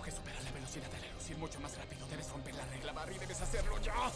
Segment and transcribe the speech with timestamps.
[0.00, 2.06] algo que supera la velocidad de la luz, ir mucho más rápido.
[2.08, 4.10] Debes romper la regla, Barry, debes hacerlo ya.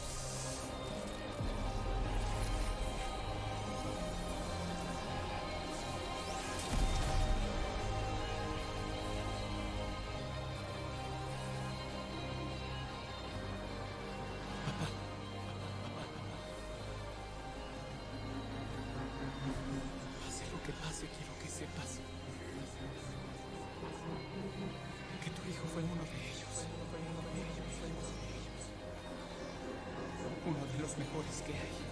[30.98, 31.84] Mejores que hay.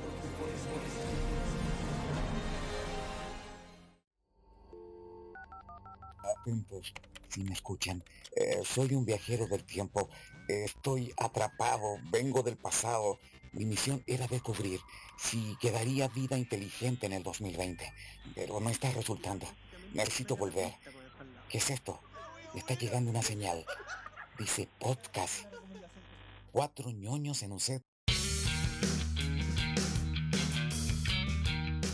[6.38, 6.92] Atentos,
[7.28, 8.04] si me escuchan.
[8.36, 10.08] Eh, soy un viajero del tiempo.
[10.48, 13.18] Estoy atrapado, vengo del pasado.
[13.52, 14.80] Mi misión era descubrir
[15.18, 17.92] si quedaría vida inteligente en el 2020,
[18.36, 19.46] pero no está resultando.
[19.94, 20.74] Necesito volver.
[21.48, 22.00] ¿Qué es esto?
[22.54, 23.66] Está llegando una señal.
[24.38, 25.46] Dice podcast.
[26.52, 27.91] Cuatro ñoños en un set.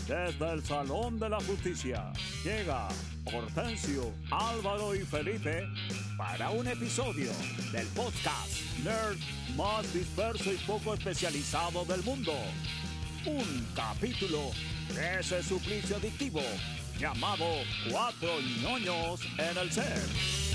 [0.09, 2.11] Desde el Salón de la Justicia
[2.43, 2.87] llega
[3.25, 5.67] Hortensio, Álvaro y Felipe
[6.17, 7.31] para un episodio
[7.71, 9.19] del podcast Nerd
[9.55, 12.33] más disperso y poco especializado del mundo.
[13.27, 14.49] Un capítulo
[14.95, 16.41] de ese suplicio adictivo
[16.99, 17.45] llamado
[17.91, 18.31] Cuatro
[18.63, 20.48] ñoños en el set.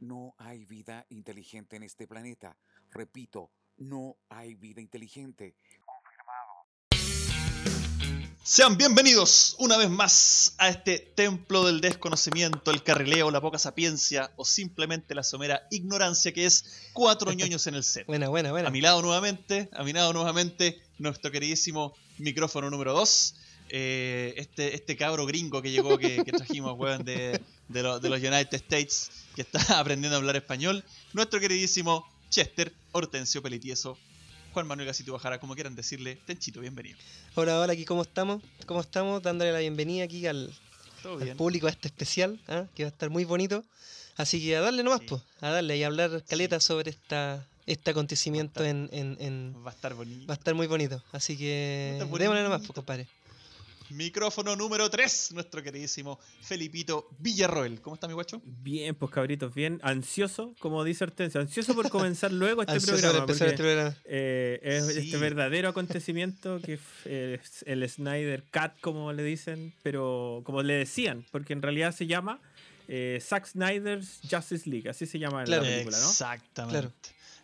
[0.00, 2.56] No hay vida inteligente en este planeta.
[2.90, 5.54] Repito, no hay vida inteligente.
[8.42, 14.32] Sean bienvenidos una vez más a este templo del desconocimiento, el carrileo, la poca sapiencia
[14.36, 18.06] o simplemente la somera ignorancia que es Cuatro ñoños en el set.
[18.08, 18.68] Buena, buena, buena.
[18.68, 23.34] A mi lado nuevamente, a mi lado nuevamente, nuestro queridísimo micrófono número 2.
[23.68, 28.18] este, este cabro gringo que llegó, que, que trajimos, weón, de, de, lo- de los
[28.18, 30.84] United States, que está aprendiendo a hablar español.
[31.12, 33.96] Nuestro queridísimo Chester Hortensio Pelitieso.
[34.52, 36.16] Juan Manuel Gacito Bajara, como quieran decirle.
[36.26, 36.98] Tenchito, bienvenido.
[37.36, 38.42] Hola, hola, aquí cómo estamos.
[38.66, 39.22] ¿Cómo estamos?
[39.22, 40.52] Dándole la bienvenida aquí al,
[41.36, 42.64] público a este especial, ¿ah?
[42.74, 43.64] que va a estar muy bonito.
[44.16, 45.06] Así que a darle nomás, Sí.
[45.08, 49.54] pues, a darle y a hablar caleta sobre esta, este acontecimiento Va en, en, en-
[49.64, 50.26] Va a estar bonito.
[50.26, 51.00] Va a estar muy bonito.
[51.12, 53.06] Así que démosle nomás, pues, compadre.
[53.90, 57.80] Micrófono número 3, nuestro queridísimo Felipito Villarroel.
[57.80, 58.40] ¿Cómo está mi guacho?
[58.44, 59.80] Bien, pues cabritos, bien.
[59.82, 63.20] Ansioso, como dice Hortensio, ansioso por comenzar luego este Ansioso de programa.
[63.24, 63.96] empezar porque, este programa.
[64.04, 64.98] eh, es Sí.
[65.00, 70.74] este verdadero acontecimiento que f- es el Snyder Cut, como le dicen, pero como le
[70.74, 72.40] decían, porque en realidad se llama
[72.92, 75.62] eh, Zack Snyder's Justice League, así se llama Claro.
[75.62, 76.08] la película, ¿no?
[76.10, 76.80] Exactamente.
[76.80, 76.92] Claro.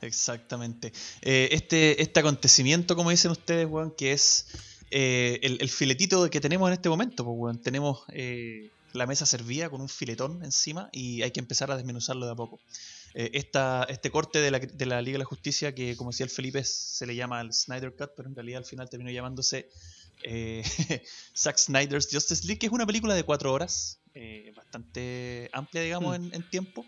[0.02, 0.92] Exactamente.
[1.22, 4.46] Eh, este, este acontecimiento, como dicen ustedes, weón, que es
[4.90, 7.58] eh, el, el filetito que tenemos en este momento, pues, weón.
[7.60, 12.26] Tenemos eh, la mesa servida con un filetón encima y hay que empezar a desmenuzarlo
[12.26, 12.60] de a poco.
[13.14, 16.24] Eh, esta, este corte de la, de la Liga de la Justicia, que como decía
[16.24, 19.68] el Felipe, se le llama el Snyder Cut, pero en realidad al final terminó llamándose
[21.36, 23.98] Zack Snyder's Justice League, que es una película de cuatro horas,
[24.56, 26.24] bastante amplia, digamos, Mm.
[26.24, 26.84] en, en tiempo,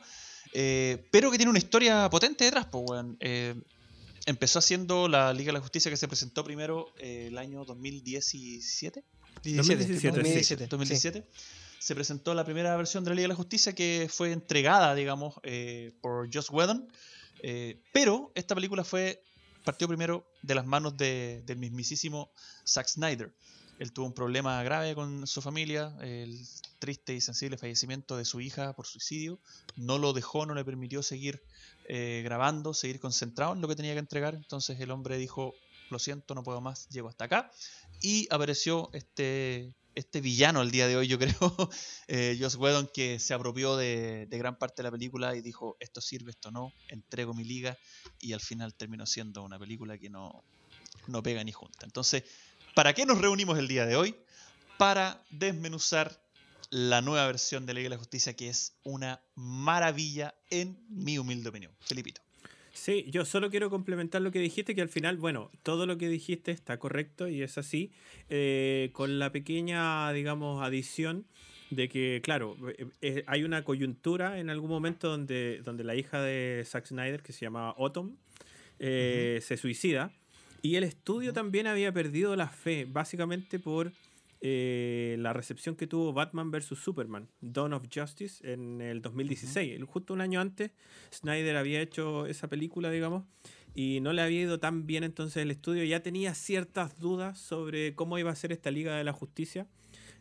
[0.52, 3.18] pero que tiene una historia potente detrás, pues, weón.
[4.28, 9.02] Empezó haciendo la Liga de la Justicia que se presentó primero eh, el año 2017.
[9.42, 11.24] 17, 2017, 2017.
[11.78, 15.34] Se presentó la primera versión de la Liga de la Justicia que fue entregada, digamos,
[15.44, 16.86] eh, por Joss Whedon.
[17.42, 19.22] Eh, pero esta película fue
[19.64, 22.30] partió primero de las manos de- del mismísimo
[22.66, 23.32] Zack Snyder.
[23.78, 26.38] Él tuvo un problema grave con su familia, el
[26.80, 29.38] triste y sensible fallecimiento de su hija por suicidio.
[29.76, 31.40] No lo dejó, no le permitió seguir
[31.90, 34.34] eh, grabando, seguir concentrado en lo que tenía que entregar.
[34.34, 35.54] Entonces el hombre dijo,
[35.90, 37.50] lo siento, no puedo más, llego hasta acá.
[38.02, 41.70] Y apareció este, este villano el día de hoy, yo creo,
[42.08, 45.78] eh, Joss Whedon, que se apropió de, de gran parte de la película y dijo,
[45.80, 47.78] esto sirve, esto no, entrego mi liga.
[48.20, 50.44] Y al final terminó siendo una película que no,
[51.06, 51.86] no pega ni junta.
[51.86, 52.24] Entonces,
[52.74, 54.14] ¿para qué nos reunimos el día de hoy?
[54.76, 56.22] Para desmenuzar
[56.70, 61.48] la nueva versión de Ley de la Justicia, que es una maravilla en mi humilde
[61.48, 61.72] opinión.
[61.80, 62.20] Felipito.
[62.72, 66.08] Sí, yo solo quiero complementar lo que dijiste, que al final, bueno, todo lo que
[66.08, 67.90] dijiste está correcto y es así,
[68.28, 71.26] eh, con la pequeña, digamos, adición
[71.70, 76.22] de que, claro, eh, eh, hay una coyuntura en algún momento donde, donde la hija
[76.22, 78.16] de Zack Snyder, que se llama Autumn,
[78.78, 80.12] eh, se suicida
[80.62, 83.92] y el estudio también había perdido la fe, básicamente por
[84.40, 86.66] eh, la recepción que tuvo Batman vs.
[86.78, 89.74] Superman, Dawn of Justice, en el 2016.
[89.74, 90.70] El- Justo un año antes,
[91.12, 93.24] Snyder había hecho esa película, digamos,
[93.74, 97.94] y no le había ido tan bien entonces el estudio, ya tenía ciertas dudas sobre
[97.94, 99.66] cómo iba a ser esta Liga de la Justicia.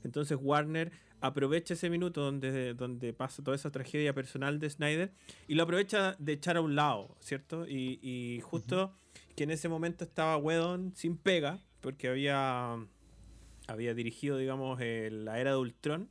[0.03, 5.11] Entonces Warner aprovecha ese minuto donde, donde pasa toda esa tragedia personal de Snyder
[5.47, 7.67] y lo aprovecha de echar a un lado, ¿cierto?
[7.67, 8.93] Y, y justo
[9.35, 12.77] que en ese momento estaba Whedon sin pega, porque había,
[13.67, 16.09] había dirigido, digamos, eh, la era de Ultron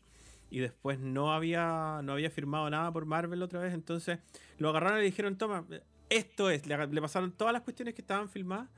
[0.51, 4.19] y después no había, no había firmado nada por Marvel otra vez, entonces
[4.59, 5.65] lo agarraron y le dijeron, toma,
[6.09, 8.69] esto es, le, le pasaron todas las cuestiones que estaban filmadas.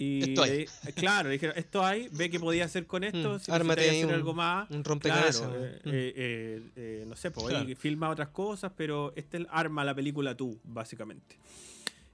[0.00, 0.68] Y Esto hay.
[0.84, 4.06] le- claro, le dijeron, esto hay, ve qué podía hacer con esto, Mm, si hacer
[4.06, 4.70] un- algo más.
[4.70, 5.88] un rompecabezas, eh, Mm.
[5.88, 7.80] eh, eh, eh, no sé, pues ahí Claro.
[7.80, 11.36] filma otras cosas, pero este arma la película tú, básicamente.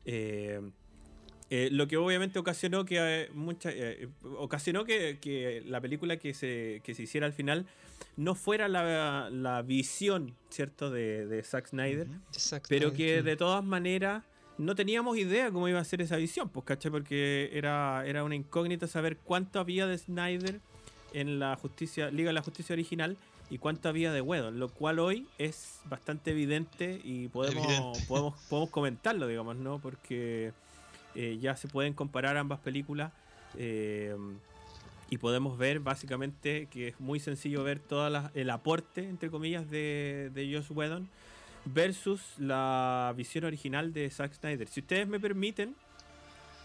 [0.07, 0.61] Eh,
[1.51, 4.09] eh, lo que obviamente ocasionó que eh, mucha, eh,
[4.39, 7.67] ocasionó que, que la película que se, que se hiciera al final
[8.17, 12.09] no fuera la, la visión, ¿cierto?, de, de Zack Snyder,
[12.69, 14.25] pero que de todas maneras
[14.57, 16.91] no teníamos idea cómo iba a ser esa visión, pues, ¿cachai?
[16.91, 20.61] Porque era, era una incógnita saber cuánto había de Snyder
[21.13, 23.17] en la justicia, Liga de la Justicia original
[23.51, 27.99] y cuánto había de Whedon, lo cual hoy es bastante evidente y podemos, Evidente.
[28.09, 29.79] podemos, podemos comentarlo, digamos, ¿no?
[29.81, 30.53] Porque
[31.15, 33.13] eh, ya se pueden comparar ambas películas
[33.57, 34.17] eh,
[35.11, 40.31] y podemos ver básicamente que es muy sencillo ver todo el aporte, entre comillas, de,
[40.35, 41.09] de Joss Whedon
[41.67, 44.69] versus la visión original de Zack Snyder.
[44.69, 45.75] Si ustedes me permiten,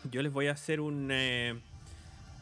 [0.10, 1.10] yo les voy a hacer un...
[1.12, 1.60] eh,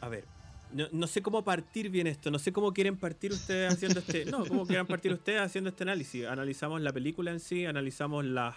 [0.00, 0.24] a ver,
[0.72, 4.24] no, no sé cómo partir bien esto, no sé cómo quieren partir ustedes haciendo este...
[4.24, 6.26] No, cómo quieren partir ustedes haciendo este análisis.
[6.26, 8.54] Analizamos la película en sí, analizamos las,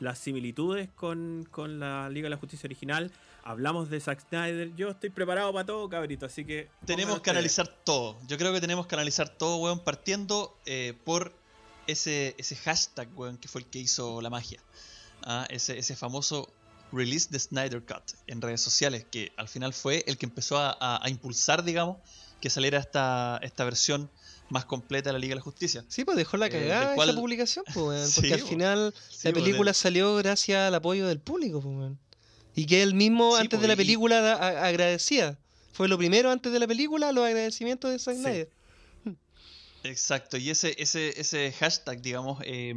[0.00, 3.10] las similitudes con, con la Liga de la Justicia original,
[3.42, 4.74] hablamos de Zack Snyder.
[4.74, 6.68] Yo estoy preparado para todo, cabrito, así que...
[6.86, 8.18] Tenemos que analizar todo.
[8.26, 11.32] Yo creo que tenemos que analizar todo, weón, partiendo eh, por
[11.86, 14.60] ese, ese hashtag, weón, que fue el que hizo la magia.
[15.22, 16.52] Ah, ese, ese famoso
[16.92, 20.76] Release the Snyder Cut en redes sociales, que al final fue el que empezó a,
[20.78, 21.96] a- a impulsar, digamos,
[22.40, 24.10] que saliera esta, esta versión
[24.50, 25.84] más completa la Liga de la Justicia.
[25.88, 29.28] Sí, pues dejó la Eh, cagada cual- esa publicación, pues, Sí, porque al final Sí,
[29.28, 31.98] la película de- salió gracias al apoyo del público, pues, weón.
[32.54, 34.34] Y que él mismo, Sí, antes de la película,
[34.66, 35.38] agradecía.
[35.72, 38.16] Fue lo primero antes de la película, los agradecimientos de Zack.
[38.16, 38.50] Snyder.
[39.82, 42.74] Exacto, y ese, ese, ese hashtag, digamos, eh,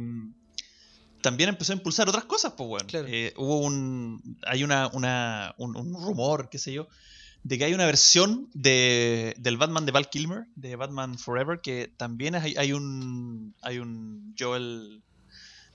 [1.22, 2.86] también empezó a impulsar otras cosas, pues bueno.
[2.86, 3.06] Claro.
[3.36, 4.38] hubo un.
[4.46, 6.86] Hay una, una, un, un rumor, qué sé yo,
[7.44, 11.92] de que hay una versión de, del Batman de Val Kilmer, de Batman Forever, que
[11.96, 13.54] también hay, hay un.
[13.62, 15.02] hay un Joel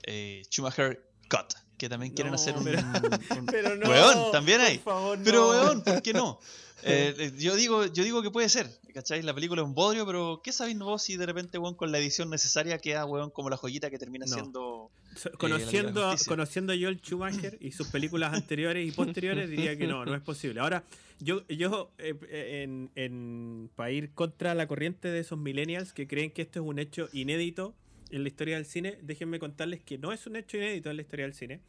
[0.04, 1.54] eh, Schumacher cut.
[1.76, 2.78] Que también quieren No, hacer un, pero-
[3.40, 4.78] un- Pero no, Weón, también por hay.
[4.78, 5.48] favor, Pero, no.
[5.48, 6.38] weón, ¿por qué no?
[6.86, 9.22] Eh, eh, yo, digo, yo digo que puede ser, ¿cachai?
[9.22, 11.96] La película es un bodrio, pero ¿qué sabéis vos si de repente, weón, con la
[11.98, 14.90] edición necesaria queda, weón, como la joyita que termina siendo...
[15.24, 20.04] Eh, Conociendo, conociendo a Joel Schumacher y sus películas anteriores y posteriores, diría que no,
[20.04, 20.60] no es posible.
[20.60, 20.84] Ahora,
[21.20, 26.06] yo, yo eh, eh, en, en, para ir contra la corriente de esos millennials que
[26.06, 27.74] creen que esto es un hecho inédito
[28.10, 31.02] en la historia del cine, déjenme contarles que no es un hecho inédito en la
[31.02, 31.60] historia del cine.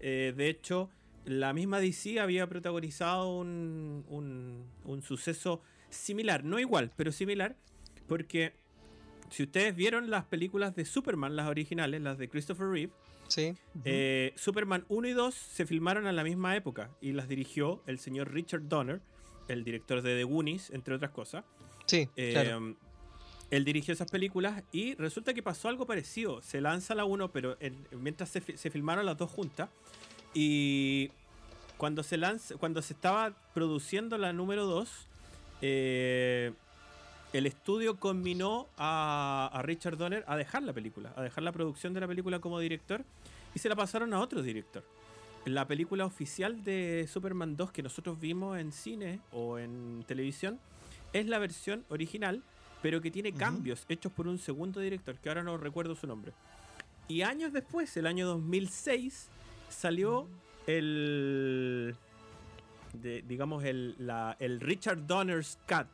[0.00, 0.90] Eh, de hecho,
[1.24, 7.56] la misma DC había protagonizado un, un, un suceso similar, no igual, pero similar,
[8.06, 8.52] porque
[9.30, 12.92] si ustedes vieron las películas de Superman, las originales, las de Christopher Reeve,
[13.28, 13.54] Sí.
[13.84, 17.98] eh, Superman 1 y 2 se filmaron a la misma época y las dirigió el
[17.98, 19.00] señor Richard Donner,
[19.48, 21.44] el director de The Goonies, entre otras cosas.
[21.86, 22.74] Sí, Eh, claro.
[23.50, 26.42] Él dirigió esas películas y resulta que pasó algo parecido.
[26.42, 29.70] Se lanza la 1, pero en- mientras se filmaron las dos juntas.
[30.34, 31.10] Y
[31.78, 34.90] cuando se, lanza, cuando se estaba produciendo la número 2,
[35.62, 36.52] eh,
[37.32, 41.92] el estudio combinó a, a Richard Donner a dejar la película, a dejar la producción
[41.92, 43.04] de la película como director
[43.54, 44.82] y se la pasaron a otro director.
[45.44, 50.58] La película oficial de Superman 2 que nosotros vimos en cine o en televisión
[51.12, 52.42] es la versión original,
[52.82, 56.32] pero que tiene cambios hechos por un segundo director, que ahora no recuerdo su nombre.
[57.08, 59.28] Y años después, el año 2006,
[59.70, 60.26] salió
[60.66, 61.94] el.
[62.92, 65.86] de- digamos, el, la- el Richard Donner's Cut,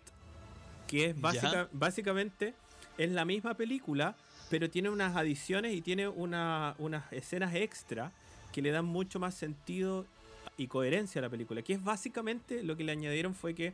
[0.87, 2.55] que es básica- básicamente
[2.99, 4.15] es la misma película,
[4.51, 8.13] pero tiene unas adiciones y tiene una- unas escenas extra
[8.53, 10.07] que le dan mucho más sentido
[10.57, 11.63] y coherencia a la película.
[11.63, 13.73] Que es básicamente lo que le añadieron fue que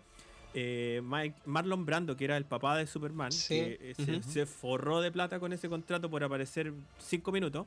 [0.53, 4.23] eh, Mike- Marlon Brando, que era el papá de Superman, Sí, que se, ujú.
[4.33, 7.67] se forró de plata con ese contrato por aparecer cinco minutos.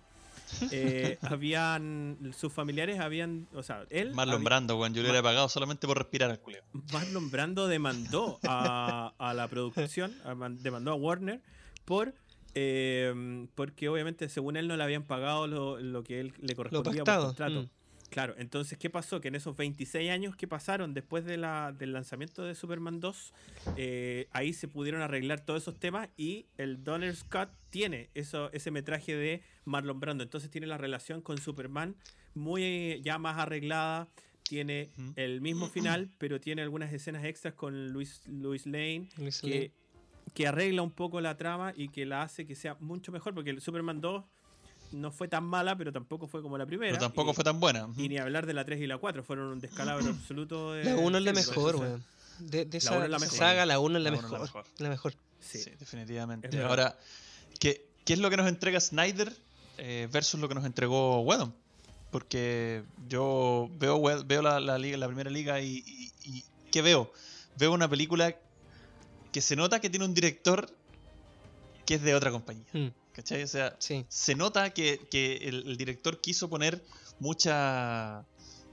[0.71, 5.23] Eh, habían sus familiares habían o sea él Marlon había- Brando, weón, yo le hubiera
[5.23, 6.63] pagado solamente por respirar al culeo.
[6.91, 11.41] Marlon Brando demandó a, a la producción, a demandó a Warner
[11.85, 12.13] por
[12.55, 17.03] eh, porque obviamente según él no le habían pagado lo, lo que él le correspondía
[17.03, 17.61] por contrato.
[17.61, 17.69] mm.
[18.13, 19.19] Claro, entonces, ¿qué pasó?
[19.19, 23.33] Que en esos 26 años que pasaron después de la, del lanzamiento de Superman 2,
[23.75, 28.69] eh, ahí se pudieron arreglar todos esos temas y el Donner Scott tiene eso, ese
[28.69, 30.23] metraje de Marlon Brando.
[30.23, 31.95] Entonces tiene la relación con Superman
[32.35, 34.07] muy eh, ya más arreglada.
[34.43, 39.49] Tiene el mismo final, pero tiene algunas escenas extras con Luis, Luis Lane Luis que,
[39.49, 39.71] Lane.
[40.35, 43.49] que arregla un poco la trama y que la hace que sea mucho mejor, porque
[43.49, 44.23] el Superman 2
[44.93, 46.91] no fue tan mala, pero tampoco fue como la primera.
[46.93, 47.87] Pero tampoco y, fue tan buena.
[47.97, 50.73] y ni hablar de la 3 y la 4, fueron un descalabro absoluto.
[50.73, 52.03] De, La 1 es la mejor, weón.
[52.39, 53.37] De, de La esa, uno es la mejor.
[53.37, 54.63] saga, la 1 es la, La uno es la mejor.
[54.63, 54.65] mejor.
[54.79, 55.13] La mejor.
[55.39, 55.59] Sí.
[55.59, 56.61] Sí, definitivamente.
[56.63, 56.97] Ahora,
[57.59, 59.35] ¿qué, ¿qué es lo que nos entrega Snyder
[59.77, 61.53] eh, versus lo que nos entregó Whedon?
[62.11, 67.11] Porque yo veo, veo la, la liga, la primera liga y, y- y ¿qué veo?
[67.57, 68.35] Veo una película
[69.31, 70.69] que se nota que tiene un director
[71.85, 72.63] que es de otra compañía.
[72.73, 73.43] Mm, ¿Cachai?
[73.43, 74.05] O sea, sí.
[74.09, 76.83] se nota que, que el, el director quiso poner
[77.19, 78.25] mucha...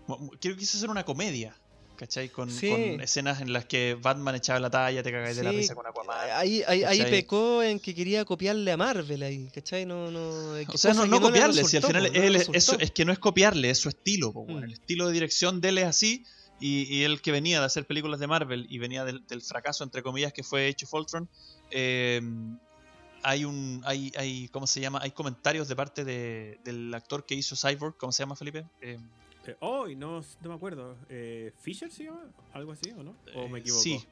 [0.07, 1.55] mu- mu- Quiero quiso hacer una comedia,
[1.97, 2.29] ¿cachai?
[2.31, 2.71] Con, Sí.
[2.71, 5.87] con escenas en las que Batman echaba la talla, te cagáis de la risa con
[5.87, 6.17] Aquaman.
[6.33, 9.85] Ahí, ahí, ahí pecó en que quería copiarle a Marvel ahí, ¿cachai?
[9.87, 12.59] No, no, O sea, no, no copiarle, si al final no él- resultó.
[12.59, 14.33] eso, es que no es copiarle, es su estilo.
[14.33, 14.47] po.
[14.47, 14.65] Mm.
[14.65, 16.25] El estilo de dirección de él es así.
[16.63, 19.83] Y, y él que venía de hacer películas de Marvel y venía del, del fracaso,
[19.83, 21.27] entre comillas, que fue hecho Voltron,
[21.71, 22.21] eh,
[23.23, 23.83] hay un.
[23.85, 25.01] Hay, hay, ¿Cómo se llama?
[25.03, 27.97] Hay comentarios de parte de- del actor que hizo Cyborg.
[27.97, 28.65] ¿Cómo se llama, Felipe?
[28.81, 28.99] Eh,
[29.47, 30.97] Eh, oh, no, no me acuerdo.
[31.09, 32.25] Eh, ¿Fisher se llama?
[32.53, 33.17] ¿Algo así o no?
[33.35, 33.83] ¿O me eh, equivoco?
[33.83, 34.05] Sí.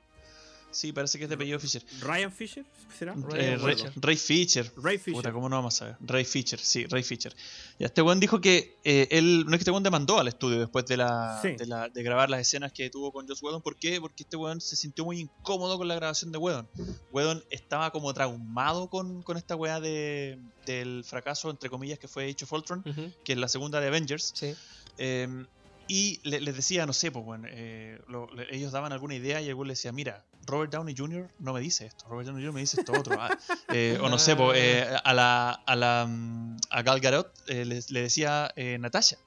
[0.71, 1.83] Sí, parece que es de apellido Fisher.
[2.01, 2.65] ¿Ryan Fisher
[2.99, 3.15] será?
[3.35, 3.93] Eh, Ray, Fisher.
[3.97, 4.73] Ray Fisher.
[4.77, 5.15] Ray Fisher.
[5.17, 5.97] Puta, ¿cómo no vamos a ver?
[6.01, 7.35] Ray Fisher, sí, Ray Fisher.
[7.79, 10.61] Ya, este weón dijo que eh, él, no es que este weón demandó al estudio
[10.61, 11.53] después de, la, Sí.
[11.53, 13.63] de, la- de grabar las escenas que tuvo con Joss Whedon.
[13.63, 14.01] ¿Por qué?
[14.01, 16.69] Porque este weón se sintió muy incómodo con la grabación de Whedon.
[17.13, 22.27] Whedon estaba como traumado con, con esta weá de, del fracaso, entre comillas, que fue
[22.27, 24.33] hecho Voltron, Ujú, que es la segunda de Avengers.
[24.37, 24.55] sí.
[24.99, 25.45] Eh,
[25.91, 29.41] y le- les decía, no sé, pues bueno, eh, lo- le- ellos daban alguna idea
[29.41, 31.29] y güey le decía, mira, Robert Downey Jr.
[31.39, 32.53] no me dice esto, Robert Downey Jr.
[32.53, 33.17] me dice esto otro.
[33.21, 33.37] ah".
[33.73, 37.65] Eh, o no sé, pues, eh, a la a la mm, a Gal Gadot eh,
[37.67, 39.19] le, le decía eh, Natasha.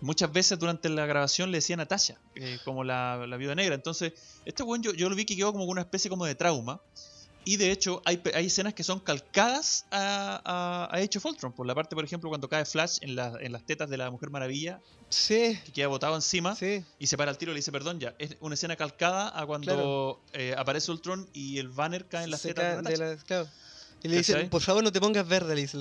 [0.00, 3.74] Muchas veces durante la grabación le decía Natasha, eh, como la, la viuda negra.
[3.74, 4.12] Entonces,
[4.44, 6.80] este weón yo, yo lo vi que quedó como una especie como de trauma.
[7.48, 11.50] Y de hecho, hay, hay escenas que son calcadas a, a, a Age of Ultron.
[11.52, 14.10] Por la parte, por ejemplo, cuando cae Flash en, la- en las tetas de la
[14.10, 16.84] Mujer Maravilla, Sí, que queda botado encima sí.
[16.98, 18.14] y se para el tiro y le dice perdón ya.
[18.18, 22.42] Es una escena calcada a cuando eh, aparece Ultron y el banner cae en las
[22.42, 23.48] Se tetas de la- claro.
[24.02, 25.78] Y le dice, por favor no te pongas verde, le dice.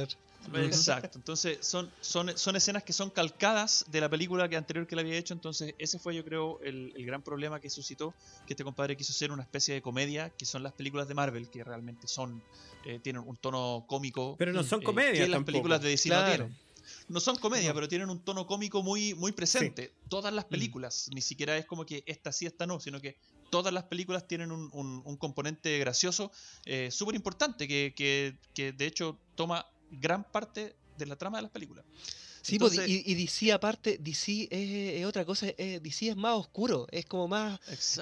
[0.56, 1.18] Exacto.
[1.18, 5.02] Entonces son, son, son escenas que son calcadas de la película que anterior que le
[5.02, 5.34] había hecho.
[5.34, 8.14] Entonces ese fue yo creo el, el gran problema que suscitó
[8.46, 11.50] que este compadre quiso hacer una especie de comedia que son las películas de Marvel
[11.50, 12.42] que realmente son
[12.86, 15.90] eh, tienen un tono cómico Pero no Mm, son eh, comedias que las películas de
[15.90, 16.58] DC no tienen.
[17.10, 17.76] No son comedia, No.
[17.76, 19.94] pero tienen un tono cómico muy, muy presente.
[20.08, 23.18] Todas las películas, ni siquiera es como que esta sí, esta no, sino que
[23.50, 26.32] todas las películas tienen un, un- un componente gracioso
[26.66, 31.44] eh, súper importante que, que- que de hecho toma gran parte de la trama de
[31.44, 31.86] las películas.
[32.42, 36.16] Sí, pues, Entonces- y, y DC aparte, DC es, es otra cosa, es- DC es
[36.16, 37.60] más oscuro, es como más,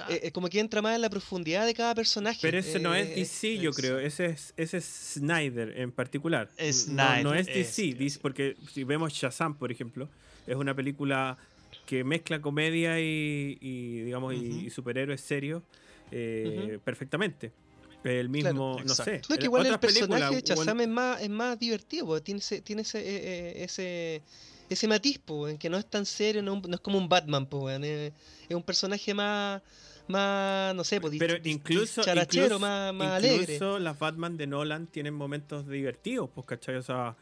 [0.08, 2.38] eh, eh, como que entra más en la profundidad de cada personaje.
[2.42, 3.98] Pero ese no es Eh, DC, yo es- creo.
[3.98, 6.48] Ese es, ese es Snyder en particular.
[6.58, 7.98] Es No- No, Snyder, es DC, es, es.
[7.98, 10.08] DC, porque si vemos Shazam, por ejemplo,
[10.46, 11.36] es una película
[11.84, 15.62] que mezcla comedia y, y, digamos, y- superhéroes serios
[16.12, 17.50] eh, perfectamente.
[18.06, 19.04] El mismo, no Exacto.
[19.04, 19.22] sé.
[19.28, 22.40] No, que igual el personaje de Shazam Won- es más, es más divertido, porque tiene
[22.40, 23.04] ese, tiene ese, eh,
[23.60, 24.22] eh, ese,
[24.70, 27.46] ese matiz, po, en que no es tan serio, no, no es como un Batman,
[27.46, 27.80] po, es,
[28.48, 29.62] es un personaje más,
[30.08, 33.54] más no sé, dis- Pero incluso, charachero, incluso, más, más alegre.
[33.54, 36.76] incluso las Batman de Nolan tienen momentos divertidos, pues, ¿cachai?
[36.76, 37.16] O sea,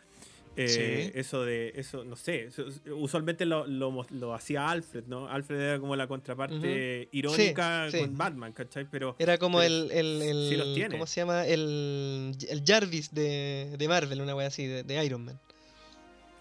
[0.56, 1.18] eh, Sí.
[1.18, 2.48] eso de, eso, no sé,
[2.96, 5.28] usualmente lo, lo, lo hacía Alfred, ¿no?
[5.28, 8.04] Alfred era como la contraparte irónica Sí, sí.
[8.04, 8.86] con Batman, ¿cachai?
[8.90, 10.90] Pero Era como pero el, el, el- sí los tiene.
[10.92, 11.46] ¿cómo se llama?
[11.46, 15.40] El, el Jarvis de, de Marvel, una wea así, de, de Iron Man.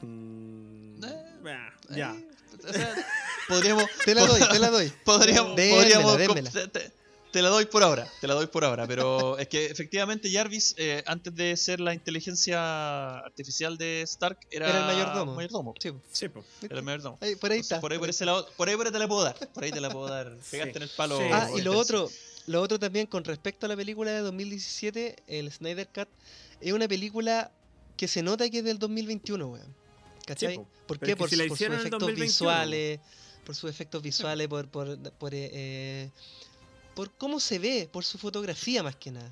[0.02, 2.16] mm, Eh, ya.
[2.16, 2.26] Eh,
[2.70, 2.96] o sea,
[3.50, 4.92] podríamos, Te la doy, te la doy.
[5.06, 6.52] podríamos, Démela, podríamos démela.
[6.72, 6.92] te,
[7.34, 10.74] te- la doy por ahora, te la doy por ahora, pero es que efectivamente Jarvis,
[10.78, 15.36] eh, antes de ser la inteligencia artificial de Stark, era, Era el mayordomo.
[15.36, 15.74] mayordomo.
[15.80, 15.92] Sí.
[16.12, 16.28] Sí.
[16.62, 17.18] Era el mayordomo.
[17.22, 17.82] Ahí, por ahí Entonces, está.
[17.82, 19.72] por ahí por ese lado, por ahí por ahí te la puedo dar, por ahí
[19.72, 20.78] te la puedo dar, pegaste Sí.
[20.78, 21.18] en el palo.
[21.18, 21.24] Sí.
[21.32, 22.10] Ah, y lo otro,
[22.48, 26.08] lo otro también con respecto a la película de 2017, el Snyder Cut,
[26.62, 27.52] es una película
[27.98, 29.76] que se nota que es del 2021, weón.
[30.26, 30.56] ¿Cachai?
[30.56, 30.68] po.
[30.88, 31.16] ¿Por qué?
[31.18, 33.00] Por, si por sus efectos 2021, visuales,
[33.46, 36.10] por sus efectos visuales, por, por, por, eh, eh,
[36.96, 39.32] por cómo se ve, por su fotografía más que nada.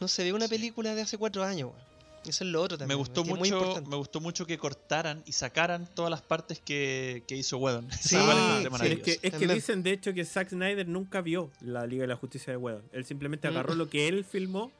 [0.00, 0.54] No se ve una Sí.
[0.54, 1.90] película de hace cuatro años, weón.
[2.26, 2.98] Eso es lo otro Me también.
[2.98, 7.22] gustó es muy mucho, me gustó mucho que cortaran y sacaran todas las partes que,
[7.26, 7.88] que hizo Whedon.
[8.00, 9.54] Sí, Es que, es que También.
[9.54, 12.82] dicen de hecho que Zack Snyder nunca vio la Liga de la Justicia de Whedon.
[12.92, 13.52] Él simplemente Mm.
[13.52, 14.70] agarró lo que él filmó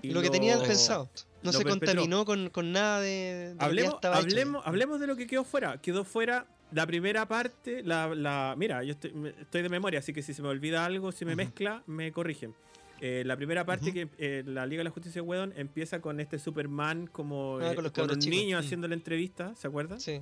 [0.00, 1.10] y lo que tenía él lo- pensado.
[1.42, 1.86] No se perpetró.
[1.94, 5.26] contaminó con, con nada de, de lo que ya Hablemos, hablemos, hablemos de lo que
[5.26, 5.80] quedó fuera.
[5.82, 10.22] Quedó fuera la primera parte, la, la mira, yo estoy, estoy de memoria, así que
[10.22, 12.54] si se me olvida algo, si me mezcla, me corrigen.
[13.00, 16.18] Eh, la primera parte que eh, la Liga de la Justicia de Whedon empieza con
[16.18, 18.60] este Superman como Ah, eh, con los con un niño Mm.
[18.60, 20.00] haciendo la entrevista, ¿se acuerdan?
[20.00, 20.20] Sí.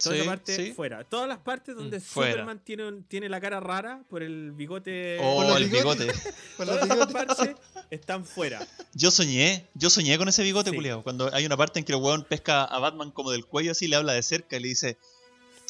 [0.00, 0.72] Toda Sí, esa parte sí.
[0.72, 1.04] fuera.
[1.04, 2.00] Todas las partes donde Mm.
[2.00, 5.18] Superman tiene, un- tiene la cara rara por el bigote.
[5.20, 6.06] Oh, el bigote.
[6.56, 7.12] Todas bigotes.
[7.12, 7.50] partes
[7.90, 8.66] están fuera.
[8.94, 10.76] Yo soñé, yo soñé con ese bigote, Sí.
[10.76, 11.02] culiao.
[11.02, 13.86] Cuando hay una parte en que el weón pesca a Batman como del cuello así,
[13.88, 14.96] le habla de cerca y le dice,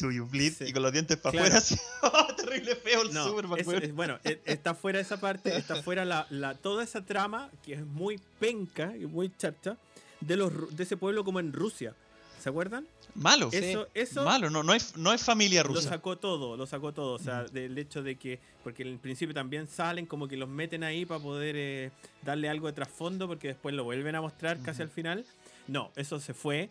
[0.03, 0.53] Do you bleed?
[0.53, 0.65] Sí.
[0.67, 1.55] Y con los dientes para Claro.
[1.57, 1.81] afuera.
[2.03, 5.81] ¡Oh, terrible feo el No, Superman, es- es- bueno, e- está fuera esa parte, está
[5.81, 9.77] fuera la, la- toda esa trama que es muy penca y muy chacha
[10.19, 11.95] de, los, de ese pueblo como en Rusia.
[12.41, 12.85] ¿Se acuerdan?
[13.15, 13.47] Malo.
[13.53, 15.87] Eso, eso Malo, no, no, hay, no hay familia lo rusa.
[15.87, 17.13] sacó todo, lo sacó todo.
[17.13, 20.49] O sea, del hecho de que, porque en el principio también salen, como que los
[20.49, 21.91] meten ahí para poder eh,
[22.21, 25.23] darle algo de trasfondo, porque después lo vuelven a mostrar casi al final.
[25.69, 26.69] No, eso se fue.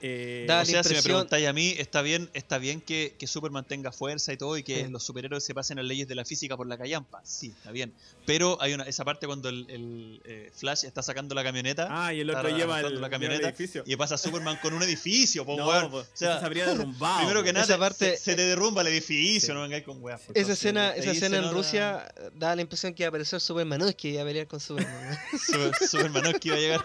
[0.00, 3.14] Eh, Da O la sea, si me preguntáis a mí, está bien, está bien que,
[3.18, 4.90] que Superman tenga fuerza y todo y que Sí.
[4.90, 7.20] los superhéroes se pasen las leyes de la física por la callampa.
[7.24, 7.92] Sí, está bien.
[8.26, 12.14] Pero hay una esa parte cuando el, el, eh, Flash está sacando la camioneta Ah,
[12.14, 13.82] y el otro lleva el, la el camioneta edificio.
[13.86, 15.90] y pasa Superman con un edificio, po, No, weón.
[15.90, 17.18] po, O sea, se habría derrumbado.
[17.18, 19.52] primero que nada, parte- se, se te derrumba el edificio, Sí.
[19.52, 20.20] no vengáis con weas.
[20.22, 20.32] Sí.
[20.34, 23.80] Esa escena, esa escena en nota- Rusia da la impresión que iba a aparecer Superman.
[23.80, 25.18] No, es que iba a pelear con Superman.
[25.44, 26.84] Super- Supermanovsky iba a llegar.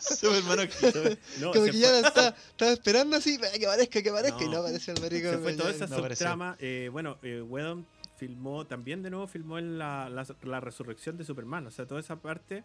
[0.00, 0.86] Supermanovsky.
[1.40, 4.46] No, Como que fue- ya estaba, estaba esperando así, "Ah, que aparezca, que aparezca, y
[4.46, 4.52] No.
[4.52, 5.30] no apareció el marico.
[5.30, 6.56] Se fue toda esa no subtrama.
[6.60, 11.24] eh, bueno, eh, Whedon filmó también de nuevo, filmó en la, la, la resurrección de
[11.24, 11.66] Superman.
[11.66, 12.64] O sea, toda esa parte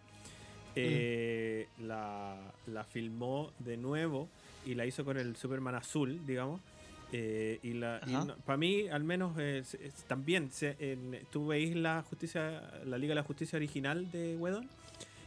[0.75, 4.29] eh, la, la filmó de nuevo
[4.65, 6.61] y la hizo con el Superman azul, digamos.
[7.13, 7.99] Eh, y la
[8.45, 13.11] para mí, al menos, eh, es- también se, en- tú veis la justicia, la Liga
[13.11, 14.69] de la Justicia original de Whedon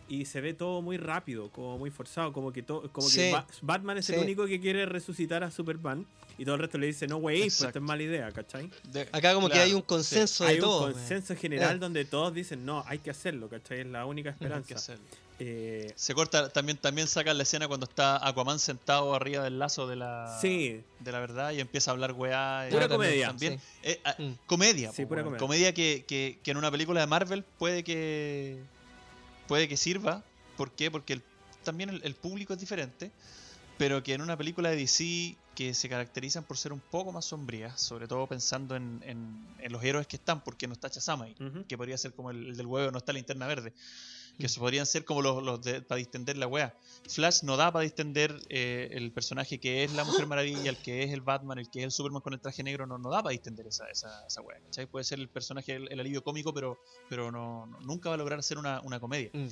[0.08, 3.32] y se ve todo muy rápido, como muy forzado, como que todo, como que.
[3.32, 6.86] Ba- Batman es el único que quiere resucitar a Superman y todo el resto le
[6.86, 7.78] dice, no, güey, pues esto Exacto.
[7.78, 8.70] es mala idea, ¿cachai?
[8.92, 10.80] De- Acá como que hay un consenso Hay de un todo.
[10.82, 10.92] weón.
[10.94, 11.78] consenso general Eh.
[11.78, 13.80] donde todos dicen, no, hay que hacerlo, ¿cachai?
[13.80, 14.74] Es la única hay que esperanza.
[14.74, 15.04] hacerlo.
[15.40, 19.88] Eh, Se corta, también, también sacan la escena cuando está Aquaman sentado arriba del lazo
[19.88, 22.68] de la, sí, de la verdad y empieza a hablar weá.
[22.70, 23.28] Pura comedia.
[23.28, 23.64] También, Sí.
[23.82, 24.32] eh, ah, Mm.
[24.46, 24.92] comedia.
[24.92, 25.04] Sí,
[25.38, 25.74] comedia.
[25.74, 28.58] que, que- que en una película de Marvel puede que
[29.46, 30.22] puede que sirva.
[30.56, 30.90] ¿Por qué?
[30.90, 31.22] Porque el-
[31.64, 33.10] también el, el público es diferente.
[33.76, 37.24] Pero que en una película de DC que se caracterizan por ser un poco más
[37.24, 40.88] sombrías, sobre todo pensando en, en- en los héroes que están, porque no está
[41.24, 41.64] ahí, Ujú.
[41.66, 43.72] que podría ser como el, el del huevo, no está linterna verde,
[44.36, 44.46] que Mm.
[44.46, 46.76] eso podrían ser como los, los de- para distender la wea.
[47.08, 51.02] Flash no da para distender eh, el personaje que es la Mujer Maravilla, el que
[51.04, 53.22] es el Batman, el que es el Superman con el traje negro, no, no da
[53.22, 54.58] para distender esa, esa, esa wea.
[54.64, 54.86] ¿cachai?
[54.86, 58.18] Puede ser el personaje, el, el alivio cómico, pero, pero no, no- nunca va a
[58.18, 59.30] lograr ser una, una comedia.
[59.32, 59.46] Mm.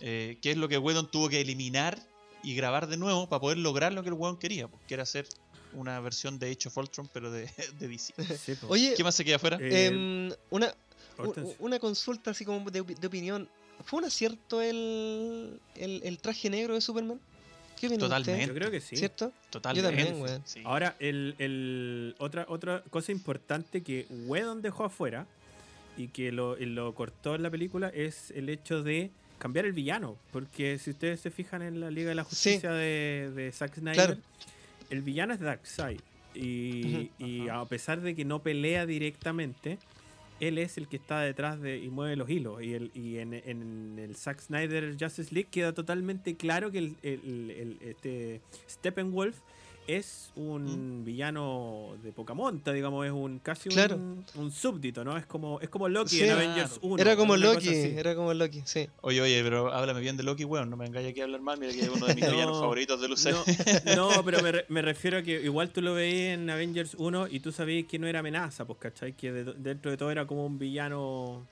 [0.00, 1.98] Eh, que es lo que Whedon tuvo que eliminar
[2.42, 5.02] y grabar de nuevo para poder lograr lo que el Whedon quería, pues, que era
[5.04, 5.26] hacer
[5.72, 8.12] una versión de Age of Ultron, pero de, de DC.
[8.38, 8.68] sí, po.
[8.68, 9.58] Oye, ¿Qué más se queda afuera?
[9.60, 10.74] Eh, em, una,
[11.58, 13.48] una consulta así como de, de opinión.
[13.84, 17.20] ¿Fue un acierto el, el, el traje negro de Superman?
[17.78, 18.46] ¿Qué opinan Totalmente.
[18.46, 18.96] Yo creo que sí.
[18.96, 19.32] ¿Cierto?
[19.50, 19.88] Totalmente.
[19.96, 20.42] también, weón.
[20.46, 20.62] Sí.
[20.64, 25.26] Ahora, el, el- otra, otra cosa importante que Whedon dejó afuera
[25.98, 30.16] y que lo, lo cortó en la película es el hecho de cambiar el villano.
[30.32, 33.94] Porque si ustedes se fijan en la Liga de la Justicia de, de Zack Snyder,
[33.94, 34.16] Claro.
[34.90, 36.00] el villano es Darkseid.
[36.34, 39.78] Y, y a pesar de que no pelea directamente,
[40.40, 42.62] él es el que está detrás de y mueve los hilos.
[42.62, 43.32] Y, el, y en,
[43.98, 49.38] el Zack Snyder Justice League queda totalmente claro que el, el- el- este Steppenwolf
[49.86, 53.96] es un villano de poca monta, digamos, es un casi Claro.
[53.96, 55.16] un, un súbdito, ¿no?
[55.16, 56.24] Es como, es como Loki Sí.
[56.24, 56.30] en.
[56.30, 57.00] Avengers 1.
[57.02, 58.88] Era como Loki, era como Loki, sí.
[59.02, 60.68] Oye, oye, pero háblame bien de Loki, weón.
[60.70, 61.58] No me vengáis aquí a hablar mal.
[61.58, 63.96] Mira que es uno de mis No, villanos favoritos de UCM.
[63.96, 66.94] No, no, pero me, re- me refiero a que igual tú lo veías en Avengers
[66.98, 69.12] 1 y tú sabías que no era amenaza, pues, ¿cachai?
[69.14, 71.46] Que de- dentro de todo era como un villano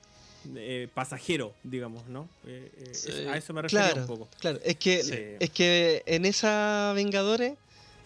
[0.55, 2.29] eh, pasajero, digamos, ¿no?
[2.45, 3.11] Eh, eh, Sí.
[3.27, 4.27] a eso me Claro, un poco.
[4.39, 4.59] claro.
[4.63, 5.13] Es que, Sí.
[5.39, 7.53] es que en esa Vengadores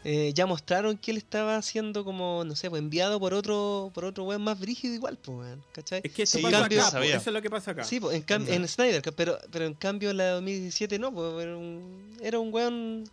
[0.05, 4.05] eh, ya mostraron que él estaba siendo como, no sé, pues enviado por otro, por
[4.05, 6.01] otro weón más brígido igual, pues weón, ¿cachai?
[6.03, 7.11] Es que eso Sí, pasa cambio- acá, sabía.
[7.11, 7.83] pues, eso es lo que pasa acá.
[7.83, 11.13] Sí, pues, en, cam- en Snyder, pero, pero en cambio en la de 2017 no,
[11.13, 13.03] pues era un, era un weón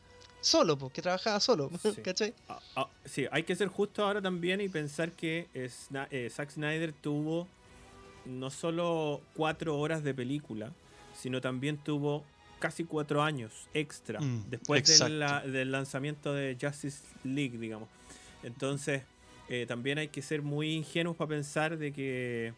[0.40, 2.00] solo, pues, que trabajaba solo, Sí.
[2.02, 2.34] ¿cachai?
[2.48, 6.30] Ah, ah, sí, hay que ser justo ahora también y pensar que eh, Sna- eh,
[6.30, 7.48] Zack Snyder tuvo
[8.26, 10.72] no solo cuatro horas de película,
[11.20, 12.24] sino también tuvo
[12.58, 17.88] casi cuatro años extra Mm, después la- del lanzamiento de Justice League, digamos.
[18.42, 19.02] Entonces,
[19.48, 22.52] eh, también hay que ser muy ingenuos para pensar de que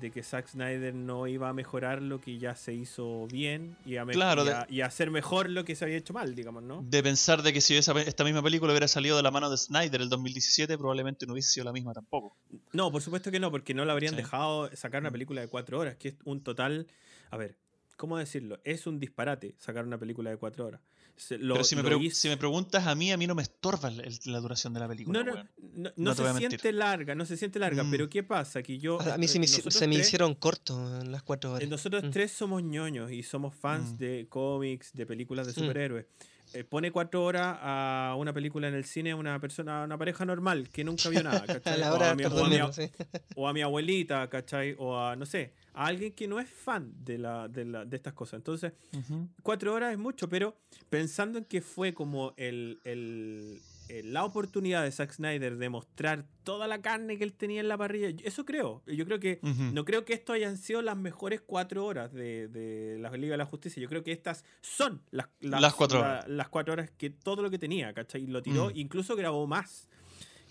[0.00, 3.98] de que Zack Snyder no iba a mejorar lo que ya se hizo bien y
[3.98, 6.12] a, me- Claro, y de- a- y a hacer mejor lo que se había hecho
[6.12, 6.82] mal, digamos, ¿no?
[6.82, 9.56] De pensar de que si esa- esta misma película hubiera salido de la mano de
[9.56, 12.36] Snyder el 2017, probablemente no hubiese sido la misma tampoco.
[12.72, 14.16] No, por supuesto que no, porque no le habrían Sí.
[14.16, 15.12] dejado sacar una Mm.
[15.12, 16.88] película de cuatro horas, que es un total.
[17.30, 17.54] A ver,
[17.96, 18.60] ¿cómo decirlo?
[18.64, 20.80] Es un disparate sacar una película de cuatro horas.
[21.16, 23.34] Se- lo- Pero si me, lo hizo- si me preguntas a mí, a mí no
[23.34, 25.22] me estorba el- el- la duración de la película.
[25.22, 27.90] No, no, no, no se siente larga, no se siente larga, Mm.
[27.90, 28.62] pero ¿qué pasa?
[28.62, 29.00] Que yo.
[29.00, 31.68] A mí se me, se me tres- hicieron cortos las cuatro eh, horas.
[31.70, 32.10] Nosotros Mm.
[32.10, 33.96] tres somos ñoños y somos fans Mm.
[33.96, 35.64] de cómics, de películas de Mm.
[35.64, 36.06] superhéroes.
[36.54, 39.98] Eh, pone cuatro horas a una película en el cine a una persona, a una
[39.98, 41.78] pareja normal que nunca vio nada, A ¿cachai?
[41.80, 42.90] la O hora a mi- o a mi- sí.
[43.34, 44.74] o a mi abuelita, ¿cachai?
[44.78, 47.96] O a, no sé, a alguien que no es fan de, la, de, la- de
[47.96, 48.38] estas cosas.
[48.38, 48.72] Entonces,
[49.42, 50.56] cuatro horas es mucho, pero
[50.88, 52.80] pensando en que fue como el-
[54.04, 57.76] la oportunidad de Zack Snyder de mostrar toda la carne que él tenía en la
[57.78, 58.82] parrilla, eso creo.
[58.86, 62.98] Yo creo que no creo que esto hayan sido las mejores cuatro horas de, de
[62.98, 63.82] la Liga de la Justicia.
[63.82, 66.28] Yo creo que estas son las, Las cuatro la- horas.
[66.28, 68.22] las cuatro horas que todo lo que tenía, ¿cachai?
[68.24, 69.88] Y lo tiró, incluso grabó más.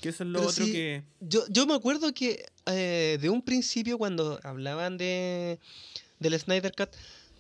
[0.02, 1.04] Que eso es lo Pero otro sí, que.
[1.22, 5.60] Yo, yo me acuerdo que eh, de un principio cuando hablaban de
[6.20, 6.90] del Snyder Cut,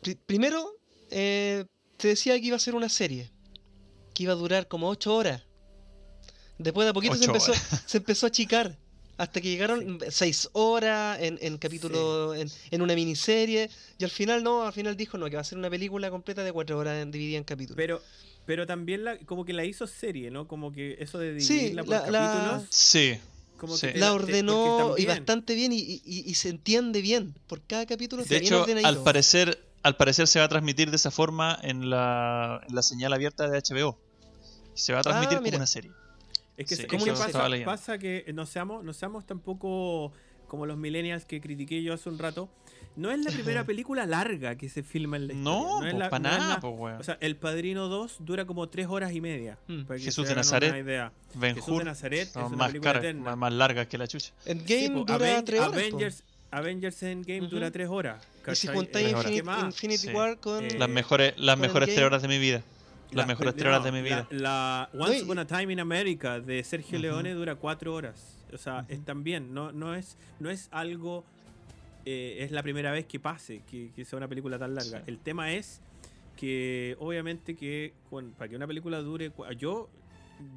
[0.02, 0.78] pri- primero
[1.12, 1.66] eh,
[1.98, 3.30] te decía que iba a ser una serie,
[4.14, 5.44] que iba a durar como ocho horas.
[6.58, 7.54] Después de a poquito se empezó,
[7.86, 8.78] se empezó a achicar.
[9.18, 13.70] Hasta que llegaron seis horas en, en capítulo, en, en una miniserie.
[13.98, 16.44] Y al final no, al final dijo no, que va a ser una película completa
[16.44, 17.78] de cuatro horas en- dividida en capítulos.
[17.78, 18.02] Pero,
[18.46, 20.50] pero también la, como que la hizo serie, ¿no?
[20.50, 22.64] Como que eso de Sí, dividirla por la- la- capítulos.
[22.72, 23.18] Sí.
[23.58, 23.88] Como sí.
[23.88, 27.34] que te la ordenó y bastante bien y, y- se entiende bien.
[27.48, 31.10] Por cada capítulo De hecho, al parecer, al parecer se va a transmitir de esa
[31.10, 33.98] forma en la, en la señal abierta de HBO.
[34.74, 35.58] Se va a transmitir como Ah, mira.
[35.58, 35.92] una serie.
[36.58, 40.12] Es que, Sí, es ¿cómo lo pasa, pasa que no seamos, no seamos tampoco
[40.48, 42.50] como los millennials que critiqué yo hace un rato.
[42.96, 45.52] No es la primera película larga que se filma en la historia.
[45.60, 47.00] No, es pues la- para no es nada, la- pues, weón.
[47.00, 49.58] O sea, El Padrino 2 dura como tres horas y media.
[49.68, 49.84] Mm.
[49.84, 51.12] para que Jesús de Nazaret, una idea.
[51.34, 53.22] Ben Jesús de Nazaret es son una más, eterna.
[53.22, 54.32] más, más largas que la chucha.
[54.46, 55.74] Endgame Sí, po, dura Aven- tres horas.
[55.74, 57.50] Avengers, Avengers Endgame Ujú.
[57.50, 58.24] dura tres horas.
[58.24, 58.76] Y si ¿cachai?
[58.76, 59.64] juntáis Eh, horas.
[59.66, 60.08] Infinity.
[60.14, 60.64] War con.
[60.64, 62.06] Eh, Las mejores, las con mejores tres Endgame.
[62.08, 62.62] horas de mi vida.
[63.12, 64.28] Las La- mejores tres horas de mi vida.
[64.32, 67.00] La, Once Upon a Time in America de Sergio.
[67.00, 68.38] Leone dura cuatro horas.
[68.54, 71.24] O sea, es también, no, no, es, no es algo.
[72.06, 75.00] eh, es la primera vez que pase que, que sea una película tan larga.
[75.00, 75.04] Sí.
[75.08, 75.82] El tema es
[76.36, 79.32] que, obviamente, que con- para que una película dure.
[79.58, 79.90] Yo,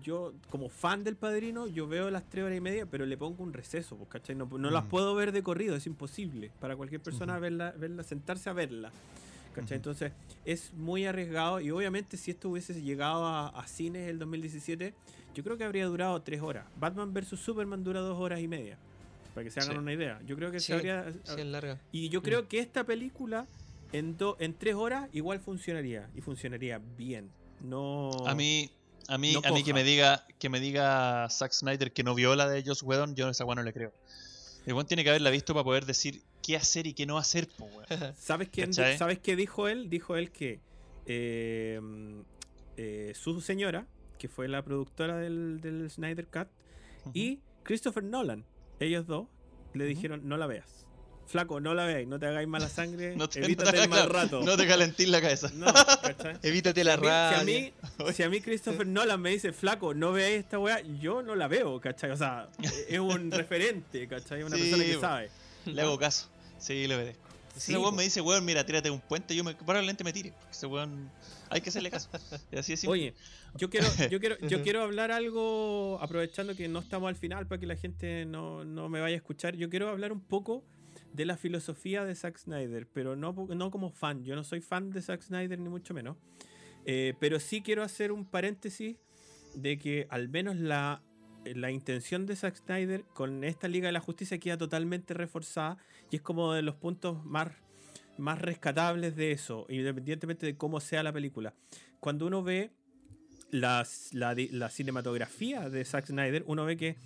[0.03, 3.43] yo, como fan del padrino, yo veo las tres horas y media, pero le pongo
[3.45, 4.35] un receso, pues, ¿cachai?
[4.37, 4.89] No, no las Mm.
[4.89, 8.91] puedo ver de corrido, es imposible para cualquier persona verla, verla, sentarse a verla.
[9.71, 10.12] Entonces
[10.44, 14.94] es muy arriesgado y obviamente si esto hubiese llegado a, a cines el 2017,
[15.35, 16.66] yo creo que habría durado tres horas.
[16.79, 17.38] Batman vs.
[17.38, 18.77] Superman dura dos horas y media,
[19.35, 19.79] para que se hagan Sí.
[19.79, 20.21] una idea.
[20.27, 21.12] Yo creo que Sí, se habría...
[21.25, 21.79] Sí, es larga.
[21.92, 23.47] Y yo creo que esta película
[23.92, 27.31] en, do- en tres horas igual funcionaría y funcionaría bien.
[27.62, 28.11] No...
[28.27, 28.71] A mí,
[29.09, 32.14] a mí, no a mí que me diga, que me diga Zack Snyder que no
[32.14, 33.92] vio la de Joss Whedon, yo esa no le creo.
[34.66, 37.68] El tiene que haberla visto para poder decir qué hacer y qué no hacer, po.
[38.18, 38.72] ¿Sabes quién.
[38.72, 39.88] ¿Sabes qué dijo él?
[39.90, 40.61] Dijo él que
[41.07, 41.81] eh,
[42.77, 43.87] eh, su señora,
[44.18, 46.48] que fue la productora del, del Snyder Cut,
[47.14, 48.44] y Christopher Nolan,
[48.81, 49.29] ellos dos,
[49.74, 50.85] le dijeron, no la veas.
[51.27, 53.88] Flaco, no la veáis, no te hagáis mala sangre, No te, evítate no te- el
[53.90, 54.42] mal rato.
[54.42, 55.51] No te calentís la cabeza.
[55.55, 56.38] No, ¿cachai?
[56.42, 57.44] Evítate la A mí- si, a rabia.
[57.44, 61.35] mí, si a mí Christopher Nolan me dice, flaco, no veáis esta weá, yo no
[61.35, 62.11] la veo, ¿cachai?
[62.12, 62.48] O sea,
[62.88, 64.42] es un referente, ¿cachai?
[64.42, 65.31] Una Sí, persona que sabe.
[65.75, 66.29] Le hago caso.
[66.59, 67.29] Sí, le obedezco.
[67.57, 70.33] Si ese weón me dice, weón, mira, tírate un puente, yo me, probablemente me tire.
[70.33, 71.11] Porque ese weón,
[71.51, 72.09] hay que hacerle caso.
[72.57, 72.85] Así es.
[72.87, 73.15] Oye,
[73.57, 77.59] yo quiero, yo quiero, yo quiero hablar algo, aprovechando que no estamos al final para
[77.59, 79.57] que la gente no, no me vaya a escuchar.
[79.57, 80.65] Yo quiero hablar un poco
[81.13, 84.25] de la filosofía de Zack Snyder, pero no, no como fan.
[84.25, 86.17] Yo no soy fan de Zack Snyder, ni mucho menos.
[86.85, 88.97] Eh, pero sí quiero hacer un paréntesis
[89.55, 91.03] de que al menos la,
[91.44, 95.79] la intención de Zack Snyder con esta Liga de la Justicia queda totalmente reforzada
[96.11, 97.48] y es como de los puntos más,
[98.16, 101.55] más rescatables de eso, independientemente de cómo sea la película.
[102.01, 102.70] Cuando uno ve
[103.51, 104.35] las- la,
[104.70, 106.96] cinematografía de Zack Snyder, uno ve que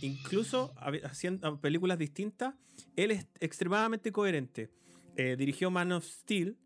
[0.00, 0.72] incluso
[1.04, 2.54] haciendo películas distintas,
[2.96, 4.70] él es extremadamente coherente.
[5.16, 6.56] Eh, dirigió Man of Steel,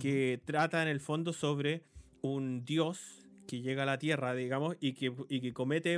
[0.00, 1.84] que trata en el fondo sobre
[2.22, 5.92] un dios que llega a la Tierra, digamos, y que, y que comete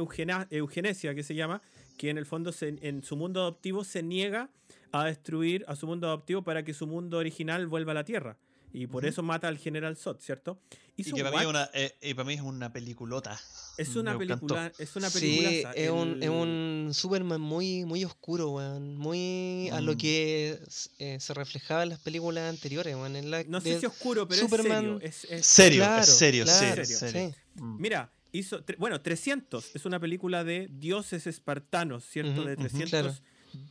[0.50, 1.62] eugenesia, que se llama,
[1.98, 4.50] que en el fondo se- en su mundo adoptivo se niega
[4.92, 8.36] a destruir a su mundo adoptivo para que su mundo original vuelva a la Tierra.
[8.76, 10.58] Y por eso mata al general Zod, ¿cierto?
[10.96, 13.38] Y que para mí, una, eh, y para mí es una peliculota.
[13.78, 14.46] es una me encantó.
[14.54, 15.72] película, es una Sí, película.
[15.74, 18.96] es un, es un Superman muy, muy oscuro, weón.
[18.96, 19.96] Muy a lo Mm.
[19.98, 20.58] que
[20.98, 23.14] eh, se reflejaba en las películas anteriores, weón.
[23.14, 25.30] En la, No sé de- si oscuro, pero Superman- es serio.
[25.30, 26.94] Es, es- Serio, Claro, es serio, claro, serio, sí.
[26.94, 27.34] serio.
[27.54, 27.80] Mm.
[27.80, 28.60] Mira, hizo.
[28.78, 32.44] Bueno, 300 es una película de dioses espartanos, ¿cierto?
[32.44, 33.14] De ujú, 300 claro.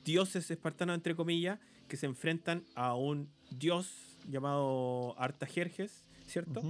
[0.05, 3.87] dioses espartanos, entre comillas, que se enfrentan a un dios
[4.29, 6.61] llamado Artajerjes, ¿cierto?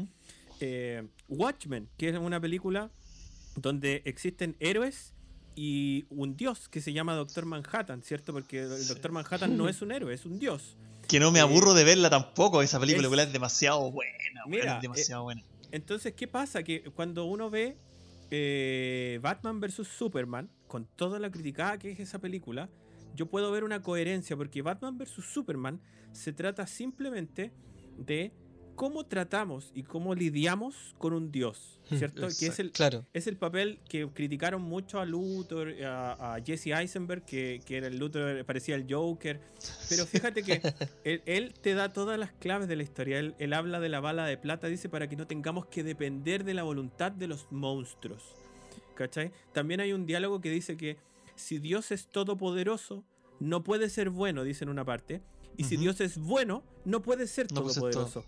[0.59, 2.89] Eh, Watchmen, que es una película
[3.55, 5.13] donde existen héroes
[5.55, 8.33] y un dios que se llama Doctor Manhattan, ¿cierto?
[8.33, 8.87] Porque el Sí.
[8.89, 10.75] Doctor Manhattan no es un héroe, es un dios.
[11.07, 12.61] Que no me Eh, aburro de verla tampoco.
[12.61, 14.41] Esa película es- es, demasiado buena.
[14.47, 15.43] Mira, es demasiado buena.
[15.71, 16.63] Entonces, ¿qué pasa?
[16.63, 17.77] Que cuando uno ve
[18.35, 19.87] eh, Batman vs.
[19.87, 22.67] Superman, con toda la criticada que es esa película,
[23.15, 25.11] yo puedo ver una coherencia, porque Batman vs.
[25.25, 25.79] Superman
[26.11, 27.51] se trata simplemente
[27.97, 28.31] de
[28.75, 32.21] cómo tratamos y cómo lidiamos con un dios, Hmm, ¿cierto?
[32.39, 33.05] Que es el, Claro.
[33.13, 37.87] es el papel que criticaron mucho a Luthor, a, a Jesse Eisenberg, que, que era
[37.87, 39.39] el Luthor, parecía el Joker.
[39.89, 40.61] Pero fíjate que
[41.03, 43.19] él, él te da todas las claves de la historia.
[43.19, 46.43] Él, él habla de la bala de plata, dice, para que no tengamos que depender
[46.43, 48.23] de la voluntad de los monstruos.
[48.95, 49.31] ¿Cachai?
[49.51, 50.97] También hay un diálogo que dice que
[51.35, 53.03] si Dios es todopoderoso,
[53.39, 55.21] no puede ser bueno, dice en una parte.
[55.57, 55.77] Y si.
[55.77, 57.91] Dios es bueno, no puede ser No puede ser todo.
[57.91, 58.25] todopoderoso.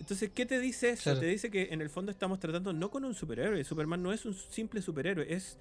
[0.00, 1.04] Entonces, ¿qué te dice eso?
[1.04, 1.20] Claro.
[1.20, 3.62] Te dice que en el fondo estamos tratando no con un superhéroe.
[3.64, 5.58] Superman no es un simple superhéroe, es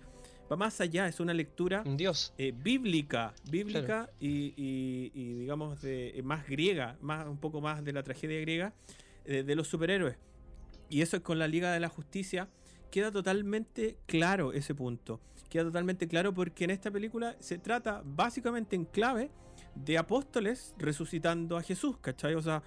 [0.51, 2.33] va más allá, es una lectura dios.
[2.37, 7.83] eh, bíblica, bíblica y, y- y, digamos de, eh, más griega, más un poco más
[7.83, 8.73] de la tragedia griega
[9.25, 10.17] eh, de los superhéroes.
[10.89, 12.49] Y eso con la Liga de la Justicia
[12.91, 15.21] queda totalmente claro ese punto.
[15.53, 19.29] Queda totalmente claro porque en esta película se trata básicamente en clave
[19.75, 22.33] de apóstoles resucitando a Jesús, ¿cachai?
[22.33, 22.63] O sea,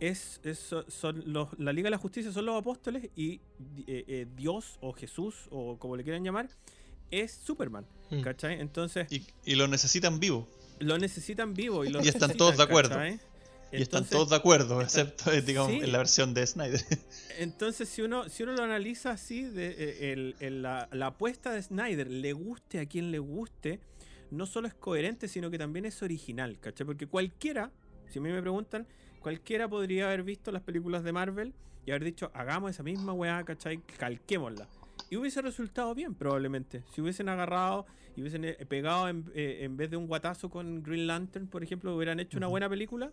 [0.00, 3.42] es, es- son los, la Liga de la Justicia son los apóstoles y
[3.86, 6.48] eh, eh, Dios o Jesús o como le quieran llamar
[7.10, 8.22] es Superman, Mm.
[8.22, 8.58] ¿cachai?
[8.58, 10.48] Entonces Y, y lo necesitan vivo.
[10.78, 12.90] lo necesitan vivo y, lo Y están todos de acuerdo.
[12.96, 13.20] ¿cachai?
[13.72, 15.78] Y están todos de acuerdo, excepto, eh, digamos, Sí.
[15.82, 16.80] en la versión de Snyder.
[17.38, 21.52] Entonces, si uno, si uno lo analiza así, de, eh, el- el- la, la apuesta
[21.52, 23.80] de Snyder, le guste a quien le guste,
[24.30, 26.86] no solo es coherente, sino que también es original, ¿cachai?
[26.86, 27.70] Porque cualquiera,
[28.08, 28.86] si a mí me preguntan,
[29.20, 31.52] cualquiera podría haber visto las películas de Marvel
[31.86, 33.78] y haber dicho, hagamos esa misma weá, ¿cachai?
[33.98, 34.68] Calquémosla.
[35.08, 36.84] Y hubiese resultado bien, probablemente.
[36.94, 40.82] Si hubiesen agarrado y hubiesen eh, pegado en, eh, en vez de un guatazo con
[40.84, 43.10] Green Lantern, por ejemplo, hubieran hecho una buena película,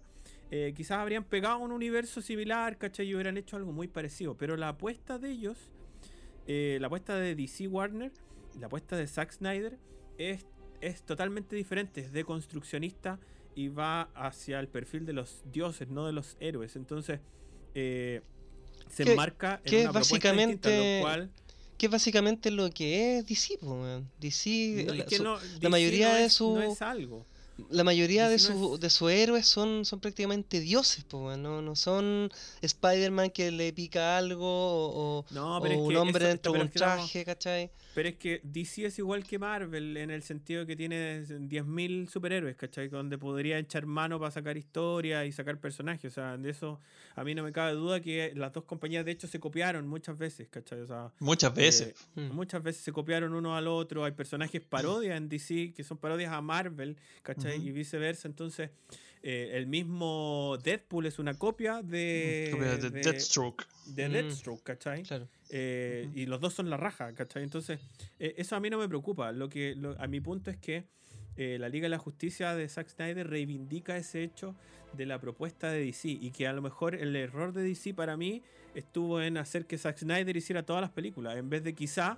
[0.52, 3.08] eh, quizás habrían pegado un universo similar, ¿cachai?
[3.08, 4.36] Y hubieran hecho algo muy parecido.
[4.38, 5.58] Pero la apuesta de ellos,
[6.48, 8.12] eh, la apuesta de DC Warner,
[8.60, 9.78] la apuesta de Zack Snyder,
[10.18, 10.46] es,
[10.82, 12.02] es totalmente diferente.
[12.02, 13.20] Es deconstruccionista
[13.56, 16.76] y va hacia el perfil de los dioses, no de los héroes.
[16.76, 17.20] Entonces,
[17.76, 18.22] eh,
[18.90, 21.32] se Que- enmarca en que una es propuesta distinta, básicamente lo cual
[21.78, 23.58] Que es básicamente lo que es DC.
[24.20, 26.62] DC, no, la, es que su- no- la DC mayoría no de es- su- no
[26.62, 27.26] es algo.
[27.70, 31.36] La mayoría de, su- es- de sus héroes son, son prácticamente dioses, po.
[31.38, 32.30] No, no son
[32.62, 36.54] Spider-Man que le pica algo o, No, o pero es un que hombre eso- dentro
[36.54, 37.72] de un traje, ¿cachai?
[37.96, 42.56] Pero es que DC es igual que Marvel en el sentido que tiene 10.000 superhéroes,
[42.56, 42.90] ¿cachai?
[42.90, 46.12] Donde podría echar mano para sacar historia y sacar personajes.
[46.12, 46.80] O sea, de eso
[47.16, 50.16] a mí no me cabe duda que las dos compañías de hecho se copiaron muchas
[50.16, 50.82] veces, ¿cachai?
[50.82, 51.88] O sea, Muchas veces.
[52.16, 52.36] eh, Mm.
[52.36, 54.06] muchas veces se copiaron uno al otro.
[54.06, 57.47] Hay personajes parodias en DC que son parodias a Marvel, ¿cachai?
[57.56, 58.28] Y viceversa.
[58.28, 58.70] Entonces,
[59.24, 63.66] eh, el mismo Deadpool es una copia de, Copia de de- Deathstroke.
[63.88, 64.12] de Mm.
[64.12, 65.04] Deathstroke, ¿cachai?
[65.04, 65.28] Claro.
[65.50, 66.08] Eh.
[66.14, 67.44] Y los dos son la raja, ¿cachai?
[67.44, 67.80] Entonces,
[68.20, 69.32] eh, eso a mí no me preocupa.
[69.32, 70.86] Lo que, lo- a mi punto es que
[71.40, 74.56] eh, la Liga de la Justicia de Zack Snyder reivindica ese hecho
[74.94, 78.18] de la propuesta de DC y que a lo mejor el error de DC para
[78.18, 78.42] mí
[78.74, 82.18] estuvo en hacer que Zack Snyder hiciera todas las películas, en vez de quizá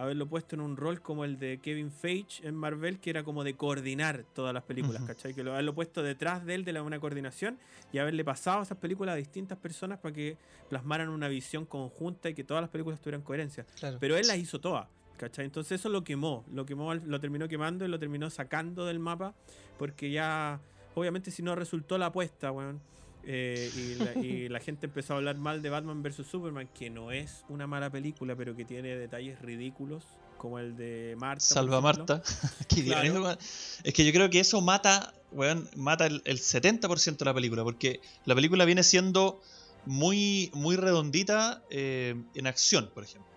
[0.00, 3.44] haberlo puesto en un rol como el de Kevin Feige en Marvel, que era como
[3.44, 5.08] de coordinar todas las películas, Ujú.
[5.08, 5.34] ¿cachai?
[5.34, 7.58] Que lo haberlo puesto detrás de él de la una coordinación
[7.92, 10.38] y haberle pasado esas películas a distintas personas para que
[10.70, 13.66] plasmaran una visión conjunta y que todas las películas tuvieran coherencia.
[13.78, 13.98] Claro.
[14.00, 15.44] Pero él las hizo todas, ¿cachai?
[15.44, 19.34] Entonces eso lo quemó, lo quemó, lo terminó quemando y lo terminó sacando del mapa
[19.78, 20.60] porque ya,
[20.94, 22.80] obviamente si no resultó la apuesta, weón.
[23.24, 26.26] Eh, y, la, y la gente empezó a hablar mal de Batman vs.
[26.30, 30.04] Superman, que no es una mala película, pero que tiene detalles ridículos,
[30.38, 31.40] como el de Marta.
[31.44, 31.80] Salva.
[31.80, 32.22] Marta.
[32.68, 33.36] Claro.
[33.84, 37.62] Es que yo creo que eso mata, weón, mata el, el 70% de la película,
[37.64, 39.40] porque la película viene siendo
[39.86, 43.30] muy, muy redondita eh, en acción, por ejemplo,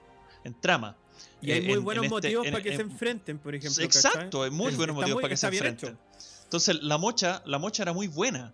[0.44, 0.96] en trama.
[1.42, 3.56] Y hay Eh, muy en- buenos en este- motivos para que en- se enfrenten, por
[3.56, 3.84] ejemplo.
[3.84, 5.90] Exacto, hay muy buenos motivos para que se enfrenten.
[5.96, 6.00] hecho.
[6.44, 8.54] Entonces, la mocha, la mocha era muy buena,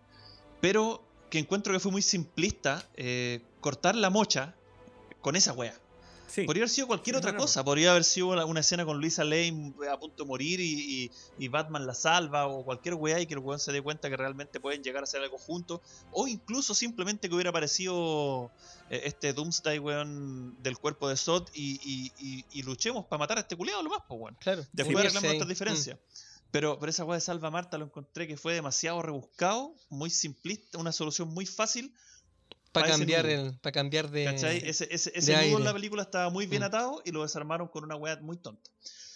[0.61, 4.55] pero que encuentro que fue muy simplista eh, cortar la mocha
[5.21, 5.77] con esa wea.
[6.27, 6.43] Sí.
[6.43, 7.63] Podría haber sido cualquier otra cosa.
[7.63, 11.11] Podría haber sido una, una escena con Luisa Lane a punto de morir y, y-
[11.39, 14.15] y Batman la salva o cualquier weá y que el weón se dé cuenta que
[14.17, 15.81] realmente pueden llegar a hacer algo juntos.
[16.11, 18.51] O incluso simplemente que hubiera aparecido
[18.91, 23.81] eh, este Doomsday weón del cuerpo de Sod y, luchemos para matar a este culiado
[23.81, 24.37] lo más, pues weón.
[24.39, 24.63] Claro.
[24.71, 25.27] Después Sí, arreglamos sí.
[25.27, 25.97] nuestras diferencias.
[26.51, 30.77] Pero, pero esa weá de Salva Marta lo encontré que fue demasiado rebuscado, muy simplista,
[30.77, 31.93] una solución muy fácil.
[32.71, 34.25] Para pa' cambiar, el, para cambiar de.
[34.25, 34.57] ¿Cachai?
[34.57, 35.63] Ese, ese, ese de nudo en aire.
[35.63, 36.65] la película estaba muy bien Mm.
[36.65, 38.69] atado y lo desarmaron con una weá muy tonta.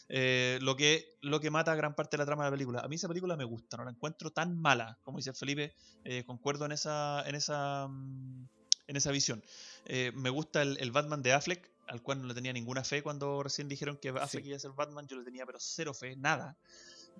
[0.10, 2.80] Eh, lo, que, lo que mata a gran parte de la trama de la película.
[2.82, 6.24] A mí esa película me gusta, no la encuentro tan mala, como dice Felipe, eh,
[6.26, 8.48] concuerdo en esa, en esa, mm,
[8.88, 9.44] en esa visión.
[9.86, 13.02] Eh, me gusta el, el Batman de Affleck, al cual no le tenía ninguna fe
[13.02, 14.50] cuando recién dijeron que Affleck Sí.
[14.50, 16.58] iba a ser Batman, yo le tenía pero cero fe, nada.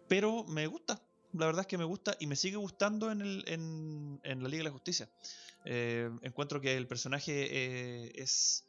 [0.08, 1.02] Pero me gusta,
[1.34, 4.60] la verdad es que me gusta y me sigue gustando en, el, en, la Liga
[4.60, 5.10] de la Justicia.
[5.66, 8.66] Eh, encuentro que el personaje eh, es,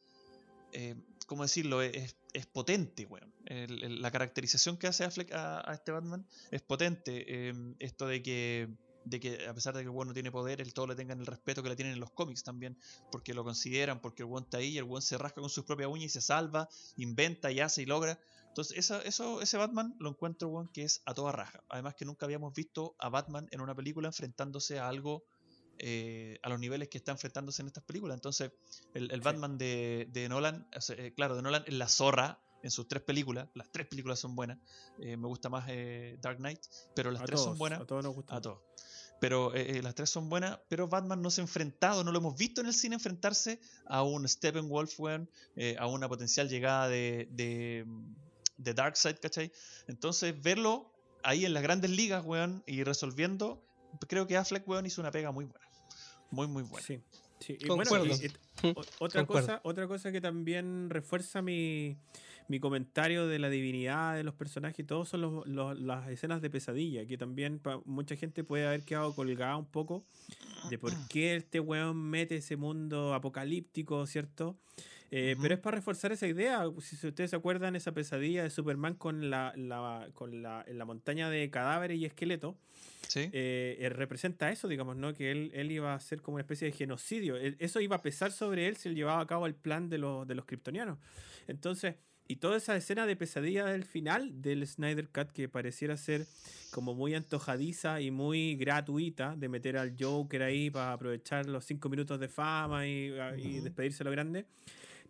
[0.73, 0.95] eh,
[1.27, 1.83] ¿cómo decirlo?
[1.83, 2.17] Es,
[2.53, 3.09] potente,
[3.47, 7.25] el- la caracterización que hace Affleck a, este Batman es potente.
[7.29, 8.69] Eh, esto de que,
[9.47, 11.63] a pesar de que el weón no tiene poder, el todo le tengan el respeto
[11.63, 12.77] que le tienen en los cómics también,
[13.13, 15.91] porque lo consideran, porque el weón está ahí, el weón se rasca con sus propias
[15.91, 18.19] uñas y se salva, inventa y hace y logra.
[18.55, 21.65] Entonces, eso, ese Batman lo encuentro, weón, que es a toda raja.
[21.69, 25.25] Además que nunca habíamos visto a Batman en una película enfrentándose a algo
[25.79, 28.15] eh, a los niveles que está enfrentándose en estas películas.
[28.15, 28.53] Entonces,
[28.95, 29.25] el, el Sí.
[29.25, 32.87] Batman de, de Nolan, o sea, eh, claro, de Nolan es la zorra en sus
[32.87, 33.49] tres películas.
[33.55, 34.61] Las tres películas son buenas.
[35.01, 35.67] Eh, me gusta más
[36.23, 36.61] Dark Knight,
[36.95, 37.81] pero las a tres todos, son buenas.
[37.81, 38.37] A todos nos gusta.
[38.37, 38.61] A todos.
[39.21, 42.61] Pero las tres son buenas, pero Batman no se ha enfrentado, no lo hemos visto
[42.61, 45.29] en el cine enfrentarse a un Steppenwolf, weón,
[45.79, 47.87] a una potencial llegada de, de,
[48.65, 49.53] de Darkseid, ¿cachai?
[49.87, 50.91] Entonces, verlo
[51.23, 53.63] ahí en las grandes ligas, weón, y resolviendo,
[54.09, 55.67] creo que Affleck, weón, hizo una pega muy buena.
[56.31, 56.85] Muy, muy buena.
[56.87, 57.01] Sí.
[57.41, 57.57] sí.
[57.61, 57.99] Y Concuerdo.
[57.99, 58.27] bueno, y-
[58.67, 59.27] y- o- otra, Concuerdo.
[59.49, 61.97] cosa, otra cosa que también refuerza mi,
[62.49, 66.43] mi comentario de la divinidad de los personajes y todo son los- los- las escenas
[66.43, 70.05] de pesadilla, que también pa- mucha gente puede haber quedado colgada un poco
[70.71, 74.59] de por qué este weón mete ese mundo apocalíptico, ¿cierto?
[75.11, 75.55] Eh, Pero Ujú.
[75.55, 76.65] es para reforzar esa idea.
[76.81, 80.85] Si, si ustedes se acuerdan, esa pesadilla de Superman con la, la- con la, la
[80.85, 82.57] montaña de cadáveres y esqueletos,
[83.09, 83.29] Sí.
[83.33, 85.13] eh, eh, representa eso, digamos, ¿no?
[85.15, 87.37] Que él, él iba a ser como una especie de genocidio.
[87.37, 89.99] Él- eso iba a pesar sobre él si él llevaba a cabo el plan de,
[89.99, 90.99] los de los kryptonianos.
[91.47, 96.25] Entonces, y toda esa escena de pesadilla del final del Snyder Cut que pareciera ser
[96.71, 101.91] como muy antojadiza y muy gratuita de meter al Joker ahí para aprovechar los cinco
[101.91, 103.65] minutos de fama y, y Ujú.
[103.65, 104.47] despedirse a lo grande,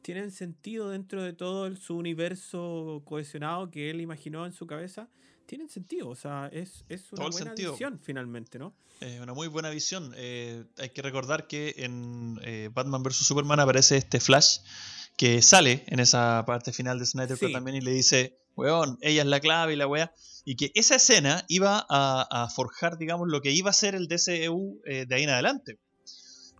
[0.04, 5.08] tienen sentido dentro de todo el- su universo cohesionado que él imaginó en su cabeza.
[5.46, 7.72] Tienen sentido, o sea, es, es una Todo buena sentido.
[7.72, 8.74] visión finalmente, ¿no?
[9.00, 10.12] Es una muy buena visión.
[10.16, 13.16] Eh, hay que recordar que en eh, Batman vs.
[13.26, 14.58] Superman aparece este Flash
[15.16, 17.52] que sale en esa parte final de Snyder Sí.
[17.52, 20.12] también y le dice, weón, ella es la clave y la weá.
[20.44, 24.06] Y que esa escena iba a, a forjar, digamos, lo que iba a ser el
[24.08, 25.78] DCEU eh, de ahí en adelante.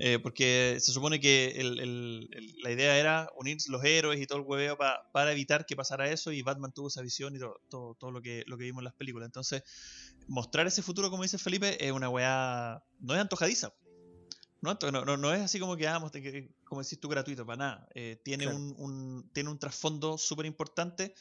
[0.01, 4.27] Eh, porque se supone que el- el- el- la idea era unir los héroes y
[4.27, 7.39] todo el hueveo pa- para evitar que pasara eso y Batman tuvo esa visión y
[7.39, 9.27] todo, todo, todo lo, que, lo que vimos en las películas.
[9.27, 9.63] Entonces,
[10.27, 12.83] mostrar ese futuro, como dice Felipe, es una weá.
[12.99, 13.73] No es antojadiza.
[14.63, 16.01] No, no, no, es así como que, ah,
[16.65, 17.89] como decís tú, gratuito, para nada.
[17.95, 18.59] Eh, tiene, Claro.
[18.59, 21.15] un, un- tiene un trasfondo súper importante,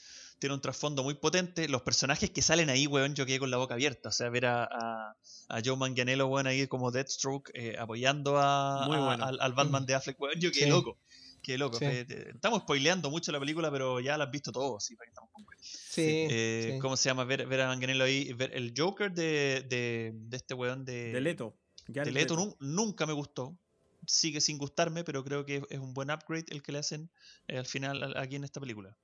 [0.44, 1.70] tiene un trasfondo muy potente.
[1.70, 4.10] Los personajes que salen ahí, weón, yo quedé con la boca abierta.
[4.10, 5.16] O sea, ver a, a,
[5.48, 9.24] a Joe Manganiello, weón, ahí como Deathstroke, eh, apoyando a, Muy a- bueno.
[9.26, 10.70] al, al Batman de Affleck, weón, yo quedé Sí.
[10.70, 10.98] loco.
[11.42, 11.78] Qué loco.
[11.80, 11.86] Sí.
[11.86, 14.84] Te- estamos spoileando mucho la película, pero ya la has visto todos.
[14.84, 14.98] ¿sí?
[14.98, 15.62] ¿Para qué estamos con weas?
[15.62, 16.02] Sí.
[16.30, 16.80] Eh, sí.
[16.80, 17.24] ¿Cómo se llama?
[17.24, 18.34] Ver, ver a Manganiello ahí.
[18.34, 21.56] Ver el Joker de, de, de este weón de, De Leto.
[21.88, 23.58] Ya de Leto nun- nunca me gustó.
[24.06, 27.10] Sigue sin gustarme, pero creo que es un buen upgrade el que le hacen
[27.48, 28.98] eh, al final aquí en esta película.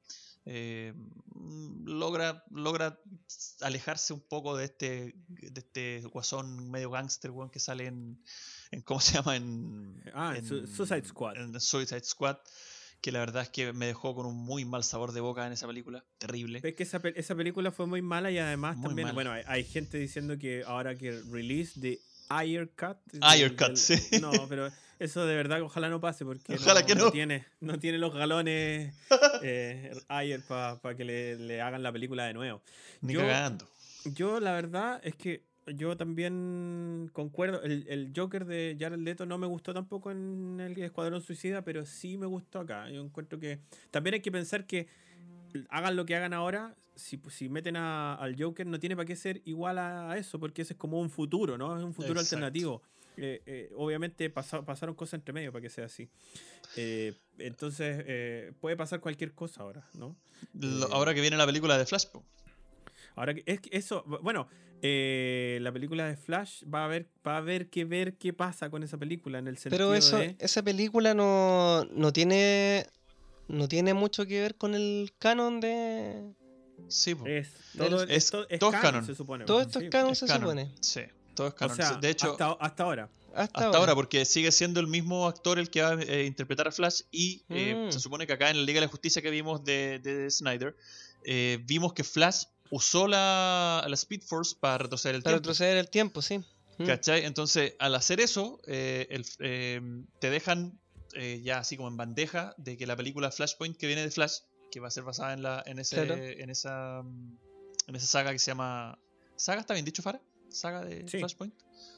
[0.45, 0.93] Eh,
[1.85, 2.99] logra, logra
[3.61, 8.21] alejarse un poco de este, de este guasón medio gángster weón, que sale en,
[8.71, 9.35] en- ¿cómo se llama?
[9.35, 11.37] En, Ah, en Su- Suicide Squad.
[11.37, 12.37] En Suicide Squad,
[13.01, 15.53] que la verdad es que me dejó con un muy mal sabor de boca en
[15.53, 16.61] esa película, terrible.
[16.63, 19.63] Es que esa, esa película fue muy mala y además Muy también, bueno, hay, hay
[19.63, 22.97] gente diciendo que ahora que release de Ayer Cut.
[23.21, 23.95] Ayer Cut, sí.
[24.21, 24.69] No, pero
[24.99, 27.09] eso de verdad ojalá no pase porque Ojalá no, que no.
[27.11, 28.93] tiene, no tiene los galones
[29.43, 32.61] eh, Ayer para que le, le hagan la película de nuevo.
[33.01, 33.67] Ni yo- cagando.
[34.05, 35.43] Yo la verdad es que
[35.75, 40.77] yo también concuerdo, el, el Joker de Jared Leto no me gustó tampoco en el
[40.81, 42.89] Escuadrón Suicida, pero sí me gustó acá.
[42.89, 43.59] Yo encuentro que
[43.91, 44.87] también hay que pensar que
[45.69, 49.15] hagan lo que hagan ahora, si, si meten a- al Joker, no tiene para qué
[49.15, 51.77] ser igual a, a eso, porque ese es como un futuro, ¿no?
[51.77, 52.35] Es un futuro Exacto.
[52.35, 52.81] alternativo.
[53.17, 56.09] Eh, eh, obviamente pasa- pasaron cosas entre medio para que sea así.
[56.77, 60.15] Eh, entonces, eh, puede pasar cualquier cosa ahora, ¿no?
[60.53, 62.23] Lo- Eh, ahora que viene la película de Flash, po.
[63.15, 64.47] Ahora que es que eso, bueno,
[64.81, 68.69] eh, la película de Flash va a haber, va a haber que ver qué pasa
[68.69, 72.85] con esa película en el sentido Pero eso, de esa película no, no tiene
[73.49, 76.31] no tiene mucho que ver con el canon de...
[76.87, 77.25] Sí, po.
[77.25, 79.05] es todo, Es- es, to- es todo es canon, canon.
[79.05, 79.45] se supone.
[79.45, 79.85] Todo esto sí.
[79.85, 80.41] es canon Es se canon.
[80.41, 80.71] supone.
[80.79, 81.01] Sí,
[81.39, 81.75] todo es O canon.
[81.75, 83.09] sea, de hecho, hasta, hasta ahora.
[83.33, 86.67] Hasta, hasta ahora, porque sigue siendo el mismo actor el que va a eh, interpretar
[86.67, 87.91] a Flash y eh, Mm.
[87.91, 90.75] se supone que acá en la Liga de la Justicia que vimos de, de Snyder,
[91.23, 95.43] eh, vimos que Flash usó la, la Speed Force para retroceder el Para tiempo.
[95.49, 96.39] retroceder el tiempo, sí.
[96.79, 96.85] Mm.
[96.85, 97.25] ¿Cachai?
[97.25, 99.81] Entonces, al hacer eso, eh, el- eh,
[100.19, 100.79] te dejan
[101.13, 104.39] eh, ya así como en bandeja de que la película Flashpoint que viene de Flash,
[104.71, 106.15] que va a ser basada en, la, en, ese, Claro.
[106.15, 106.99] en, esa,
[107.87, 108.97] en esa saga que se llama...
[109.35, 110.21] ¿Saga está bien dicho, Fara?
[110.51, 111.19] ¿Saga de Sí.
[111.19, 111.53] Flashpoint?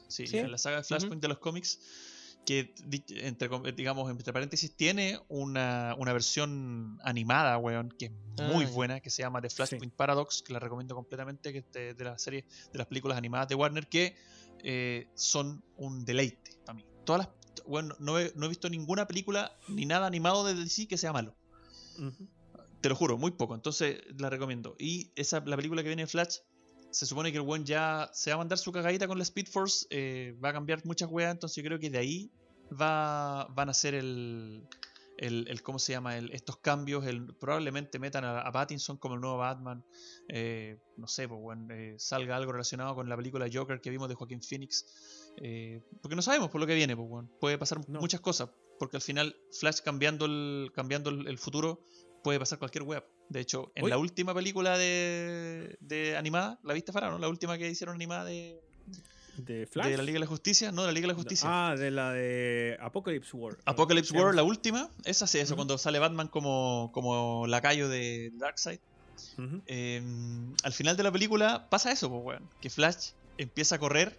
[0.08, 1.80] Sí, la saga de Flashpoint de los cómics,
[2.44, 2.74] que
[3.08, 8.12] entre, digamos, entre paréntesis, tiene una, una versión animada, weón, que es
[8.52, 11.72] muy Ah, buena, que se llama The Flashpoint Paradox, que la recomiendo completamente, que es
[11.72, 14.16] de, de la serie, de las películas animadas de Warner, que
[14.64, 16.84] eh, son un deleite para mí.
[17.04, 20.88] Todas las, bueno, no he, no he visto ninguna película ni nada animado de DC
[20.88, 21.34] que sea malo.
[22.80, 23.54] Te lo juro, muy poco.
[23.54, 24.74] Entonces la recomiendo.
[24.78, 26.38] Y esa, la película que viene en Flash,
[26.92, 29.46] se supone que el buen ya se va a mandar su cagadita con la Speed
[29.48, 32.30] Force, eh, va a cambiar muchas weas, entonces yo creo que de ahí
[32.80, 34.62] va, van a ser el,
[35.18, 36.16] el, el- ¿cómo se llama?
[36.16, 39.84] El, estos cambios, el, probablemente metan a, a Pattinson como el nuevo Batman,
[40.28, 44.08] eh, no sé, pues bueno, eh, salga algo relacionado con la película Joker que vimos
[44.08, 47.78] de Joaquín Phoenix, eh, porque no sabemos por lo que viene, pues bueno, puede pasar
[47.88, 48.00] No.
[48.00, 51.86] muchas cosas, porque al final Flash cambiando el, cambiando el, el futuro
[52.22, 53.04] puede pasar cualquier web.
[53.28, 53.90] De hecho, en Oye.
[53.90, 57.18] la última película de, de animada, ¿la viste Farah, no?
[57.18, 58.60] La última que hicieron animada de,
[59.38, 59.88] ¿De Flash?
[59.88, 61.48] de la Liga de la Justicia, no, de la Liga de la Justicia.
[61.50, 63.56] Ah, de la de Apocalypse War.
[63.64, 67.88] Apocalypse ¿Cómo se War, la última, esa sí, eso, cuando sale Batman como, como lacayo
[67.88, 68.80] de Darkseid.
[69.66, 70.02] Eh,
[70.62, 72.48] al final de la película pasa eso, pues, weón.
[72.60, 74.18] Que Flash empieza a correr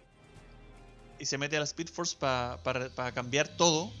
[1.20, 3.92] y se mete a la Speed Force para cambiar todo.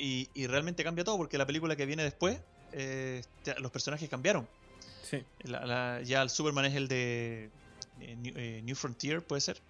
[0.00, 2.38] Y, y realmente cambia todo, porque la película que viene después,
[2.72, 3.22] eh,
[3.58, 4.46] los personajes cambiaron.
[5.02, 5.22] Sí.
[5.44, 7.50] La- la- ya el Superman es el de
[8.00, 9.60] eh, New, eh, New Frontier, puede ser.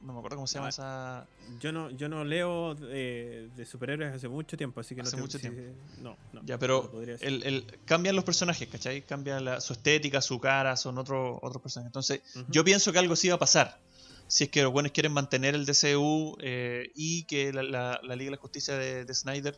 [0.00, 1.26] No me acuerdo cómo se llama Ah, esa.
[1.60, 5.16] Yo no, yo no leo de, de superhéroes hace mucho tiempo, así que no Hace
[5.16, 5.62] mucho tiempo.
[6.02, 6.40] No, no.
[6.44, 6.90] Ya, pero
[7.20, 9.02] el, el- cambian los personajes, ¿cachai?
[9.02, 11.86] Cambia la- su estética, su cara, son otro, otros personajes.
[11.90, 13.78] Entonces, yo pienso que algo sí va a pasar.
[14.26, 18.16] Si es que los buenos quieren mantener el DCU eh, y que la, la- la
[18.16, 19.56] Liga de la Justicia de, de Snyder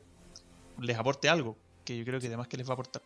[0.78, 3.02] les aporte algo, que yo creo que además que les va a aportar.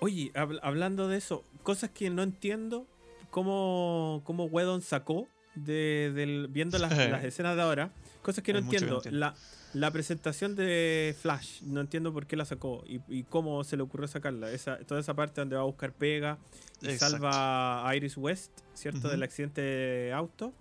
[0.00, 2.86] Oye, hab- hablando de eso, cosas que no entiendo,
[3.30, 7.90] cómo, cómo Whedon sacó de, del, viendo las, las escenas de ahora,
[8.22, 9.02] cosas que no que entiendo.
[9.10, 9.34] La,
[9.72, 13.82] la presentación de Flash, no entiendo por qué la sacó y, y cómo se le
[13.82, 14.50] ocurrió sacarla.
[14.50, 16.38] Esa, toda esa parte donde va a buscar pega
[16.82, 17.12] y Exacto.
[17.16, 19.08] salva a Iris West, ¿cierto?
[19.08, 20.52] Del accidente de auto.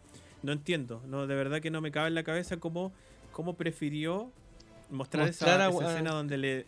[0.43, 2.93] No entiendo, no, de verdad que no me cabe en la cabeza cómo,
[3.32, 4.32] cómo prefirió
[4.91, 6.68] mostrar, Mostrar esa, a- esa a- escena donde le...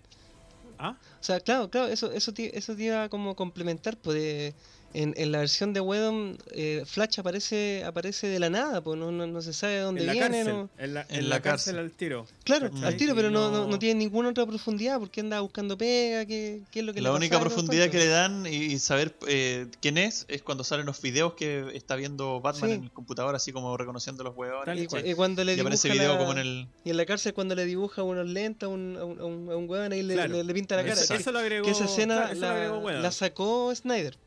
[0.80, 1.00] ¿Ah?
[1.20, 4.56] O sea, claro, claro, eso, eso, eso te iba como complementar, pues de-
[4.94, 9.12] en, en la versión de Whedon, eh, Flash aparece, aparece de la nada, pues no,
[9.12, 11.30] no, no se sabe de dónde en la viene, cárcel, no- en la, En en
[11.30, 11.78] la la cárcel cárcel.
[11.78, 12.26] al tiro.
[12.44, 12.86] Claro, ¿Cachai?
[12.88, 16.62] al tiro, pero no, no, no- tiene ninguna otra profundidad, porque anda buscando pega, qué,
[16.72, 19.68] qué es lo que le La única profundidad que le dan y, y saber eh,
[19.82, 22.76] quién es es cuando salen los videos que está viendo Batman Sí.
[22.78, 24.78] en el computador, así como reconociendo los huevones.
[24.80, 26.68] Y, y cuando le Y aparece video la- como en el.
[26.86, 29.52] Y en la cárcel cuando le dibuja unos lentes a un, a un, a un,
[29.52, 30.34] a un ahí le, Claro.
[30.38, 30.94] le- le pinta la cara.
[31.00, 33.02] Eso, Que, eso lo agregó, que esa escena claro, eso lo la, agregó Whedon.
[33.04, 34.18] la sacó Snyder.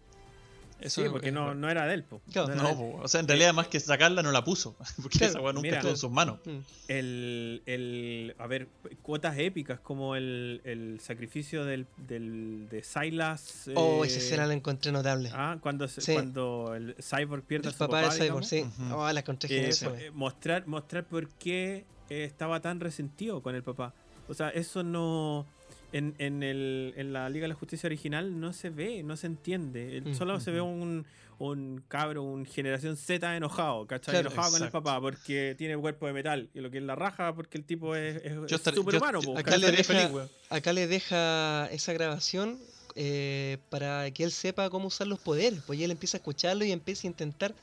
[0.81, 2.05] Eso Sí, porque es- no, no era de él.
[2.05, 2.21] po.
[2.33, 2.49] Claro.
[2.49, 5.19] No era No, po, o sea, en realidad más que sacarla no la puso, porque
[5.19, 5.31] Claro.
[5.33, 5.77] esa weá nunca Mira.
[5.79, 6.39] estuvo en sus manos.
[6.45, 6.59] Mm.
[6.89, 8.69] el, el, a ver,
[9.03, 13.71] cuotas épicas como el, el sacrificio del, del, de Silas.
[13.75, 15.31] Oh, eh, esa escena la encontré notable.
[15.35, 16.13] ah, cuando, Sí.
[16.13, 18.49] cuando el Cyborg pierde a El su papá, papá, de Cyborg, digamos.
[18.49, 18.83] sí.
[18.85, 18.95] Ujú.
[18.97, 23.63] Oh, la encontré Eh, eh, mostrar, mostrar por qué eh, estaba tan resentido con el
[23.63, 23.95] papá.
[24.29, 25.47] O sea, eso no.
[25.93, 29.27] En, en, el, en la Liga de la Justicia original no se ve, no se
[29.27, 30.01] entiende.
[30.05, 30.71] Mm, Solo se ve ujú.
[30.71, 31.07] un,
[31.39, 34.13] un cabro, un generación Z enojado, ¿cachai?
[34.15, 34.29] Claro.
[34.31, 36.49] enojado con el papá porque tiene cuerpo de metal.
[36.55, 38.35] Y lo que es la raja porque el tipo es, es,
[38.75, 39.21] superhumano.
[39.37, 40.29] acá le deja-.
[40.49, 42.59] Acá le deja esa grabación
[42.95, 45.61] eh, para que él sepa cómo usar los poderes.
[45.67, 47.55] Pues y él empieza a escucharlo y empieza a intentar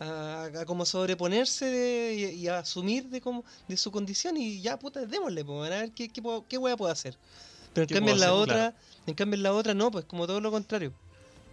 [0.00, 4.60] a, a como sobreponerse de- y, y a asumir de cómo de su condición y
[4.60, 7.16] ya puta démosle pues, a ver qué qué, puedo- qué wea puedo hacer
[7.74, 8.40] pero en ¿Qué cambio en la hacer?
[8.40, 8.74] otra
[9.06, 10.92] en cambio en la otra no pues como todo lo contrario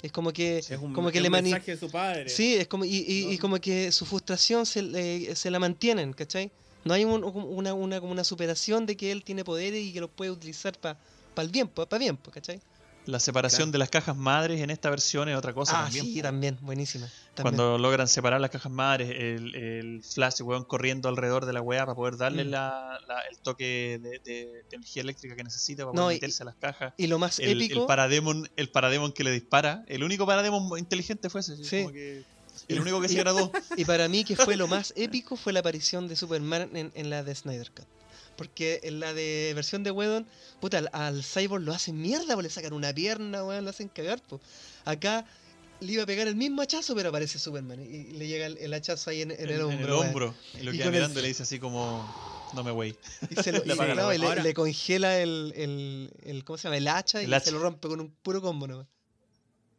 [0.01, 2.27] Es como que, Es un, como que es le mani- mensaje de su padre.
[2.29, 6.49] Sí, es como, y, y- como que su frustración se, le- se la mantienen, ¿cachai?
[6.85, 9.99] No hay un- una, una, como una superación de que él tiene poderes y que
[9.99, 10.97] los puede utilizar para
[11.37, 12.59] el bien, para bien, pues, ¿cachai?
[13.07, 13.71] La separación Claro.
[13.71, 16.05] de las cajas madres en esta versión es otra cosa ah, también.
[16.05, 17.07] sí, también, buenísima.
[17.33, 17.55] también.
[17.55, 21.83] Cuando logran separar las cajas madres, el, el Flash, weón, corriendo alrededor de la weá
[21.85, 22.49] para poder darle Mm.
[22.49, 26.45] la, la- el toque de, energía eléctrica que necesita para No, poder y- meterse a
[26.45, 26.93] las cajas.
[26.97, 29.83] Y lo más El, épico, el parademon, el parademon que le dispara.
[29.87, 31.55] El único parademon inteligente fue ese.
[31.63, 31.81] Sí.
[31.81, 32.23] como que
[32.67, 33.51] el único que se agradó.
[33.77, 37.09] y para mí que fue lo más épico fue la aparición de Superman en, en
[37.09, 37.85] la de Snyder Cut.
[38.37, 40.25] Porque en la de versión de Whedon,
[40.59, 43.87] puta, al, al Cyborg lo hacen mierda, pues le sacan una pierna, weón, lo hacen
[43.89, 44.41] cagar, pues.
[44.85, 45.25] Acá
[45.79, 48.57] le iba a pegar el mismo hachazo, pero aparece Superman y, y le llega el,
[48.57, 49.95] el hachazo ahí en, en el hombro.
[49.97, 50.07] weón.
[50.07, 50.35] hombro.
[50.59, 52.31] Y lo Y queda con el- mirando y le dice así como.
[52.53, 52.95] No me wey.
[53.29, 56.57] Y, se lo, Le y- la no, y le, le congela el, el, el- ¿cómo
[56.57, 56.77] se llama?
[56.77, 57.45] El hacha El y hacha.
[57.45, 58.87] se lo rompe con un puro combo, ¿no?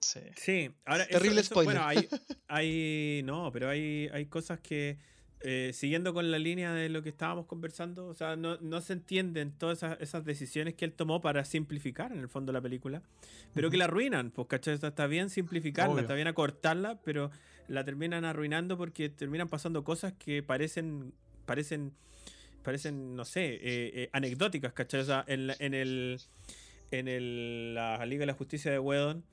[0.01, 0.21] Sí.
[0.37, 1.75] Sí, ahora eso- Terrible eso- spoiler.
[1.81, 2.09] Bueno, hay,
[2.49, 4.99] hay- no, pero hay, hay cosas que
[5.45, 8.93] eh, siguiendo con la línea de lo que estábamos conversando, o sea, no, no se
[8.93, 13.03] entienden todas esas, esas decisiones que él tomó para simplificar en el fondo la película,
[13.55, 14.75] pero que la arruinan, pues, ¿cachai?
[14.75, 16.03] Está bien simplificarla, Obvio.
[16.03, 17.31] está bien acortarla, pero
[17.69, 21.13] la terminan arruinando porque terminan pasando cosas que parecen,
[21.47, 21.93] parecen,
[22.63, 25.01] parecen, no sé, eh, eh, anecdóticas, ¿cachai?
[25.01, 26.21] O sea, en, la- en el,
[26.91, 29.25] en el, la Liga de la Justicia de Wedon,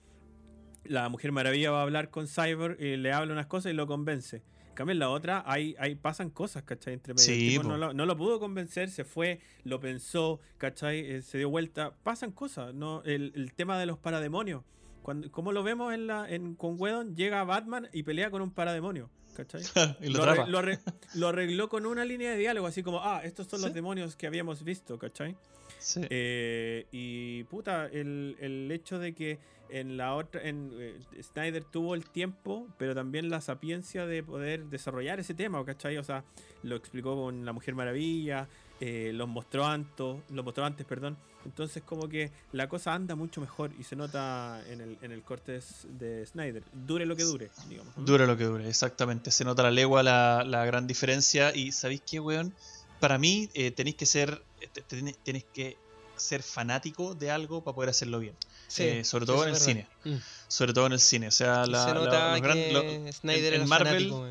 [0.85, 3.85] la Mujer Maravilla va a hablar con Cyborg y le habla unas cosas y lo
[3.85, 4.41] convence.
[4.79, 6.93] Cambio, en la otra, hay, hay, pasan cosas, ¿cachai?
[6.93, 7.25] Entre medio.
[7.25, 10.99] Sí, tipo no, lo, no lo pudo convencer, se fue, lo pensó, ¿cachai?
[10.99, 11.93] Eh, se dio vuelta.
[12.01, 13.03] Pasan cosas, ¿no?
[13.03, 14.63] El, el tema de los parademonios.
[15.01, 18.51] Cuando, como lo vemos en la, en, con Wedon, llega Batman y pelea con un
[18.51, 19.61] parademonio, ¿cachai?
[20.01, 20.47] y lo, arre- atrapa.
[20.49, 20.79] lo arre-
[21.15, 24.27] lo arregló con una línea de diálogo, así como, ah, estos son los demonios que
[24.27, 25.35] habíamos visto, ¿cachai?
[25.77, 25.99] Sí.
[26.09, 29.39] Eh, y puta, el, el hecho de que
[29.69, 34.65] en la otra, en eh, Snyder tuvo el tiempo, pero también la sapiencia de poder
[34.65, 35.97] desarrollar ese tema, ¿cachai?
[35.97, 36.23] O sea,
[36.63, 38.47] lo explicó con La Mujer Maravilla,
[38.81, 41.17] eh, los mostró antes, los mostró antes, perdón.
[41.45, 45.21] Entonces como que la cosa anda mucho mejor y se nota en el, en el
[45.21, 46.63] corte de, Snyder.
[46.73, 47.95] Dure lo que dure, digamos.
[47.97, 48.03] ¿no?
[48.03, 49.31] Dura lo que dure, exactamente.
[49.31, 51.55] Se nota la legua la, la gran diferencia.
[51.55, 52.53] Y ¿sabéis qué, weón?
[52.99, 54.41] Para mí eh, tenéis que ser.
[54.73, 55.77] te- te- Tenéis que
[56.19, 58.35] ser fanático de algo para poder hacerlo bien.
[58.67, 59.87] Sí, Eh, sobre todo en el cine.
[60.03, 60.15] Mm.
[60.47, 61.27] Sobre todo en el cine.
[61.27, 61.93] O sea, la, se
[62.41, 64.27] gran- lo- en- Marvel- fanático.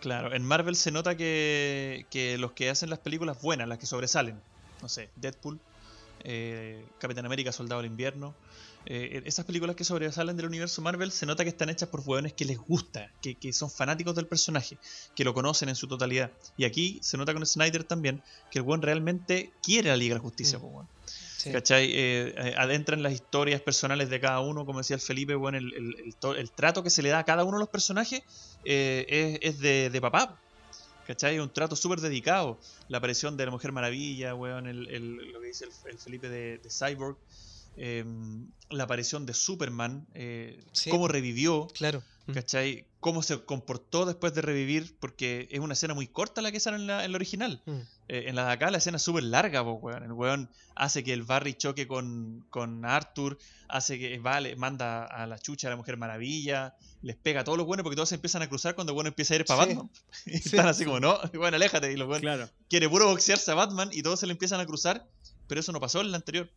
[0.00, 3.84] Claro, en Marvel se nota que, que los que hacen las películas buenas, las que
[3.86, 4.40] sobresalen,
[4.80, 5.60] no sé, Deadpool,
[6.24, 8.34] eh, Capitán América, Soldado del Invierno,
[8.86, 12.32] eh, esas películas que sobresalen del universo Marvel se nota que están hechas por hueones
[12.32, 14.78] que les gusta, que, que son fanáticos del personaje,
[15.14, 16.30] que lo conocen en su totalidad.
[16.56, 20.18] Y aquí se nota con Snyder también que el hueón realmente quiere la Liga de
[20.20, 20.64] la Justicia, Mm.
[20.64, 20.88] weón.
[21.42, 21.50] Sí.
[21.52, 21.86] ¿Cachai?
[21.86, 25.56] Eh, eh, adentra en las historias personales de cada uno, como decía el Felipe, bueno,
[25.56, 27.68] el, el- el to- el trato que se le da a cada uno de los
[27.70, 28.22] personajes
[28.64, 29.06] eh,
[29.42, 30.38] es, es de, de papá.
[31.06, 31.38] ¿Cachai?
[31.38, 32.58] Un trato súper dedicado.
[32.88, 34.66] La aparición de la Mujer Maravilla, weón,
[35.32, 37.16] lo que dice el, el Felipe de, de Cyborg.
[37.78, 38.04] eh,
[38.68, 40.06] la aparición de Superman,
[40.72, 40.90] Sí.
[40.90, 42.02] cómo revivió, Claro.
[42.26, 42.32] Mm.
[42.32, 42.84] ¿cachai?
[43.00, 46.76] Cómo se comportó después de revivir, porque es una escena muy corta la que sale
[46.76, 47.62] en la, en la original.
[47.64, 47.78] Mm.
[48.12, 50.02] Eh, en la de acá la escena es súper larga, po, weón.
[50.02, 53.38] El weón hace que el Barry choque con, con Arthur,
[53.68, 57.56] hace que vale, manda a la chucha a la Mujer Maravilla, les pega a todos
[57.56, 59.62] los buenos porque todos se empiezan a cruzar cuando el bueno empieza a ir para
[59.62, 59.68] Sí.
[59.68, 59.90] Batman.
[60.26, 61.92] Y están así como, no, bueno, aléjate.
[61.92, 62.50] Y los weón Claro.
[62.68, 65.06] quiere puro boxearse a Batman y todos se le empiezan a cruzar,
[65.46, 66.50] pero eso no pasó en el anterior.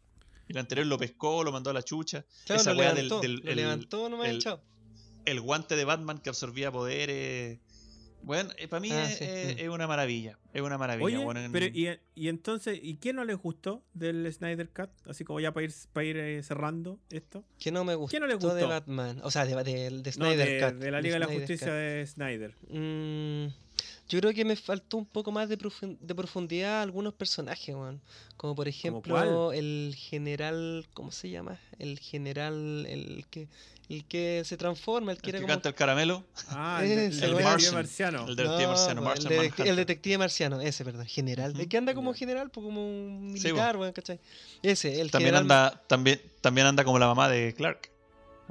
[0.48, 2.26] El anterior lo pescó, lo mandó a la chucha.
[2.46, 4.60] Claro, Esa lo weá levantó, del, del- lo el- levantó nomás y el- chao.
[5.26, 7.60] el guante de Batman que absorbía poderes.
[8.24, 10.38] Bueno, para mí Ah, es, sí, es- es una maravilla.
[10.54, 11.06] Es una maravilla.
[11.06, 14.90] Oye, bueno, en- pero y, y entonces, ¿y qué no les gustó del Snyder Cut?
[15.08, 17.44] Así como ya para ir, para ir eh, cerrando esto.
[17.60, 18.68] Que no me gustó, ¿Qué no le de gustó?
[18.68, 19.20] Batman.
[19.24, 20.80] O sea, de, de, de No, Snyder de, Cut.
[20.82, 21.76] de la Liga de la Snyder Justicia Cut.
[21.76, 22.56] de Snyder.
[22.70, 23.63] Mm,
[24.10, 27.74] yo creo que me faltó un poco más de, profun- de profundidad a algunos personajes,
[27.74, 28.02] weón.
[28.38, 31.60] Como por ejemplo el general, ¿cómo se llama?
[31.80, 33.48] El general, el que,
[33.90, 36.24] el que se transforma, el que el era que como canta el caramelo.
[36.50, 37.38] Ah, el, el weón.
[37.38, 38.28] detective marciano.
[38.28, 41.52] El detective marciano, Martian el, el detective marciano, ese, perdón, general.
[41.52, 41.62] Ujú.
[41.62, 44.20] El que anda como general, pues como un Sí, militar, weón, ¿cachai?
[44.62, 45.44] Ese, el También general.
[45.70, 47.90] anda, también, también anda como la mamá de Clark.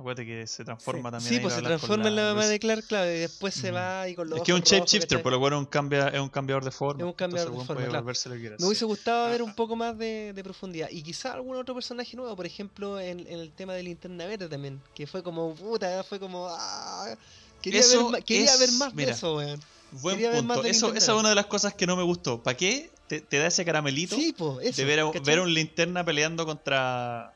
[0.02, 1.12] Acuérdate que se transforma Sí.
[1.12, 1.34] también.
[1.34, 3.76] Sí, pues se transforma en la mamá de Clark, claro, y después se Ujú.
[3.76, 5.22] va y con los Es que es un shapeshifter, ¿cachai?
[5.22, 7.02] por lo un cambia, es un cambiador de forma.
[7.02, 8.04] Es un cambiador entonces, de forma, claro.
[8.04, 10.88] lo que Me hubiese gustado ver un poco más de, de profundidad.
[10.90, 14.48] Y quizá algún otro personaje nuevo, por ejemplo, en, en el tema de Linterna Verde
[14.48, 14.82] también.
[14.94, 16.48] Que fue como, puta, fue como.
[16.50, 17.14] ah,
[17.62, 19.60] quería Eso ver, quería es- ver más mira, de eso, weón.
[19.92, 20.64] Buen quería punto.
[20.64, 22.42] Eso, esa es una de las cosas que no me gustó.
[22.42, 24.80] ¿Para qué te, te da ese caramelito Sí, po, eso.
[24.80, 27.32] de ver ver un linterna peleando contra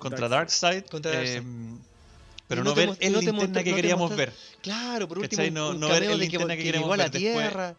[0.00, 0.84] contra Darkseid?
[0.86, 1.38] Contra Darkseid.
[1.38, 1.78] eh,
[2.48, 4.32] pero no, ver el no te linterna que queríamos ver.
[4.62, 6.84] Claro, por último, un, No- un no ver el de que, linterna que que queremos
[6.86, 7.48] llegó a la ver después.
[7.48, 7.76] Tierra.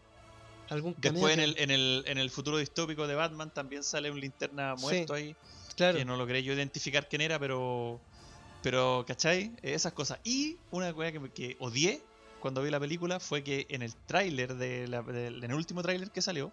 [0.68, 4.10] Algún cameo Después en el, en, el, en el futuro distópico de Batman también sale
[4.10, 4.82] un linterna Sí.
[4.82, 5.36] muerto ahí.
[5.76, 5.98] Claro.
[5.98, 8.00] que no logré yo identificar quién era, pero.
[8.62, 9.52] Pero, ¿cachai?
[9.62, 10.18] Esas cosas.
[10.24, 12.02] Y una cosa que, me- que odié
[12.40, 15.82] cuando vi la película fue que en el tráiler, de la- del- en el último
[15.82, 16.50] tráiler que salió,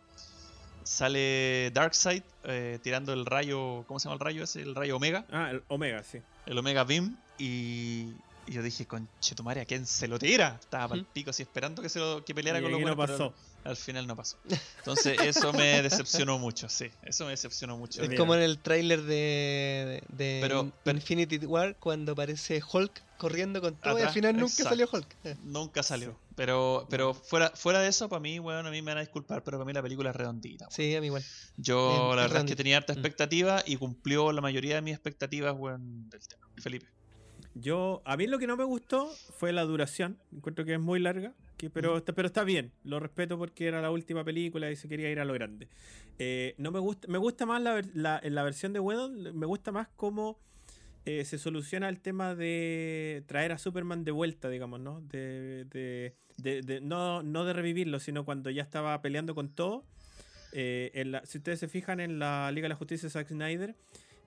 [0.83, 3.83] sale Darkseid eh, tirando el rayo.
[3.87, 4.61] ¿Cómo se llama el rayo ese?
[4.61, 5.25] El rayo Omega.
[5.31, 6.19] Ah, el Omega, sí.
[6.45, 7.17] El Omega Beam.
[7.37, 8.13] Y.
[8.45, 10.57] y yo dije, conchetumare, ¿a quién se lo tira?
[10.59, 12.85] Estaba para el pico así esperando que, se lo, que peleara Y con los no
[12.95, 13.33] buenos, pero pasó.
[13.63, 14.37] Al final no pasó.
[14.79, 16.91] Entonces, eso me decepcionó mucho, sí.
[17.03, 18.01] Eso me decepcionó mucho.
[18.01, 18.19] Es Mira.
[18.19, 23.61] como en el tráiler de, de Pero- In- pero- Infinity War cuando aparece Hulk corriendo
[23.61, 24.69] con todo y al final nunca exacto.
[24.71, 25.15] salió Hulk.
[25.23, 26.09] Eh, Nunca salió.
[26.11, 26.17] Sí.
[26.35, 29.43] Pero, pero fuera, fuera de eso, para mí, weón, a mí me van a disculpar,
[29.45, 30.67] pero para mí la película es redondita.
[30.69, 31.23] Sí, a mí igual.
[31.55, 32.97] Yo es la verdad es que tenía harta Mm.
[32.97, 36.45] expectativa y cumplió la mayoría de mis expectativas, weón, del tema.
[36.57, 36.87] Felipe.
[37.55, 40.17] Yo, a mí lo que no me gustó fue la duración.
[40.35, 42.71] Encuentro que es muy larga, que, pero, está, pero está bien.
[42.83, 45.67] Lo respeto porque era la última película y se quería ir a lo grande.
[46.17, 49.45] Eh, no me gusta, me gusta más la, la, en la versión de Whedon, me
[49.45, 50.39] gusta más cómo
[51.05, 55.01] eh, se soluciona el tema de traer a Superman de vuelta, digamos, ¿no?
[55.01, 59.85] De, de- de- de- no, no de revivirlo, sino cuando ya estaba peleando con todo.
[60.53, 63.27] Eh, en la- si ustedes se fijan en la Liga de la Justicia de Zack
[63.27, 63.75] Snyder,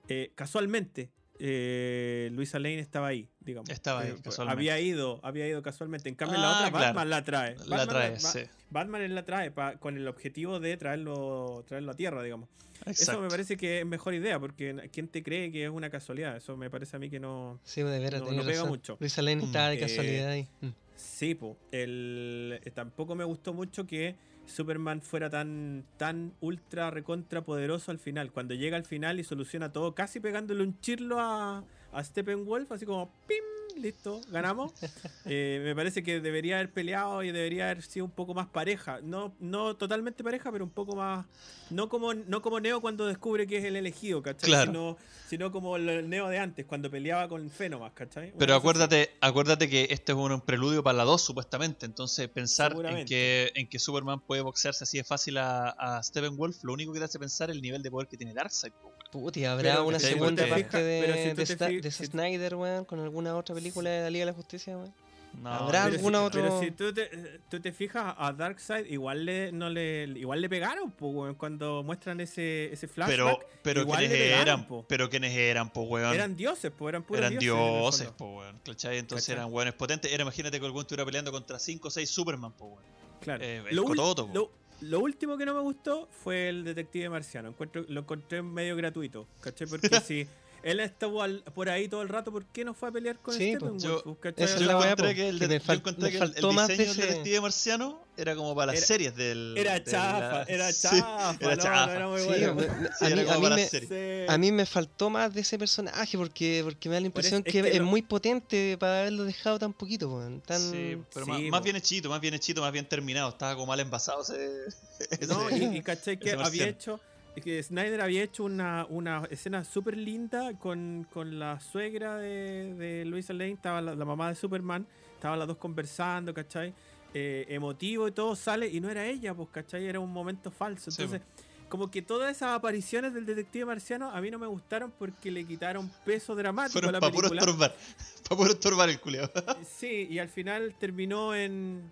[0.07, 1.09] eh, casualmente
[1.39, 3.69] eh, Luisa Lane estaba ahí, digamos.
[3.69, 4.59] Estaba ahí, Eh, casualmente.
[4.59, 6.09] Había ido, había ido casualmente.
[6.09, 6.85] En cambio, Ah, la otra claro.
[6.87, 7.55] Batman la trae.
[7.65, 8.39] La Batman trae, Ba- sí.
[8.69, 12.49] Batman la trae pa- con el objetivo de traerlo, traerlo a tierra, digamos.
[12.85, 16.37] Eso me parece que es mejor idea, porque ¿quién te cree que es una casualidad?
[16.37, 17.59] Eso me parece a mí que no.
[17.63, 18.69] Sí, de veras, No- no pega razón.
[18.69, 18.97] mucho.
[18.99, 19.45] Luisa Lane Mm.
[19.45, 20.47] estaba de Eh, casualidad ahí.
[20.61, 20.67] Mm.
[20.95, 21.57] Sí, po.
[21.71, 24.15] El, eh, tampoco me gustó mucho que
[24.47, 28.31] Superman fuera tan, tan ultra recontra poderoso al final.
[28.31, 32.85] Cuando llega al final y soluciona todo, casi pegándole un chirlo a, a Steppenwolf, así
[32.85, 33.43] como ¡pim!
[33.77, 34.71] Listo, ganamos.
[35.29, 39.01] Eh, me parece que debería haber peleado y debería haber sido un poco más pareja.
[39.03, 41.25] No, no totalmente pareja, pero un poco más.
[41.69, 44.47] No como, no como Neo cuando descubre que es el elegido, ¿cachai?
[44.47, 44.71] Claro.
[44.71, 48.29] Sino, sino como el Neo de antes, cuando peleaba con Fenomas, ¿cachai?
[48.29, 48.59] Una Pero así.
[48.59, 51.85] acuérdate, acuérdate que este es un preludio para la 2, supuestamente.
[51.85, 56.63] Entonces, pensar en que, en que Superman puede boxearse así de fácil a, a Steppenwolf,
[56.63, 58.71] lo único que te hace pensar es el nivel de poder que tiene Darkseid.
[59.11, 63.55] Puti, ¿habrá Pero una te segunda parte de, si si- Snyder, weón, con alguna otra
[63.55, 64.93] película de la Liga de la Justicia, weón?
[65.41, 67.09] No, ¿Habrá Pero alguna si, otro- pero si tú te,
[67.49, 71.83] tú te fijas a Darkseid, igual le, no le, igual le pegaron po, weón, cuando
[71.83, 73.15] muestran ese, ese flashback.
[73.17, 74.67] Pero, pero igual ¿quiénes le pegaron, eran?
[74.67, 74.85] po.
[74.87, 76.13] Pero ¿quiénes eran, po, weón?
[76.13, 78.07] Eran dioses, po, eran puros Eran dioses.
[78.17, 78.59] po, weón.
[78.65, 78.97] ¿Cachai?
[78.97, 79.39] Entonces ¿Cachai?
[79.41, 80.11] eran weones potentes.
[80.11, 82.83] Era, imagínate que algún estuviera peleando contra 5 o 6 Superman, po, weón.
[83.21, 83.43] Claro.
[83.43, 84.33] Eh, el lo, cototo, po.
[84.33, 84.51] lo,
[84.81, 87.49] lo último que no me gustó fue el detective marciano.
[87.49, 89.27] Encuentro, lo encontré medio gratuito.
[89.41, 89.67] ¿Cachai?
[89.67, 90.27] Porque si
[90.71, 93.33] él estuvo al- por ahí todo el rato, ¿por qué no fue a pelear con
[93.33, 93.83] Sí, Steppenwolf?
[93.83, 94.43] yo- ¿Cachai?
[94.45, 95.67] esa O es Yo sea, la weá, encontré po, que el, que de- me fal-
[95.67, 98.77] yo encontré me que el- de diseño del ese- detective marciano era como para las
[98.77, 99.55] Era- series del.
[99.57, 101.37] Era de la- chafa, era Sí, chafa.
[101.39, 101.85] era no, chafa.
[101.85, 102.61] no era muy Sí, bueno.
[102.61, 103.89] Sí, a era mí, a me, las series.
[103.89, 104.25] Sí.
[104.33, 107.53] a mí me faltó más de ese personaje porque, porque me da la impresión es
[107.53, 110.07] que, que es lo- muy potente para haberlo dejado tan poquito.
[110.45, 110.59] Tan...
[110.59, 113.29] Sí, pero Sí, más, bien hechito, más bien hechito, más bien terminado.
[113.29, 114.65] Estaba como mal envasado ese.
[115.29, 116.99] No, ese- y, y cachai que había hecho.
[117.41, 123.05] Que Snyder había hecho una, una escena súper linda con, con la suegra de, de
[123.05, 124.85] Luisa Lane, estaba la, la mamá de Superman,
[125.15, 126.73] estaban las dos conversando, ¿cachai?
[127.13, 129.85] Eh, emotivo y todo sale y no era ella, pues, ¿cachai?
[129.85, 130.91] Era un momento falso.
[130.91, 131.25] Sí, Entonces,
[131.69, 135.45] como que todas esas apariciones del detective marciano a mí no me gustaron porque le
[135.45, 137.41] quitaron peso dramático a la para puro película.
[137.51, 137.75] estorbar.
[138.27, 139.29] Para puro estorbar el culiao.
[139.65, 141.91] Sí, y al final terminó en.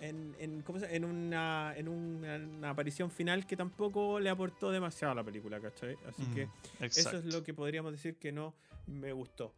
[0.00, 4.70] En, en, ¿cómo se en, una, en una, una aparición final que tampoco le aportó
[4.70, 5.96] demasiado a la película, ¿cachai?
[6.08, 6.48] Así Mm, que
[6.80, 8.54] eso es lo que podríamos decir que no
[8.86, 9.54] me gustó.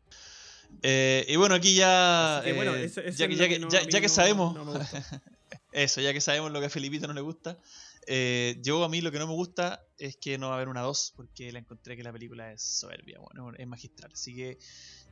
[0.82, 2.38] Eh, y bueno, aquí ya.
[2.38, 4.00] Así que, bueno, eh, eso- eso ya, que- ya que no- ya- a mí ya
[4.00, 4.54] que no- sabemos.
[4.54, 4.72] no.
[5.72, 7.58] Eso, ya que sabemos lo que a Felipito no le gusta.
[8.06, 10.68] eh, yo a mí lo que no me gusta es que no va a haber
[10.68, 14.10] una 2 porque la encontré que la película es soberbia, bueno, es magistral.
[14.12, 14.58] Así que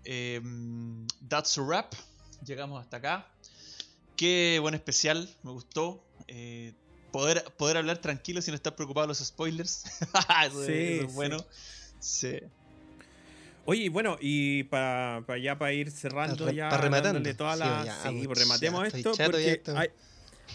[0.04, 0.40] eh,
[1.28, 1.92] that's a wrap.
[2.44, 3.28] Llegamos hasta acá.
[4.18, 6.04] Qué buen especial, me gustó.
[6.26, 6.72] Eh,
[7.12, 9.84] poder, poder hablar tranquilo sin estar preocupado de los spoilers.
[10.46, 11.14] eso, Sí, eso es sí.
[11.14, 11.36] bueno.
[12.00, 12.38] Sí.
[13.64, 17.34] Oye, y bueno, y para ya para ir cerrando, ya pa' rematando.
[17.36, 17.84] toda Sí, la.
[17.84, 19.12] ya, Sí, pues, pues, rematemos ya esto.
[19.12, 19.76] porque esto.
[19.78, 19.88] hay,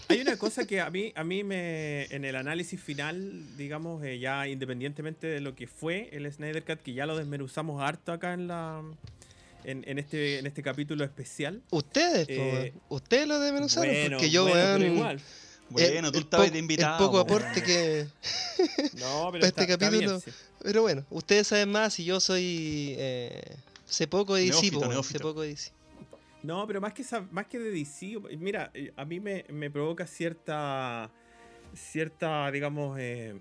[0.08, 2.04] hay una cosa que a mí, a mí me.
[2.06, 6.80] En el análisis final, digamos, eh, ya independientemente de lo que fue el Snyder Cut,
[6.82, 8.82] que ya lo desmenuzamos harto acá en la.
[9.64, 11.62] En, en este, en este capítulo especial.
[11.70, 15.20] Ustedes, Eh, ustedes lo desmenuzaron Bueno, porque yo, bueno, igual.
[15.70, 16.98] Bueno, el- tú el estabas de invitado.
[16.98, 18.06] El poco po, aporte que,
[18.98, 20.30] No, pero Para está, este está bien, capítulo- sí.
[20.62, 22.94] Pero bueno, ustedes saben más y yo soy.
[22.98, 23.42] Eh,
[23.86, 24.70] sé poco de DC,
[25.02, 25.72] sé poco de DC.
[26.42, 30.06] No, pero más que, más que de DC, mira, eh, a mí me, me provoca
[30.06, 31.10] cierta,
[31.74, 33.34] cierta, digamos, eh,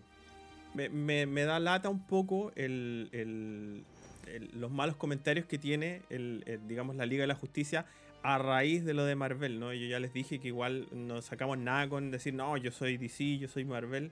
[0.74, 3.84] me, me- me da lata un poco el, el-
[4.28, 7.86] el- los malos comentarios que tiene, el, el, digamos, la Liga de la Justicia
[8.24, 9.74] a raíz de lo de Marvel, ¿no?
[9.74, 13.38] Yo ya les dije que igual no sacamos nada con decir, no, yo soy DC,
[13.38, 14.11] yo soy Marvel.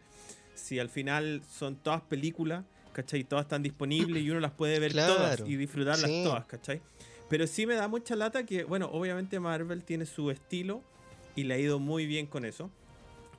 [0.53, 3.23] Si al final son todas películas, ¿cachai?
[3.23, 6.21] Todas están disponibles y uno las puede ver Claro, todas y disfrutarlas sí.
[6.25, 6.81] todas, ¿cachai?
[7.29, 10.83] Pero sí me da mucha lata que, bueno, obviamente Marvel tiene su estilo
[11.37, 12.69] y le ha ido muy bien con eso.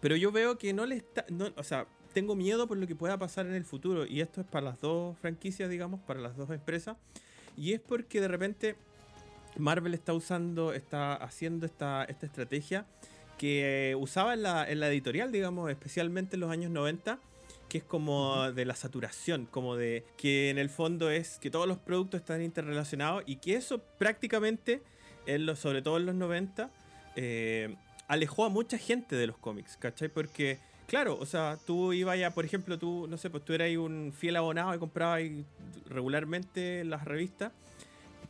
[0.01, 1.27] Pero yo veo que no le está.
[1.29, 4.07] no- o sea, tengo miedo por lo que pueda pasar en el futuro.
[4.07, 6.97] Y esto es para las dos franquicias, digamos, para las dos empresas.
[7.57, 8.77] Y es porque de repente
[9.57, 12.87] Marvel está usando, está haciendo esta, esta estrategia
[13.39, 17.19] que eh, usaba en la, en la editorial, digamos, especialmente en los años 90,
[17.69, 21.67] que es como de la saturación, como de que en el fondo es que todos
[21.67, 24.83] los productos están interrelacionados y que eso prácticamente,
[25.27, 26.71] en los, sobre todo en los 90,
[27.17, 27.75] eh,
[28.09, 30.09] alejó a mucha gente de los cómics, ¿cachai?
[30.09, 33.75] Porque, claro, o sea, tú ibas ya, por ejemplo, tú, no sé, pues tú eras
[33.77, 35.23] un fiel abonado y comprabas
[35.87, 37.53] regularmente las revistas.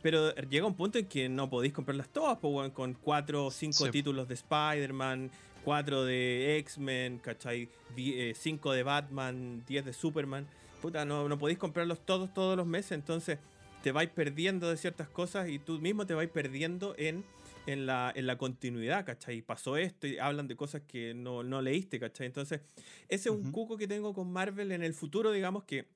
[0.01, 3.85] Pero llega un punto en que no podéis comprarlas todas, pues, con cuatro o cinco
[3.85, 3.91] Sí.
[3.91, 5.31] títulos de Spider-Man,
[5.63, 7.69] cuatro de X-Men, ¿cachai?
[7.95, 10.45] Die- eh, cinco de Batman, 10 de Superman.
[10.81, 13.39] Puta, no, no podéis comprarlos todos todos los meses, entonces
[13.81, 17.23] te vais perdiendo de ciertas cosas y tú mismo te vais perdiendo en,
[17.65, 19.41] en, la, en la continuidad, ¿cachai?
[19.41, 22.27] Pasó esto y hablan de cosas que no, no leíste, ¿cachai?
[22.27, 22.61] Entonces,
[23.07, 25.87] ese es un cuco que tengo con Marvel en el futuro, digamos que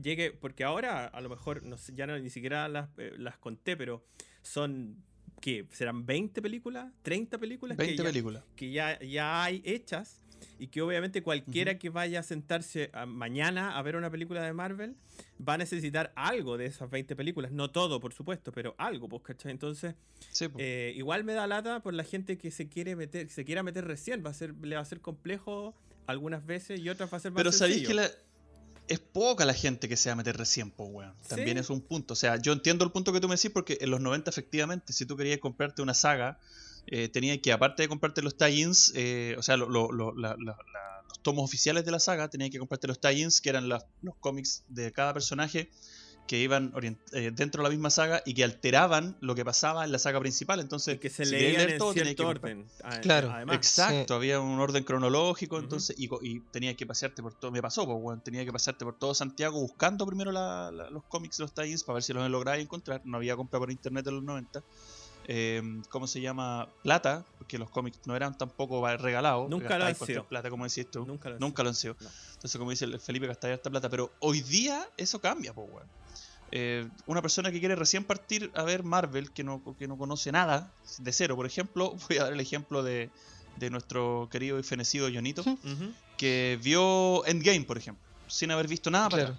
[0.00, 3.38] llegue, porque ahora a lo mejor no sé, ya no, ni siquiera las, eh, las
[3.38, 4.04] conté, pero
[4.42, 4.96] son,
[5.40, 5.66] ¿qué?
[5.70, 6.92] ¿Serán 20 películas?
[7.04, 7.76] ¿30 películas?
[7.76, 8.44] que 20 ya- películas.
[8.56, 10.20] que ya, ya hay hechas
[10.58, 14.52] y que obviamente cualquiera que vaya a sentarse a- mañana a ver una película de
[14.52, 14.96] Marvel
[15.46, 17.52] va a necesitar algo de esas 20 películas.
[17.52, 19.50] No todo, por supuesto, pero algo, pues, ¿cachai?
[19.52, 19.94] Entonces,
[20.30, 20.58] Sí, po.
[20.60, 23.84] eh, igual me da lata por la gente que se quiere meter, se quiera meter
[23.86, 24.24] recién.
[24.24, 25.74] Va a ser, le va a ser complejo
[26.06, 28.10] algunas veces y otras va a ser más Pero sabéis que la-
[28.88, 31.12] es poca la gente que se va a meter recién, pues, weón.
[31.28, 31.60] También Sí.
[31.60, 32.12] es un punto.
[32.14, 34.92] O sea, yo entiendo el punto que tú me decís porque en los 90, efectivamente,
[34.92, 36.38] si tú querías comprarte una saga,
[36.88, 40.36] eh, tenías que, aparte de comprarte los tie-ins, eh, o sea, lo- lo- lo- la-
[40.38, 43.68] la- la- los tomos oficiales de la saga, tenías que comprarte los tie-ins, que eran
[43.68, 45.70] las- los cómics de cada personaje
[46.28, 49.84] que iban orient- eh, dentro de la misma saga y que alteraban lo que pasaba
[49.84, 50.58] en la saga principal.
[50.58, 52.66] Entonces, Y que se si leían leer en todo, que cierto orden.
[52.82, 53.30] a- Claro.
[53.30, 53.54] Además.
[53.54, 57.86] Exacto, había un orden cronológico, entonces, y, y tenías que pasearte por todo, me pasó,
[57.86, 61.84] pues, tenía que pasearte por todo Santiago buscando primero la- la- los cómics, los tie-ins,
[61.84, 64.64] para ver si los lograba encontrar, no había compra por internet en los 90.
[65.28, 66.68] Eh, ¿Cómo se llama?
[66.82, 69.48] Plata, porque los cómics no eran tampoco regalados.
[69.50, 70.24] Nunca lo han sido.
[70.24, 71.04] plata, como decís tú.
[71.04, 71.96] Nunca lo han Nunca lo han sido.
[72.00, 72.08] No.
[72.34, 73.88] Entonces, como dice el Felipe, gastar esta plata.
[73.88, 75.88] Pero hoy día eso cambia, pues, weón.
[76.52, 80.30] Eh, una persona que quiere recién partir a ver Marvel, que no, que no conoce
[80.30, 83.10] nada, de cero, por ejemplo, voy a dar el ejemplo de,
[83.56, 85.42] de nuestro querido y fenecido Jonito,
[86.16, 89.38] que vio Endgame, por ejemplo, sin haber visto nada para Claro.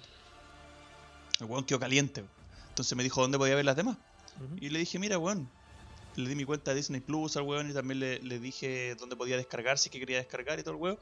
[1.39, 2.25] El weón quedó caliente.
[2.69, 3.97] Entonces me dijo dónde podía ver las demás.
[4.59, 5.49] Y le dije, mira, weón.
[6.17, 9.15] Le di mi cuenta de Disney Plus al weón y también le, le dije dónde
[9.15, 10.99] podía descargar, si que quería descargar y todo el weón.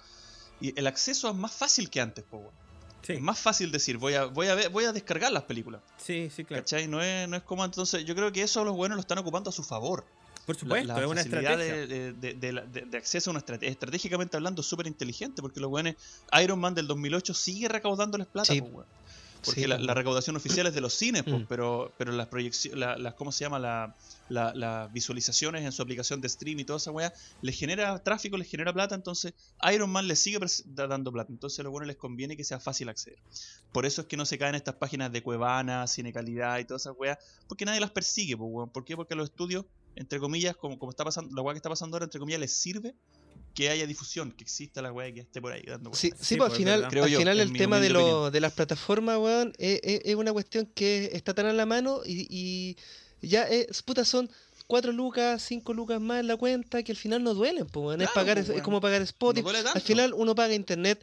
[0.61, 2.53] Y el acceso es más fácil que antes, po, weón.
[3.01, 5.81] Sí, Es más fácil decir, voy a, voy a ver, voy a descargar las películas.
[5.97, 6.63] sí, sí, claro.
[6.63, 6.87] ¿Cachai?
[6.87, 9.49] No es, no es como entonces yo creo que eso los buenos lo están ocupando
[9.49, 10.03] a su favor.
[10.45, 11.57] Por La- supuesto, la es una estrategia.
[11.57, 15.59] De, de- de- de- de- de acceso a una estrategia, estratégicamente hablando, súper inteligente, porque
[15.59, 15.95] los buenos,
[16.43, 18.61] Iron Man del 2008 sigue recaudándoles plata, Sí.
[18.61, 18.87] po, weón.
[19.45, 19.95] Porque Sí, la, la weón.
[19.97, 21.45] recaudación oficial es de los cines, po, Mm.
[21.47, 23.59] pero, pero las proyecciones, la, las, ¿cómo se llama?
[23.59, 23.95] La,
[24.29, 28.37] la- las visualizaciones en su aplicación de stream y toda esa weá, les genera tráfico,
[28.37, 29.33] les genera plata, entonces
[29.73, 32.89] Iron Man les sigue dando plata, entonces a los buenos les conviene que sea fácil
[32.89, 33.19] acceder.
[33.71, 36.83] Por eso es que no se caen estas páginas de Cuevana, Cine Calidad y todas
[36.83, 37.17] esas weas,
[37.47, 38.69] porque nadie las persigue, po, weón.
[38.69, 38.95] ¿Por qué?
[38.95, 39.65] Porque los estudios,
[39.95, 42.53] entre comillas, como, como está pasando, la weá que está pasando ahora, entre comillas, les
[42.57, 42.95] sirve
[43.55, 46.27] que haya difusión, que exista la weá y que esté por ahí dando Sí, vueltas.
[46.27, 46.89] sí, Sí, pues pues, al es final.
[46.91, 50.15] Creo al yo, final el tema de, lo- de las plataformas, weón, es, es- es
[50.15, 52.77] una cuestión que está tan a la mano y, y
[53.27, 54.29] ya es, puta, son
[54.67, 58.01] 4 lucas, 5 lucas más en la cuenta que al final no duelen, pues, weón.
[58.01, 58.63] es, Claro, pagar, pues, es, es weón.
[58.65, 59.43] como pagar Spotify.
[59.43, 61.01] duele al final uno paga internet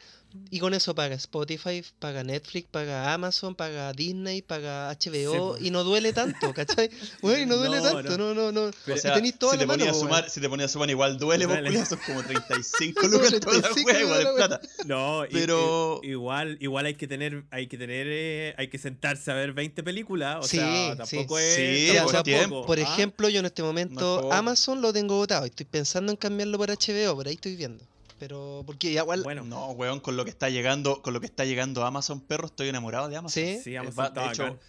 [0.51, 5.63] y con eso paga Spotify, paga Netflix, paga Amazon, paga Disney, paga HBO pues.
[5.63, 6.91] y no duele tanto, ¿cachai?
[7.23, 8.71] Weón, y no duele No, tanto, no, no, no.
[8.85, 10.49] Pero- O Y sea, tenéis toda si te la mano, ponías a sumar, si te
[10.49, 14.01] ponías a sumar igual duele, culiao, son como 35 Como lucas toda la 35 wea,
[14.01, 14.61] igual de plata.
[14.87, 18.79] No, y- Pero- y- igual, igual hay que tener, hay que tener, eh, hay que
[18.79, 20.39] sentarse a ver 20 películas.
[20.45, 20.97] O Sí, sea, sí.
[21.17, 21.55] tampoco es.
[21.55, 22.83] Sí, tampoco o sea, es Por ¿ah?
[22.83, 24.33] ejemplo, yo en este momento.
[24.33, 25.45] Amazon lo tengo votado.
[25.45, 27.85] Estoy pensando en cambiarlo por HBO, por ahí estoy viendo.
[28.23, 29.25] Pero, porque igual.
[29.25, 32.47] Bueno, No, weón, con lo que está llegando, con lo que está llegando Amazon, perro,
[32.47, 33.43] estoy enamorado de Amazon.
[33.43, 33.59] Sí.
[33.65, 34.61] sí, Amazon va- de hecho,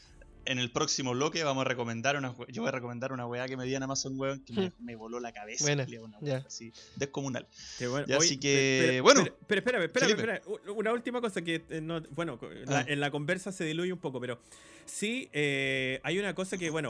[0.46, 3.56] en el próximo bloque vamos a recomendar una yo voy a recomendar una weá que
[3.56, 6.40] me di en Amazon weón que me, me voló la cabeza Buena, culiao, una weá
[6.42, 6.48] ya.
[6.48, 7.48] así descomunal
[7.90, 8.08] bueno.
[8.08, 10.42] Ya, así que, pero- bueno, Pero, pero espérame, espérame, espérame.
[10.76, 12.86] Una última cosa que, eh, no, bueno, la- Ah.
[12.88, 14.40] en la conversa se diluye un poco, pero
[14.86, 16.90] sí, eh, hay una cosa que, bueno,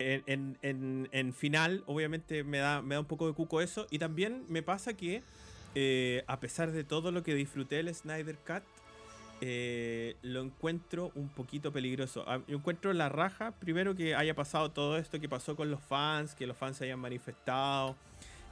[0.00, 3.86] en, en- en- en final, obviamente me da, me da un poco de cuco eso,
[3.90, 5.22] y también me pasa que,
[5.74, 8.62] eh, a pesar de todo lo que disfruté el Snyder Cut,
[9.42, 12.24] eh, lo encuentro un poquito peligroso.
[12.26, 15.80] Ah, Yo encuentro la raja, primero que haya pasado todo esto que pasó con los
[15.80, 17.96] fans, que los fans se hayan manifestado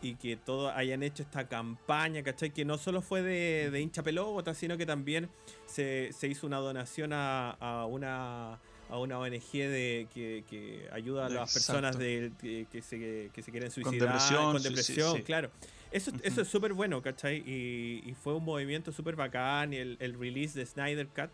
[0.01, 2.51] y que todos hayan hecho esta campaña, ¿cachai?
[2.51, 5.29] Que no solo fue de, de hincha pelota, sino que también
[5.67, 8.59] se, se hizo una donación a, a una
[8.91, 11.75] a una ONG de, que, que ayuda a las Exacto.
[11.83, 15.23] personas de, que, que se, que se quieren suicidar depresión, con sí, depresión, sí.
[15.25, 15.51] claro.
[15.91, 17.39] Eso, eso es súper bueno, ¿cachai?
[17.47, 21.31] Y, y fue un movimiento súper bacán, el, el release de Snyder Cut.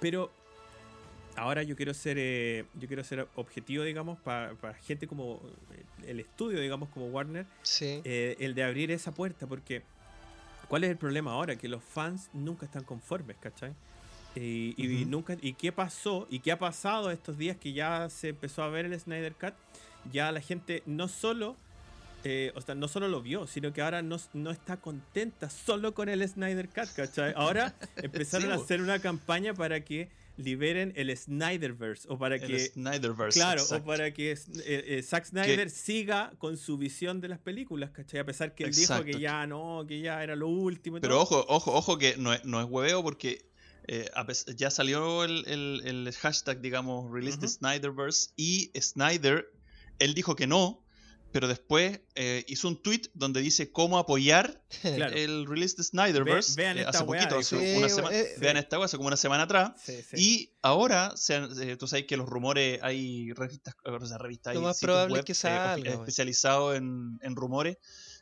[0.00, 0.30] Pero
[1.36, 5.40] ahora yo quiero ser eh, yo quiero ser objetivo, digamos, para gente como
[5.72, 8.00] eh, el estudio, digamos, como Warner, Sí.
[8.04, 9.82] eh, el de abrir esa puerta, porque
[10.68, 11.56] ¿cuál es el problema ahora?
[11.56, 13.72] Que los fans nunca están conformes, ¿cachai?
[14.34, 16.28] Y, y nunca, ¿Y qué pasó?
[16.30, 19.54] ¿Y qué ha pasado estos días que ya se empezó a ver el Snyder Cut?
[20.12, 21.56] Ya la gente no solo,
[22.24, 25.94] eh, o sea, no solo lo vio, sino que ahora no, no está contenta solo
[25.94, 27.32] con el Snyder Cut, ¿cachai?
[27.36, 28.62] Ahora empezaron Sí, a bo.
[28.64, 33.82] hacer una campaña para que liberen el Snyderverse o para el que Snyderverse Claro, exacto.
[33.84, 38.20] o para que eh, eh, Zack Snyder siga con su visión de las películas, ¿cachai?
[38.20, 40.98] A pesar que él dijo que ya no, que ya era lo último.
[40.98, 41.22] y Pero todo.
[41.40, 43.46] ojo, ojo, ojo que no es, no es hueveo porque
[43.88, 44.08] eh,
[44.56, 47.54] ya salió el, el- el hashtag, digamos, release the Ujú.
[47.54, 49.50] Snyderverse y Snyder,
[49.98, 50.84] él dijo que no,
[51.32, 55.14] pero después eh, hizo un tweet donde dice cómo apoyar Claro.
[55.16, 57.38] el release de Snyderverse Ve- vean eh, esta hace poquito, dijo.
[57.40, 59.72] hace Sí, una semana, eh, vean esta weá, hace como una semana atrás.
[59.84, 59.94] Sí.
[60.16, 64.54] Y ahora, se han- eh, tú sabes que los rumores, hay revistas, o sea, revistas
[64.54, 67.76] Lo hay más probable es web, que salga, especializados en, en rumores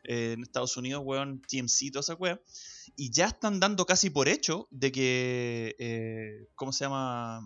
[0.08, 2.40] en Estados Unidos, weón, TMC, toda esa weá.
[2.94, 7.40] Y ya están dando casi por hecho de que, eh, ¿cómo se llama?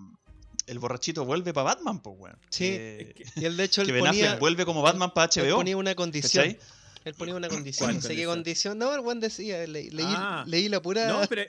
[0.71, 2.37] El borrachito vuelve para Batman, pues, weón.
[2.49, 5.57] Sí, Que, Y él, de hecho, que él ponía, vuelve como Batman para él HBO.
[5.57, 6.45] ponía una condición.
[6.45, 6.61] ¿cachai?
[7.05, 7.87] Él ponía una condición.
[7.89, 8.79] ¿Cuál No sé qué condición?
[8.79, 9.67] No, el buen decía.
[9.67, 10.45] le- leí, Ah.
[10.47, 11.09] leí la pura.
[11.09, 11.43] No, pero.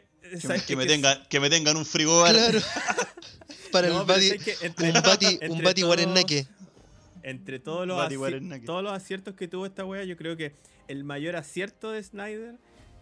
[0.65, 2.33] Que, me Que- tengan, que me tengan un frigobar.
[2.33, 2.59] Claro.
[3.71, 4.31] Para no, el Bati.
[4.31, 6.47] Un Bati, un entre Bati Guarenaque.
[7.23, 7.97] Entre todos los,
[8.65, 10.53] todos los aciertos que tuvo esta wea, yo creo que
[10.87, 12.55] el mayor acierto de Snyder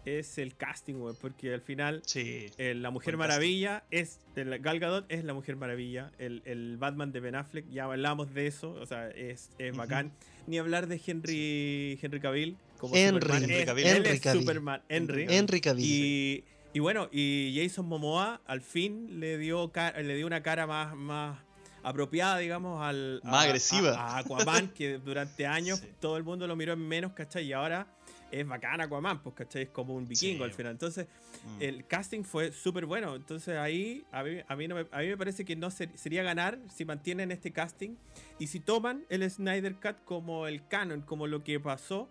[0.04, 2.46] es el casting, wea, porque al final Sí.
[2.58, 4.18] eh, la Mujer Maravilla es.
[4.36, 6.10] el Gal Gadot es la Mujer Maravilla.
[6.18, 10.12] El, el Batman de Ben Affleck, ya hablamos de eso, o sea, es, es bacán.
[10.46, 12.56] Ni hablar de Henry, Henry Cavill.
[12.78, 13.20] Como Henry.
[13.20, 13.42] Superman.
[13.42, 13.86] Henry Es- Cavill.
[13.86, 14.40] él Henry es Cavill.
[14.40, 14.82] Superman.
[14.88, 15.26] Henry.
[15.28, 15.84] Henry Cavill.
[15.84, 19.70] Y, y bueno, y Jason Momoa al fin le dio,
[20.02, 21.38] le dio una cara más, más
[21.82, 23.90] apropiada, digamos, al, Más a- agresiva.
[23.92, 25.88] A, a Aquaman, que durante años Sí.
[26.00, 27.44] todo el mundo lo miró en menos, ¿cachai?
[27.46, 27.86] Y ahora
[28.30, 29.62] es bacán Aquaman, pues, ¿cachai?
[29.62, 30.50] Es como un vikingo Sí.
[30.50, 30.72] al final.
[30.72, 31.06] Entonces,
[31.44, 31.62] Mm.
[31.62, 33.14] el casting fue súper bueno.
[33.16, 35.90] Entonces ahí a mí, a mí, no me, a mí me parece que no ser-
[35.96, 37.96] sería ganar si mantienen este casting
[38.38, 42.08] y si toman el Snyder Cut como el canon, como lo que pasó.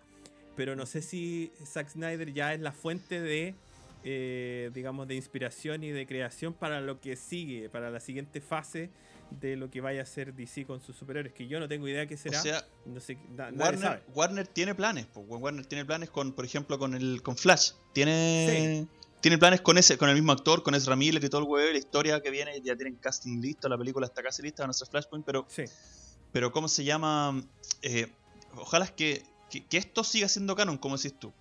[0.55, 3.55] Pero no sé si Zack Snyder ya es la fuente de,
[4.03, 8.89] eh, digamos, de inspiración y de creación para lo que sigue, para la siguiente fase
[9.29, 11.33] de lo que vaya a hacer DC con sus superhéroes.
[11.33, 12.39] Que yo no tengo idea qué será.
[12.39, 14.01] O sea, no sé, na- nadie Warner, sabe.
[14.15, 17.73] Warner tiene planes, pues, Warner tiene planes con, por ejemplo, con el con Flash.
[17.93, 18.87] Tiene,
[19.21, 21.71] tiene planes con ese, con el mismo actor, con Ezra Miller y todo el huevo,
[21.71, 24.73] la historia que viene, ya tienen casting listo, la película está casi lista, van a
[24.73, 25.63] ser Flashpoint, pero, Sí.
[26.31, 27.43] pero ¿cómo se llama?
[27.81, 28.07] Eh,
[28.55, 31.31] ojalá es que, que, que esto siga siendo canon, como decís tú.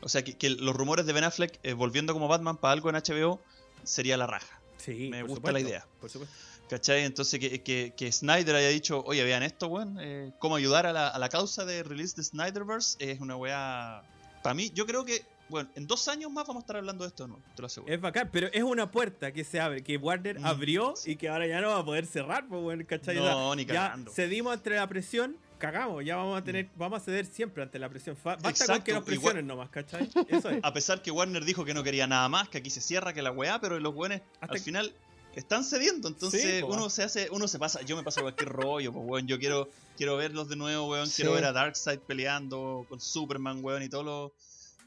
[0.00, 2.88] O sea, que, que los rumores de Ben Affleck eh, volviendo como Batman para algo
[2.90, 3.40] en HBO
[3.82, 4.60] sería la raja.
[4.76, 5.86] Sí, Me gusta la supuesto, idea.
[6.00, 6.36] Por supuesto.
[6.70, 7.04] ¿Cachai?
[7.04, 10.92] Entonces que, que, que Snyder haya dicho, oye, vean esto, weón, eh, cómo ayudar a
[10.92, 14.02] la, a la causa de release de Snyderverse es una weá...
[14.42, 17.08] Para mí, yo creo que, bueno, en dos años más vamos a estar hablando de
[17.08, 17.40] esto, ¿no?
[17.56, 17.92] Te lo aseguro.
[17.92, 20.46] Es bacán, pero es una puerta que se abre, que Warner Mm.
[20.46, 23.16] abrió y que ahora ya no va a poder cerrar, pues bueno, ¿cachai?
[23.16, 24.12] No, ni ya cagando.
[24.12, 27.88] cedimos ante la presión, cagamos, ya vamos a tener, vamos a ceder siempre ante la
[27.88, 28.16] presión.
[28.24, 30.08] Basta con Exacto, que nos igual- presionen nomás, ¿cachai?
[30.28, 30.60] Eso es.
[30.64, 33.22] A pesar que Warner dijo que no quería nada más, que aquí se cierra, que
[33.22, 34.94] la weá, pero los weones Hasta al final
[35.34, 36.08] están cediendo.
[36.08, 39.26] Entonces Sí, uno se hace, uno se pasa, yo me paso cualquier rollo, pues weón,
[39.26, 41.16] yo quiero, quiero verlos de nuevo, weón, Sí.
[41.16, 44.32] quiero ver a Darkseid peleando con Superman, weón, y todo lo,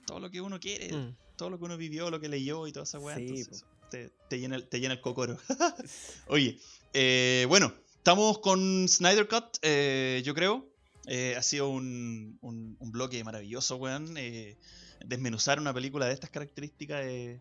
[0.05, 0.91] todo lo que uno quiere.
[0.95, 1.15] Mm.
[1.38, 3.15] todo lo que uno vivió, lo que leyó y toda esa weá.
[3.15, 5.38] Sí, entonces, te, te llena el, te llena el cocoro.
[6.28, 6.59] Oye,
[6.93, 10.66] eh, bueno, estamos con Snyder Cut, eh, yo creo.
[11.06, 12.36] Eh, ha sido un,
[12.80, 14.16] bloque maravilloso, weón.
[14.18, 14.58] Eh,
[15.06, 17.39] desmenuzar una película de estas características es,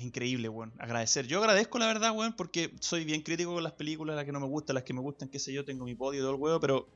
[0.00, 0.72] increíble, weón.
[0.78, 1.26] Agradecer.
[1.26, 4.40] Yo agradezco la verdad, weón, porque soy bien crítico con las películas, las que no
[4.40, 6.40] me gustan, las que me gustan, qué sé yo, tengo mi podio y todo el
[6.40, 6.88] huevo, pero,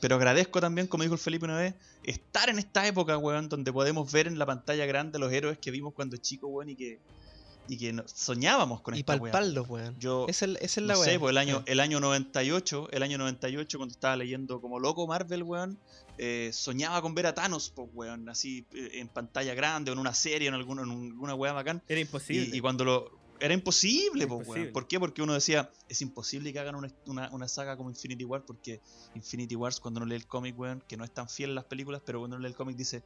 [0.00, 3.72] pero agradezco también, como dijo el Felipe una vez, estar en esta época, weón, donde
[3.72, 6.98] podemos ver en la pantalla grande los héroes que vimos cuando chicos, weón, y que,
[7.68, 9.32] y que no- soñábamos con Y esta weá.
[9.32, 9.96] palparlos, weón.
[9.98, 11.08] Yo, Esa es, esa es la no weá.
[11.12, 15.06] sé, pues el año, el año 98, el año 98, cuando estaba leyendo como loco
[15.06, 15.78] Marvel, weón,
[16.18, 19.98] eh, soñaba con ver a Thanos, pues, weón, así eh, en pantalla grande o en
[19.98, 21.82] una serie, en alguna, en alguna weá bacán.
[21.88, 22.48] Era imposible.
[22.54, 23.26] Y, y cuando lo.
[23.38, 24.60] Era imposible, Era po, imposible.
[24.62, 24.72] weón.
[24.72, 24.98] ¿Por qué?
[24.98, 28.80] Porque uno decía, es imposible que hagan una, una- una saga como Infinity War, porque
[29.14, 31.64] Infinity Wars, cuando uno lee el cómic, weón, que no es tan fiel a las
[31.66, 33.02] películas, pero cuando uno lee el cómic dice,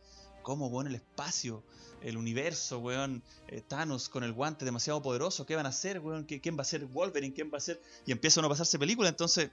[0.51, 1.63] ¿cómo, weón, el espacio,
[2.03, 6.25] el universo, weón, eh, Thanos con el guante demasiado poderoso, ¿qué van a hacer, weón?
[6.25, 7.33] ¿Qué- ¿Quién va a ser Wolverine?
[7.33, 7.81] ¿Quién va a ser?
[8.05, 9.51] Y empieza uno a pasarse película, entonces,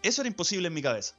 [0.00, 1.16] eso era imposible en mi cabeza.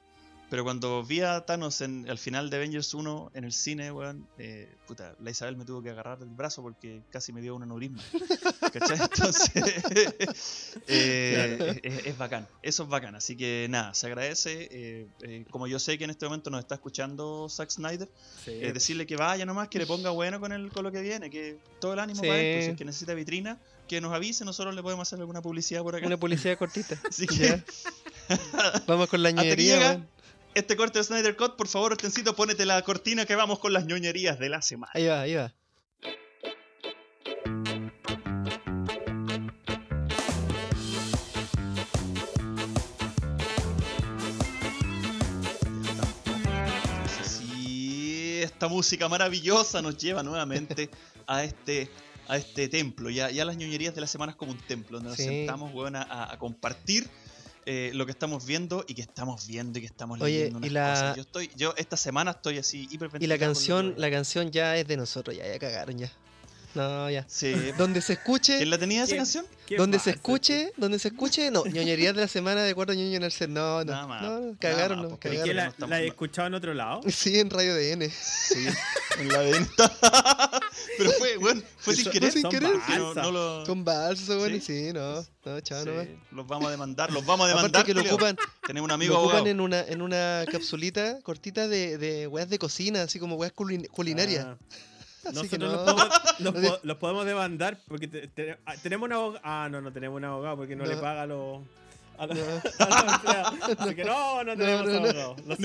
[0.49, 4.27] Pero cuando vi a Thanos en, al final de Avengers 1 en el cine, weón,
[4.39, 7.61] eh, puta, la Isabel me tuvo que agarrar del brazo porque casi me dio un
[7.63, 8.01] aneurisma.
[8.73, 8.99] ¿Cachai?
[8.99, 9.51] Entonces,
[10.87, 12.47] eh, es, es bacán.
[12.61, 13.15] Eso es bacán.
[13.15, 14.67] Así que nada, se agradece.
[14.71, 18.09] eh, eh, como yo sé que en este momento nos está escuchando Zack Snyder,
[18.43, 18.51] Sí.
[18.51, 21.29] eh, decirle que vaya nomás, que le ponga bueno con, el, con lo que viene,
[21.29, 22.27] que todo el ánimo Sí.
[22.27, 25.41] para pues, si es que necesita vitrina, que nos avise, nosotros le podemos hacer alguna
[25.41, 26.05] publicidad por acá.
[26.07, 26.99] Una publicidad cortita.
[27.09, 27.61] Así que.
[28.87, 29.41] Vamos con la Hasta
[30.59, 33.85] este corte de Snyder Cut, por favor, Ostencito, ponete la cortina que vamos con las
[33.85, 34.91] ñoñerías de la semana.
[34.93, 35.53] Ahí va, ahí va.
[48.41, 50.89] Esta música maravillosa nos lleva nuevamente
[51.27, 51.89] a este,
[52.27, 53.09] a este templo.
[53.09, 55.95] Ya, ya las ñoñerías de la semana es como un templo, donde nos sentamos weón,
[55.95, 57.09] a, a compartir
[57.71, 60.57] eh, lo que estamos viendo y que estamos viendo y que estamos Oye, leyendo.
[60.65, 61.15] y unas la- cosas.
[61.17, 64.87] Yo, estoy, yo esta semana estoy así Y hiperventilado la canción, la canción ya es
[64.87, 66.11] de nosotros, ya, ya cagaron ya.
[66.79, 67.25] No, ya.
[67.27, 67.53] Sí.
[67.77, 69.45] Donde se escuche, ¿Quién la tenía esa canción?
[69.67, 73.17] ¿Qué donde se escuche, donde se escuche, no, ñoñerías de la semana de acuerdo ñoño
[73.17, 73.49] en el set.
[73.49, 75.55] No, no, Nada más, no, cagaron, más, no, porque ¿Y Claro, que cagaron.
[75.57, 77.01] la, no estamos- la he escuchado en otro lado?
[77.09, 78.09] Sí, en Radio DN.
[78.09, 78.65] Sí,
[79.19, 79.51] en la de
[80.97, 82.31] Pero fue, bueno, fue sin Fue querer.
[82.31, 83.23] sin son querer, que no, balsas.
[83.23, 83.65] no lo...
[83.65, 84.61] Son balsos, bueno, Sí.
[84.87, 85.15] sí, no,
[85.45, 85.89] no, chao Sí,
[86.31, 87.85] los vamos a demandar, los vamos a Aparte demandar.
[87.85, 91.97] que lo ocupan, Tenemos un amigo lo ocupan en una, en una capsulita cortita de,
[91.97, 94.45] de weas de cocina, así como weas culin- culinarias.
[94.47, 94.57] Ah.
[95.23, 95.67] Nosotros no.
[96.39, 99.41] los, podemos, los po- podemos demandar porque te- te- ah, tenemos un abogado.
[99.43, 100.89] Ah, no, no tenemos un abogado porque no, No.
[100.89, 101.59] le paga a los.
[102.17, 102.43] A los, No.
[102.79, 103.79] a los empleados.
[103.79, 104.97] Así que no, no tenemos no, no.
[104.97, 105.35] abogado.
[105.45, 105.55] No,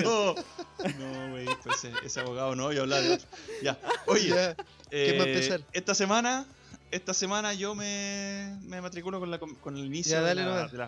[0.98, 3.26] no, güey, pues ese, ese abogado no, voy a hablar de otro.
[3.62, 5.60] Ya, oye, Ya, ¿quién va a eh, empezar?
[5.72, 6.46] esta semana,
[6.92, 10.50] esta semana yo me, me matriculo con, la, con el inicio Ya, de, dale la-
[10.50, 10.78] de, las, de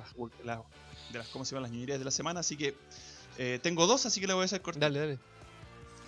[0.44, 0.58] las-
[1.12, 1.62] de las- ¿cómo se llaman?
[1.64, 2.76] Las ñoñerías de la semana, así que
[3.38, 4.84] eh, tengo dos, así que le voy a hacer cortito.
[4.86, 5.18] Dale, dale.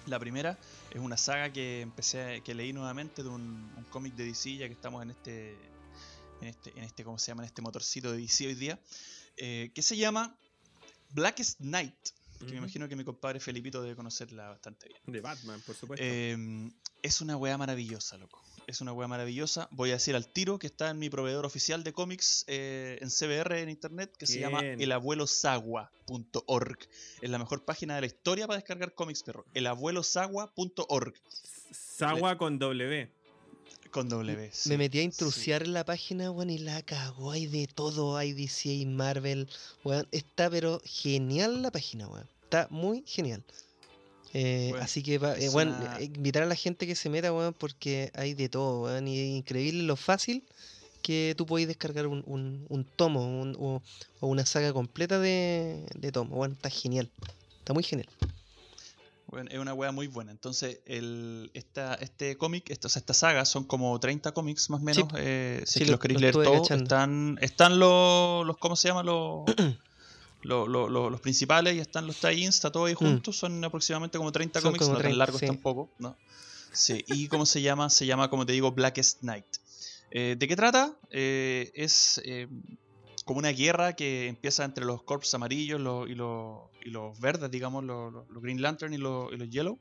[0.09, 0.59] La primera
[0.90, 4.66] es una saga que empecé, que leí nuevamente de un, un cómic de DC, ya
[4.66, 5.56] que estamos en este,
[6.40, 7.42] en este, en este, ¿cómo se llama?
[7.42, 8.80] En este motorcito de DC hoy día,
[9.36, 10.36] eh, que se llama
[11.11, 11.94] Blackest Night,
[12.38, 15.00] que me imagino que mi compadre Felipito debe conocerla bastante bien.
[15.06, 16.04] De Batman, por supuesto.
[16.06, 16.70] Eh,
[17.02, 18.42] es una weá maravillosa, loco.
[18.68, 19.66] Es una weá maravillosa.
[19.70, 23.08] Voy a decir al tiro que está en mi proveedor oficial de cómics eh, en
[23.08, 26.78] CBR en internet, que se llama elabuelosagua.org.
[27.22, 29.46] Es la mejor página de la historia para descargar cómics de terror.
[29.54, 31.14] Elabuelosagua.org.
[31.70, 33.10] Sagua con W.
[33.90, 34.50] Con W.
[34.52, 35.06] sí, Me metí a sí.
[35.06, 37.30] intrusiar en la página, weón, y la cagó.
[37.30, 39.48] Hay de todo, hay DC, Marvel,
[39.82, 40.06] weón.
[40.12, 42.28] Está pero genial la página, weón.
[42.42, 43.42] Está muy genial.
[44.35, 48.11] Eh, así que, eh, una- eh, invitar a la gente que se meta, weón, porque
[48.14, 49.09] hay de todo, weón.
[49.09, 50.43] Y es increíble lo fácil
[51.03, 53.83] que tú podés descargar un, un- un tomo un- o,
[54.20, 56.53] o una saga completa de, de tomo, weón.
[56.53, 57.09] Está genial.
[57.61, 58.09] Está muy genial.
[59.31, 60.31] Bueno, es una wea muy buena.
[60.31, 64.81] Entonces, el, esta, este cómic, esta, o sea, esta saga, son como 30 cómics más
[64.81, 65.07] o menos.
[65.16, 68.74] eh, si Sí, es que lo- los queréis leer todos, están, están los, los, ¿cómo
[68.74, 69.03] se llama?
[69.03, 69.45] Los,
[70.49, 73.36] los, los- los- los principales y están los tie-ins, está todo ahí juntos.
[73.36, 74.62] Son aproximadamente como 30 Mm.
[74.62, 75.46] Son cómics, como no 30, tan largos sí.
[75.46, 75.90] tampoco.
[75.99, 76.16] ¿no?
[76.72, 77.88] Sí, y ¿cómo se llama?
[77.90, 79.46] Se llama, como te digo, Blackest Night.
[80.11, 80.96] Eh, ¿De qué trata?
[81.11, 82.49] Eh, es eh,
[83.24, 87.51] como una guerra que empieza entre los corps amarillos los- y, los, y los verdes,
[87.51, 89.78] digamos, los Green Lantern y los, y los Yellow.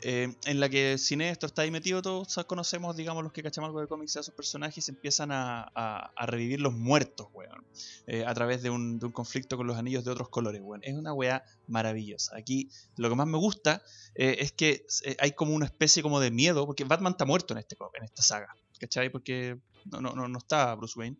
[0.00, 3.80] Eh, en la que Sinestro está ahí metido, todos conocemos, digamos, los que cachamos algo
[3.80, 7.64] de cómics a esos personajes y empiezan a, a- revivir los muertos, weón,
[8.06, 10.80] eh, a través de un, de un conflicto con los anillos de otros colores, weón.
[10.84, 12.36] Es una weá maravillosa.
[12.36, 13.82] Aquí lo que más me gusta
[14.14, 14.84] eh, es que
[15.18, 18.22] hay como una especie como de miedo, porque Batman está muerto en, este, en esta
[18.22, 19.10] saga, ¿cachai?
[19.10, 21.16] Porque no, no, no, no está Bruce Wayne.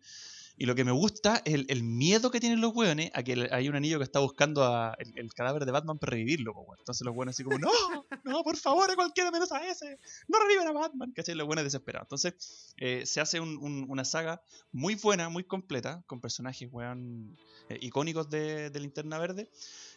[0.61, 3.47] Y lo que me gusta es el, el miedo que tienen los weones a que
[3.49, 6.75] hay un anillo que está buscando a el, cadáver de Batman para revivirlo, po.
[6.77, 7.71] Entonces los weones así como, no,
[8.25, 9.97] no, por favor, a cualquiera menos a ese,
[10.27, 11.33] no reviven a Batman, ¿cachai?
[11.35, 12.05] Los weones desesperados.
[12.07, 14.41] Entonces eh, se hace un- un- una saga
[14.73, 17.37] muy buena, muy completa, con personajes, weón,
[17.69, 19.49] eh, icónicos de, de Linterna Verde.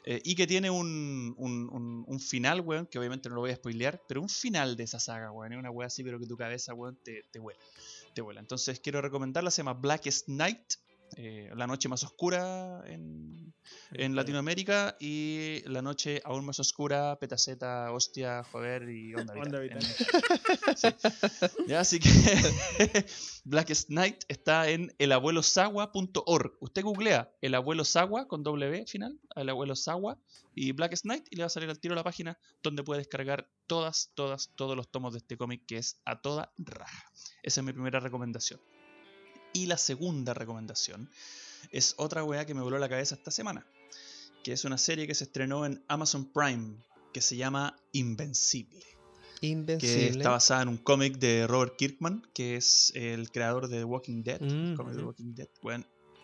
[0.04, 4.00] eh, y que tiene un, un, final, weón, que obviamente no lo voy a spoilear,
[4.08, 5.52] pero un final de esa saga, weón.
[5.52, 7.58] Es una weá así, pero que tu cabeza, weón, te, te vuela.
[8.14, 8.40] Te vuela.
[8.40, 10.74] Entonces quiero recomendarla, se llama Blackest Night,
[11.16, 13.52] eh, la noche más oscura en,
[13.92, 19.46] en Latinoamérica y la noche aún más oscura, petaceta, hostia, joder y onda vital.
[19.46, 19.78] Onda vital.
[19.82, 20.88] En- sí.
[21.66, 22.08] Ya, así que
[23.44, 26.56] Blackest Night está en elabuelosagua.org.
[26.60, 30.18] Usted googlea el abuelo Sagua con W final, el abuelo Sagua
[30.54, 33.48] y Blackest Night y le va a salir al tiro la página donde puede descargar
[33.66, 37.10] todas, todas, todos los tomos de este cómic que es a toda raja.
[37.42, 38.60] Esa es mi primera recomendación.
[39.52, 41.10] Y la segunda recomendación
[41.70, 43.66] es otra weá que me voló la cabeza esta semana,
[44.44, 46.76] que es una serie que se estrenó en Amazon Prime
[47.12, 48.80] que se llama Invencible
[49.40, 50.08] que Invencible.
[50.10, 54.22] está basada en un cómic de Robert Kirkman, que es el creador de The Walking
[54.22, 54.40] Dead.
[54.40, 55.02] el Mm, cómic de.
[55.02, 55.48] Walking Dead.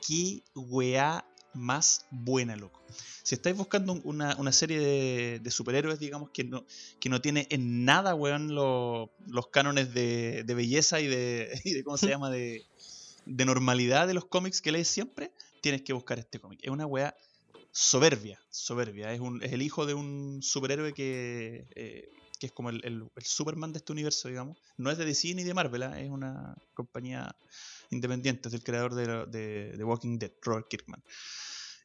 [0.07, 2.81] Qué weá más buena, loco.
[3.25, 6.65] Si estáis buscando un- una, una serie de, de superhéroes, digamos, que no,
[7.01, 11.73] que no tiene en nada, weón, lo- los cánones de, de belleza y de, y
[11.73, 12.65] de, ¿cómo se llama?, de,
[13.29, 16.61] de normalidad de los cómics que lees siempre, tienes que buscar este cómic.
[16.63, 17.15] Es una weá
[17.71, 19.13] soberbia, soberbia.
[19.13, 22.09] Es, un, es el hijo de un superhéroe que, eh,
[22.41, 24.57] que es como el, el- el Superman de este universo, digamos.
[24.77, 26.01] No es de DC ni de Marvel, ¿ah?
[26.01, 27.35] es una compañía
[27.91, 31.03] independiente, es del creador de, de, de Walking Dead, Robert Kirkman.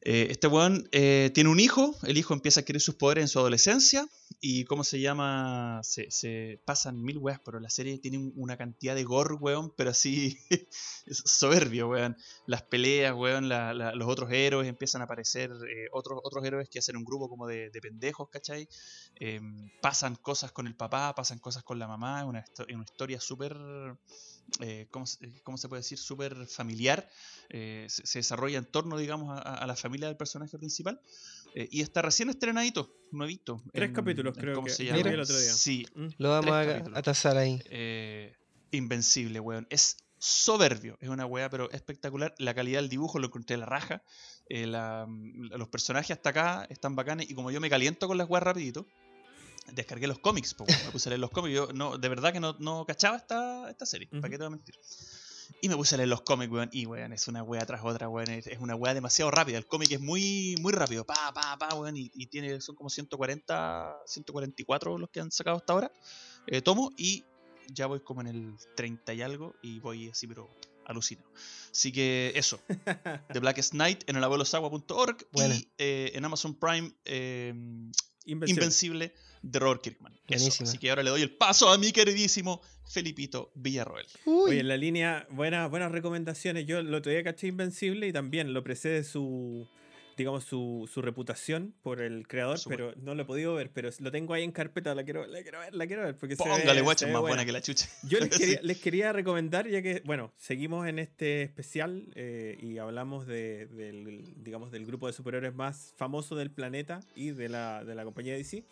[0.06, 3.28] Eh, este weón eh, tiene un hijo, el hijo empieza a adquirir sus poderes en
[3.28, 4.06] su adolescencia
[4.40, 5.80] y ¿cómo se llama?
[5.82, 9.72] Se, se pasan mil weas, pero la serie tiene un- una cantidad de gore, weón,
[9.76, 10.38] pero así
[11.06, 12.16] soberbio, weón.
[12.46, 16.68] Las peleas, weón, la- la- los otros héroes empiezan a aparecer, eh, otros, otros héroes
[16.68, 18.68] que hacen un grupo como de, de pendejos, ¿cachai?
[19.16, 22.84] Em, pasan cosas con el papá, pasan cosas con la mamá, es una, histo- una
[22.84, 23.56] historia súper,
[24.60, 25.04] eh, ¿cómo,
[25.42, 25.98] cómo se puede decir?
[25.98, 27.08] Súper familiar,
[27.48, 31.00] eh, se, desarrolla en torno, digamos, a la familia del personaje principal,
[31.54, 33.62] eh, y está recién estrenadito, nuevito.
[33.72, 34.98] Tres capítulos, creo ¿cómo que- se llama?
[35.08, 35.52] el otro día.
[35.52, 36.08] Sí, Mm.
[36.18, 37.60] Lo vamos a, a tasar ahí.
[37.70, 38.34] eh,
[38.72, 39.66] invencible, weón.
[39.70, 42.34] Es soberbio, es una weá, pero espectacular.
[42.38, 44.02] La calidad del dibujo lo encontré a la raja.
[44.48, 45.06] Eh, la-
[45.56, 47.30] los personajes hasta acá están bacanes.
[47.30, 48.86] Y como yo me caliento con las weas rapidito,
[49.72, 51.54] descargué los cómics, po, me puse a leer los cómics.
[51.54, 54.30] Yo no, de verdad que no, no cachaba esta, esta serie, ¿para Ujú.
[54.30, 54.74] qué te voy a mentir?
[55.60, 56.68] Y me puse a leer los cómics, weón.
[56.72, 58.30] Y, weón, es una wea tras otra, weón.
[58.30, 59.58] Es, una wea demasiado rápida.
[59.58, 61.04] El cómic es muy, muy rápido.
[61.04, 61.96] Pa, pa, pa, weón.
[61.96, 65.92] Y, y tiene, son como 140, 144 los que han sacado hasta ahora.
[66.46, 67.24] Eh, tomo y
[67.72, 69.54] ya voy como en el 30 y algo.
[69.62, 70.48] Y voy así, pero
[70.84, 71.28] alucinado.
[71.70, 72.60] Así que eso.
[73.32, 75.54] The Blackest Night en el abuelosagua.org Buena.
[75.54, 77.54] y eh, en Amazon Prime eh,
[78.26, 78.62] Invencible.
[78.62, 80.18] Invencible de Robert Kirkman.
[80.28, 80.64] Eso.
[80.64, 84.06] Así que ahora le doy el paso a mi queridísimo Felipito Villarroel.
[84.24, 86.66] Uy, Oye, en la línea, buenas, buenas recomendaciones.
[86.66, 89.68] Yo lo todavía caché Invencible y también lo precede su,
[90.16, 93.90] digamos, su, su reputación por el creador, Por pero no lo he podido ver, pero
[93.98, 96.16] lo tengo ahí en carpeta, la quiero, la quiero ver, la quiero ver.
[96.16, 97.28] Porque Póngale, guacho, más buena.
[97.36, 97.88] buena que la chucha.
[98.08, 102.78] Yo les quería, les quería recomendar, ya que, bueno, seguimos en este especial eh, y
[102.78, 107.84] hablamos de, del, digamos, del grupo de superhéroes más famoso del planeta y de la,
[107.84, 108.64] de la compañía DC.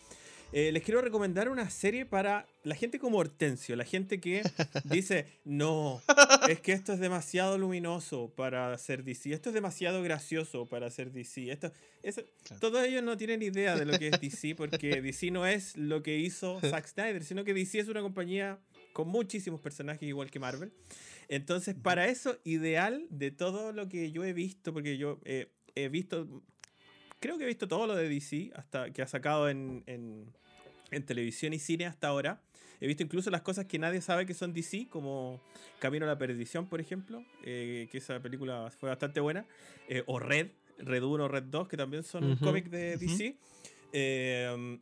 [0.54, 4.42] Eh, les quiero recomendar una serie para la gente como Hortensio, la gente que
[4.84, 6.02] dice, no,
[6.46, 11.10] es que esto es demasiado luminoso para hacer DC, esto es demasiado gracioso para hacer
[11.10, 11.50] DC.
[11.50, 11.72] Esto,
[12.02, 12.24] eso-.
[12.60, 16.02] Todos ellos no tienen idea de lo que es DC, porque DC no es lo
[16.02, 18.58] que hizo Zack Snyder, sino que DC es una compañía
[18.92, 20.70] con muchísimos personajes igual que Marvel.
[21.28, 25.88] Entonces, para eso, ideal de todo lo que yo he visto, porque yo eh, he
[25.88, 26.42] visto,
[27.20, 30.30] creo que he visto todo lo de DC hasta que ha sacado en, en-
[30.92, 32.40] en televisión y cine hasta ahora.
[32.80, 35.40] He visto incluso las cosas que nadie sabe que son DC, como
[35.78, 39.44] Camino a la Perdición, por ejemplo, eh, que esa película fue bastante buena.
[39.88, 40.48] eh, o Red,
[40.78, 42.44] Red 1, Red 2, que también son un Ujú.
[42.44, 42.96] cómic de.
[42.96, 43.36] DC.
[43.92, 44.78] Eh,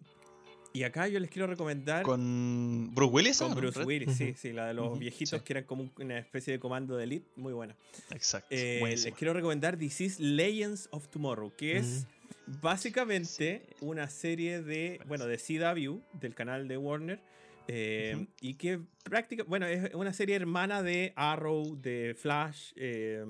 [0.73, 3.39] y acá yo les quiero recomendar Con Bruce Willis.
[3.39, 3.57] con ¿no?
[3.57, 3.87] Bruce Red?
[3.87, 5.45] Willis, sí, sí, la de los viejitos sí.
[5.45, 7.74] que eran como un- una especie de comando de elite, muy buena.
[8.12, 8.47] Exacto.
[8.51, 12.07] Eh, les quiero recomendar is Legends of Tomorrow, que es
[12.47, 13.74] básicamente Sí.
[13.81, 17.20] una serie de, bueno, de CW, del canal de Warner,
[17.69, 23.24] eh, y que prácticamente, bueno, es una serie hermana de Arrow, de Flash, eh,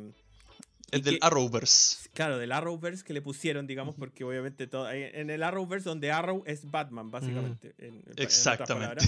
[0.93, 2.09] y del que- Arrowverse.
[2.14, 6.43] Claro, del Arrowverse que le pusieron, digamos, porque obviamente todo, en el Arrowverse donde Arrow
[6.47, 7.74] es Batman, básicamente.
[7.78, 9.05] en Exactamente.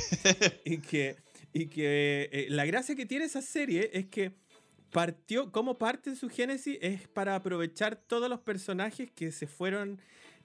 [0.65, 1.17] y que,
[1.53, 4.33] y que eh, la gracia que tiene esa serie es que
[4.93, 10.01] partió, como parte de su génesis es para aprovechar todos los personajes que se fueron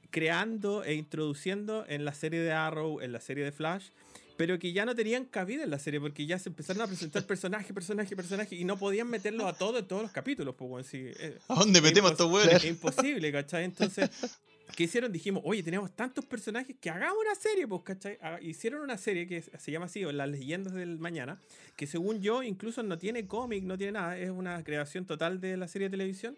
[0.09, 3.89] creando e introduciendo en la serie de Arrow, en la serie de Flash,
[4.37, 7.23] pero que ya no tenían cabida en la serie porque ya se empezaron a presentar
[7.27, 10.55] personaje, personaje, personaje y no podían meterlos a todos en todos los capítulos.
[10.57, 13.65] Pues, bueno, sí, eh, ¿A dónde metemos estos es imposible, ¿cachai?
[13.65, 14.09] Entonces,
[14.75, 15.11] ¿qué hicieron?
[15.11, 18.17] Dijimos, oye, tenemos tantos personajes que hagamos una serie, pues, ¿cachai?
[18.21, 21.39] Haga- Hicieron una serie que se llama así, o Las leyendas del mañana,
[21.75, 25.57] que según yo incluso no tiene cómic, no tiene nada, es una creación total de
[25.57, 26.37] la serie de televisión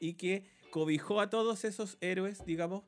[0.00, 2.82] y que cobijó a todos esos héroes, digamos,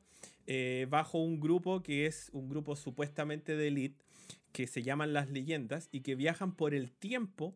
[0.47, 4.03] eh, bajo un grupo que es un grupo supuestamente de elite,
[4.51, 7.55] que se llaman las leyendas y que viajan por el tiempo.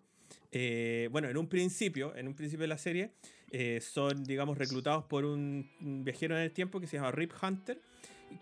[0.52, 3.12] eh, bueno, en un principio, en un principio de la serie,
[3.57, 7.80] eh, son, digamos, reclutados por un, viajero en el tiempo que se llama Rip Hunter,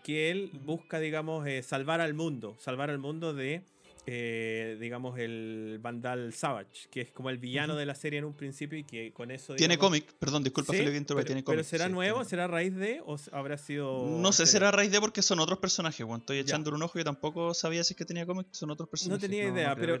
[0.02, 3.62] que él busca, digamos, eh, salvar al mundo, salvar al mundo de,
[4.06, 8.34] eh, digamos, el Vandal Savage, que es como el villano de la serie en un
[8.34, 9.54] principio y que con eso...
[9.56, 12.74] Tiene cómic, perdón, disculpa, Sí, Felipe, pero, tiene pero será sí, nuevo, tiene- será raíz
[12.74, 14.06] de o habrá sido...
[14.20, 16.20] No sé, será raíz de porque son otros personajes, weón.
[16.20, 19.22] Estoy echándole un ojo, yo tampoco sabía si es que tenía cómic, son otros personajes.
[19.28, 19.98] tenía idea, pero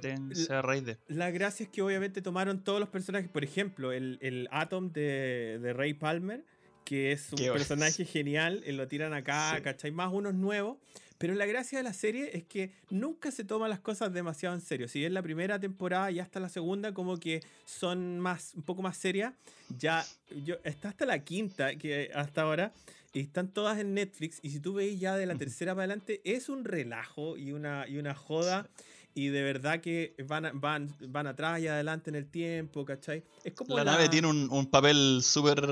[0.50, 0.98] a raíz de.
[1.08, 3.28] La gracia es que obviamente tomaron todos los personajes.
[3.30, 6.44] Por ejemplo, el, el Atom de, de Ray Palmer,
[6.84, 7.54] que es un Qué bueno.
[7.54, 9.62] personaje genial, eh, lo tiran acá, Sí.
[9.62, 9.90] ¿cachai?
[9.90, 10.76] Más unos nuevos.
[11.18, 14.60] Pero la gracia de la serie es que nunca se toman las cosas demasiado en
[14.60, 14.88] serio.
[14.88, 18.82] Si es la primera temporada y hasta la segunda, como que son más, un poco
[18.82, 19.32] más serias.
[19.78, 20.04] Ya,
[20.44, 22.72] yo, está hasta la quinta, que hasta ahora,
[23.12, 24.40] y están todas en Netflix.
[24.42, 27.86] Y si tú veis ya de la tercera para adelante, es un relajo y una,
[27.88, 28.68] y una joda.
[29.16, 33.22] Y de verdad que van, van, van atrás y adelante en el tiempo, ¿cachai?
[33.44, 35.64] Es como La nave tiene un, un papel súper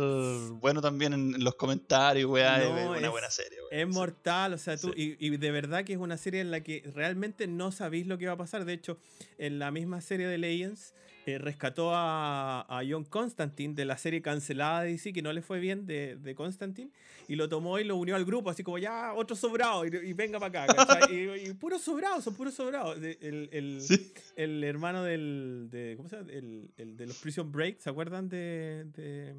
[0.61, 2.59] bueno también en, los comentarios, weá.
[2.59, 3.69] No, es una buena serie, weón.
[3.73, 3.99] Es Sí.
[3.99, 6.89] mortal, o sea, tú, y, y de verdad que es una serie en la que
[6.95, 8.65] realmente no sabéis lo que va a pasar.
[8.65, 8.97] De hecho,
[9.39, 10.95] en la misma serie de Legends
[11.27, 15.43] eh, rescató a, a John Constantine de la serie cancelada de DC, que no le
[15.43, 16.91] fue bien de, de Constantine,
[17.29, 20.13] y lo tomó y lo unió al grupo, así como ya, otro sobrado, y, y
[20.15, 22.97] venga para acá, y, y puros sobrados, son puros sobrados.
[22.99, 24.13] El, el, Sí.
[24.37, 26.31] el hermano del, de, ¿cómo se llama?
[26.33, 29.35] El, el de los Prison Break, ¿se acuerdan de- de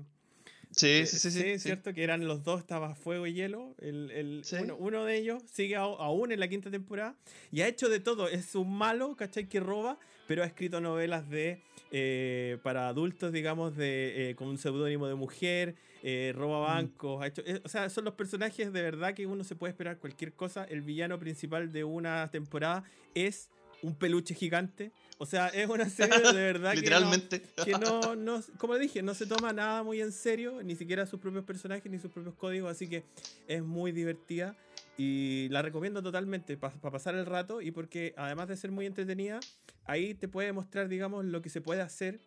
[0.75, 1.59] Sí, sí, sí, sí, sí.
[1.59, 3.75] cierto, que eran los dos, estaba Fuego y Hielo.
[3.79, 4.55] El, el- Sí.
[4.63, 7.15] uno, uno de ellos sigue aún en la quinta temporada
[7.51, 8.27] y ha hecho de todo.
[8.27, 9.47] Es un malo, ¿cachai?
[9.47, 11.61] Que roba, pero ha escrito novelas de
[11.95, 16.65] eh, para adultos, digamos, de eh, con un seudónimo de mujer, eh, roba Mm.
[16.75, 17.21] bancos.
[17.21, 19.99] Ha hecho, eh, o sea, son los personajes de verdad que uno se puede esperar
[19.99, 20.63] cualquier cosa.
[20.65, 22.83] El villano principal de una temporada
[23.13, 23.49] es
[23.83, 24.91] un peluche gigante.
[25.19, 27.41] O sea, es una serie de verdad que no- Literalmente.
[27.63, 31.19] que no, no, como dije, no se toma nada muy en serio, ni siquiera sus
[31.19, 33.03] propios personajes ni sus propios códigos, así que
[33.47, 34.55] es muy divertida
[34.97, 39.39] y la recomiendo totalmente para pasar el rato y porque además de ser muy entretenida,
[39.85, 42.19] ahí te puede mostrar, digamos, lo que se puede hacer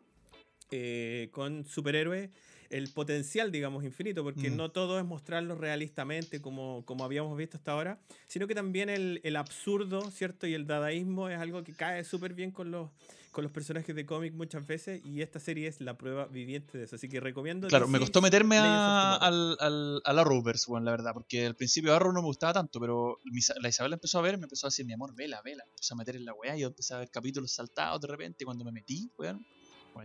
[0.70, 2.30] eh, con superhéroes,
[2.70, 4.56] el potencial, digamos, infinito, porque Mm.
[4.56, 9.20] no todo es mostrarlo realistamente como, como habíamos visto hasta ahora, sino que también el,
[9.24, 10.46] el absurdo, ¿cierto?
[10.46, 12.90] Y el dadaísmo es algo que cae súper bien con los,
[13.32, 16.84] con los personajes de cómic muchas veces y esta serie es la prueba viviente de
[16.84, 17.68] eso, así que recomiendo...
[17.68, 21.94] Claro, me costó meterme a, al, al, al Arrowverse, weón, la verdad, porque al principio
[21.94, 24.70] Arrow no me gustaba tanto, pero mi la Isabel empezó a ver, me empezó a
[24.70, 26.94] decir, mi amor, vela, vela, me empezó a meter en la weá, y yo empecé
[26.94, 29.55] a ver capítulos saltados de repente, y cuando me metí, weón, bueno,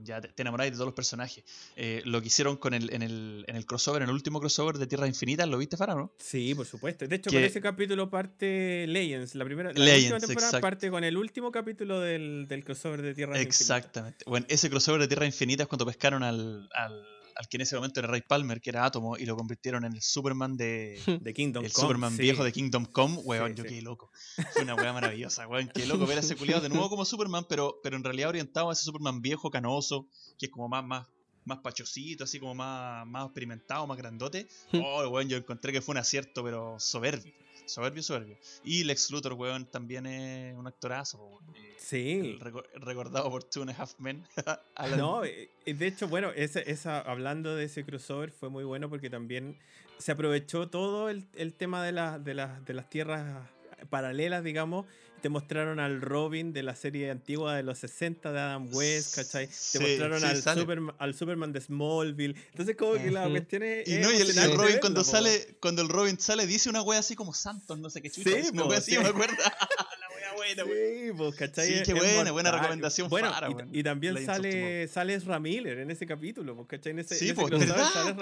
[0.03, 1.43] ya te, te enamoráis de todos los personajes.
[1.75, 4.77] Eh, lo que hicieron con el, en, el, en el crossover, en el último crossover
[4.77, 6.13] de Tierra Infinita, ¿lo viste, Fara, no?
[6.17, 7.07] Sí, por supuesto.
[7.07, 10.61] De hecho, Que- con ese capítulo parte Legends, la primera la Legends, última temporada exacto.
[10.61, 14.23] parte con el último capítulo del, del crossover de Tierra Exactamente.
[14.27, 17.05] Bueno, ese crossover de Tierra Infinita es cuando pescaron al, al,
[17.35, 19.93] al que en ese momento era Ray Palmer, que era Átomo, y lo convirtieron en
[19.93, 22.21] el Superman de, de Kingdom el Come, Superman sí.
[22.21, 23.69] viejo de Kingdom Come, weón, Sí, yo sí.
[23.69, 24.11] qué loco.
[24.53, 27.45] Fue una weá maravillosa, weón, qué loco ver a ese culiado de nuevo como Superman,
[27.47, 31.07] pero, pero en realidad orientado a ese Superman viejo, canoso, que es como más, más,
[31.45, 34.47] más pachosito, así como más, más experimentado, más grandote.
[34.71, 34.81] Hmm.
[34.83, 37.33] Oh, weón, yo encontré que fue un acierto, pero soberbio.
[37.71, 38.37] Soberbio, soberbio.
[38.63, 41.55] Y Lex Luthor, weón, también es un actorazo, weón.
[41.55, 42.37] Eh, Sí.
[42.39, 44.23] reco- recordado por Two and a Half Men.
[44.75, 48.63] Alan- No, eh, eh, de hecho, bueno, esa, esa, hablando de ese crossover fue muy
[48.63, 49.57] bueno porque también
[49.97, 53.47] se aprovechó todo el, el tema de, la- de, las- de las tierras
[53.89, 54.85] paralelas, digamos.
[55.21, 59.45] Te mostraron al Robin de la serie antigua de los 60 de Adam West, ¿cachai?
[59.45, 60.57] Te Sí, mostraron sí, al.
[60.57, 62.35] Superman, al Superman de Smallville.
[62.49, 63.87] Entonces, como que la cuestión es.
[63.87, 67.15] Y no, y el, Robin cuando sale, cuando el Robin sale, dice una wea así
[67.15, 68.29] como Santos, no sé qué chucha.
[68.29, 68.97] Sí, una wea así, sí.
[68.97, 69.35] me acuerdo.
[69.37, 70.77] la wea buena, weón.
[70.77, 71.67] Sí, pues, ¿cachai?
[71.67, 76.07] Sí, qué es buena, buena recomendación, Bueno, Fara, y, también sale, sale Miller en ese
[76.07, 76.93] capítulo, ¿cachai?
[76.93, 78.15] En ese, Sí, en ese ¿verdad?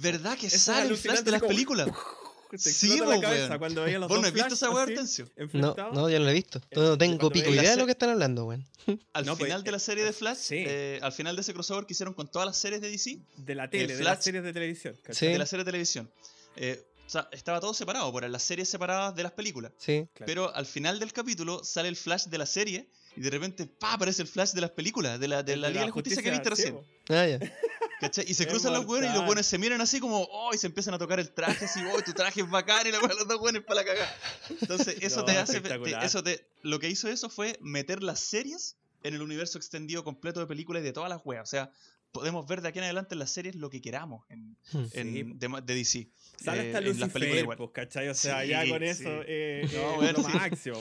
[0.00, 1.88] ¿Verdad que sale el flash de las películas?
[2.58, 3.58] te Sí, explota la cabeza weón.
[3.58, 5.28] cuando veía los ¿Vos dos no has visto esa weá, Hortensio?
[5.52, 6.58] No, no, yo no lo he visto.
[6.70, 8.66] Eh, No tengo pico idea de la lo que están hablando, weón.
[9.12, 10.64] Al No, pues, final de la serie de Flash, sí.
[10.66, 13.54] eh, al final de ese crossover que hicieron con todas las series de DC, De
[13.54, 14.96] la tele, de Flash- las series de televisión.
[15.10, 15.26] Sí.
[15.26, 16.10] de la serie de televisión,
[16.56, 19.72] eh, o sea, estaba todo separado por las series separadas de las películas.
[19.78, 20.06] Sí.
[20.14, 20.26] Claro.
[20.26, 23.94] Pero al final del capítulo sale el flash de la serie y de repente ¡pa!
[23.94, 26.30] aparece el flash de las películas, de la, de la Liga de la Justicia que
[26.30, 26.78] viste recién.
[27.08, 27.38] Ah, ya.
[28.00, 28.24] ¿Cachai?
[28.28, 30.54] Y se Es cruzan los buenos y los buenos se miran así como ¡oh!
[30.54, 32.00] y se empiezan a tocar el traje así ¡oh!
[32.02, 32.86] tu traje es bacán!
[32.86, 34.16] y la los dos buenos para la cagada.
[34.60, 35.60] Entonces, eso No, te hace.
[35.60, 40.02] te- eso te, lo que hizo eso fue meter las series en el universo extendido
[40.04, 41.42] completo de películas y de todas las weas.
[41.42, 41.70] O sea,
[42.12, 44.84] podemos ver de aquí en adelante en las series lo que queramos en, Hmm.
[44.92, 45.22] en- Sí.
[45.34, 46.08] de, de DC.
[46.42, 47.58] Sale eh, hasta en las películas igual.
[47.58, 48.08] pues, ¿cachai?
[48.08, 48.84] O sea, Sí, ya con sí.
[48.86, 50.32] eso eh, No, eh, bueno, lo sí.
[50.36, 50.80] máximo.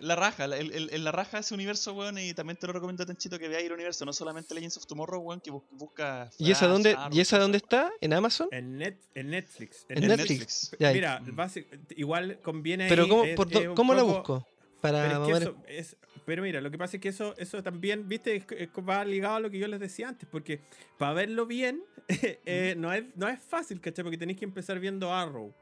[0.00, 2.72] La raja, la- el, el- la raja de ese universo, weón, y también te lo
[2.72, 6.30] recomiendo, Tenchito, que veáis el universo, no solamente Legends of Tomorrow, weón, que bus- busca...
[6.38, 7.90] ¿Y esa dónde, Arrow, ¿y esa dónde está?
[8.00, 8.48] ¿En Amazon?
[8.52, 9.86] En, net, en Netflix.
[9.88, 10.30] En En Netflix.
[10.30, 10.76] Netflix.
[10.78, 11.66] Ya, Mira, basi-
[11.96, 14.46] igual conviene Pero ahí, ¿cómo, es- por es ¿cómo la poco- busco?
[14.80, 17.34] Para Pero, es que ver- eso es- pero mira, lo que pasa es que eso,
[17.36, 20.60] eso también, viste, es- es- va ligado a lo que yo les decía antes, porque
[20.98, 24.02] para verlo bien eh, no, es, no es fácil, ¿cachai?
[24.04, 25.52] Porque tenéis que empezar viendo Arrow.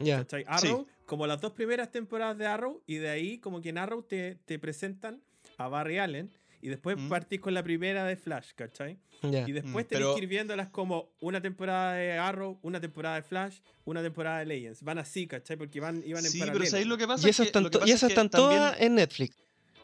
[0.00, 0.18] Ya.
[0.18, 0.44] ¿cachai?
[0.48, 4.02] Arrow, como las dos primeras temporadas de Arrow, y de ahí como que en Arrow
[4.02, 5.22] te, te presentan
[5.56, 6.30] a Barry Allen,
[6.60, 7.08] y después Mm.
[7.08, 8.98] partís con la primera de Flash, ¿cachai?
[9.22, 13.16] Y después Mm, tenés pero- que ir viéndolas como una temporada de Arrow, una temporada
[13.16, 14.82] de Flash, una temporada de Legends.
[14.82, 15.56] Van así, ¿cachai?
[15.56, 16.58] Porque van, iban en Sí, paralelo.
[16.60, 17.26] pero ¿sabéis lo que pasa?
[17.26, 18.80] Y esas que- están, lo que to- pasa y es esas que están también- todas
[18.80, 19.36] en Netflix.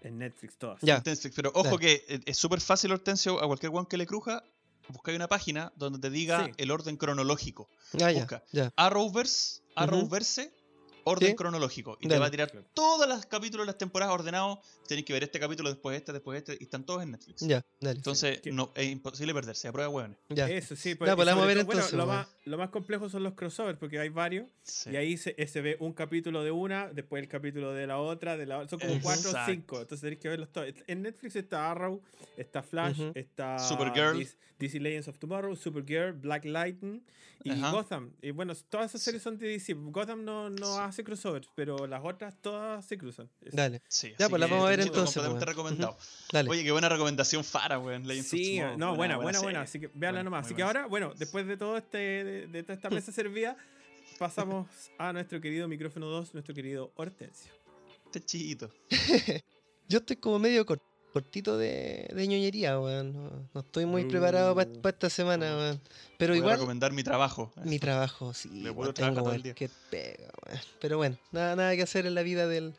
[0.02, 0.80] En Netflix todas.
[0.82, 1.02] Ya.
[1.04, 4.44] Netflix, pero ojo que es súper fácil, Hortensio, a cualquier one que le cruja,
[4.88, 6.52] buscáis una página donde te diga Sí.
[6.58, 7.68] el orden cronológico.
[8.02, 8.20] Ah, ya.
[8.20, 8.42] Busca.
[8.76, 10.52] Arrowverse, Arrowverse,
[11.04, 11.36] orden Sí.
[11.36, 11.96] cronológico.
[12.00, 12.20] Y te Dale.
[12.20, 14.58] va a tirar todos los capítulos de las temporadas ordenados.
[14.88, 17.40] Tenéis que ver este capítulo, después este, después este, y están todos en Netflix.
[17.42, 17.64] Ya.
[17.80, 17.96] Dale.
[17.96, 20.16] Entonces, Que- no, es imposible perderse, a prueba hueones.
[20.28, 20.48] Ya.
[20.48, 22.16] Eso sí, Ya, y pues vamos a ver todo- bueno, entonces, lo, weón.
[22.16, 24.90] más, lo más complejo son los crossovers, porque hay varios, Sí.
[24.90, 27.98] y ahí se, eh, se ve un capítulo de una, después el capítulo de la
[27.98, 28.68] otra, de la.
[28.68, 29.52] Son como cuatro o Exacto.
[29.52, 30.68] cinco, entonces tenéis que verlos todos.
[30.86, 32.02] En Netflix está Arrow,
[32.36, 33.12] está Flash, Ujú.
[33.14, 34.18] está Supergirl.
[34.18, 37.02] DC, DC Legends of Tomorrow, Supergirl, Black Lightning
[37.42, 37.72] y Ajá.
[37.72, 38.12] Gotham.
[38.22, 39.74] Y bueno, todas esas series son de DC.
[39.74, 43.28] Gotham no, no hace crossovers, pero las otras todas se cruzan.
[43.52, 43.82] Dale.
[43.88, 45.48] Sí, Ya, pues la que, vamos a ver entonces, Completamente weón.
[45.56, 45.98] recomendado.
[46.30, 46.50] Dale.
[46.50, 48.06] Oye, qué buena recomendación Fara, weón.
[48.06, 49.62] Legends Sí, no, buena, buena, buena.
[49.62, 50.46] Así que véanla Buena, nomás.
[50.46, 53.56] Así que ahora, bueno, después de todo este, de, de toda esta mesa servida,
[54.18, 54.68] pasamos
[54.98, 57.50] a nuestro querido micrófono 2, nuestro querido Hortensio.
[58.12, 58.70] Techito.
[59.88, 60.80] Yo estoy como medio cor-
[61.14, 63.12] cortito de, de ñoñería, weón.
[63.14, 64.88] No, no estoy muy preparado para Uh.
[64.88, 65.80] esta semana, weón.
[66.18, 67.52] Pero Voy a igual, recomendar mi trabajo.
[67.64, 68.48] mi trabajo, sí.
[68.50, 69.54] Weón, puro tengo trabajar todo el día.
[69.54, 70.60] cualquier pega, weón.
[70.80, 72.74] Pero bueno, nada, nada que hacer en la vida del,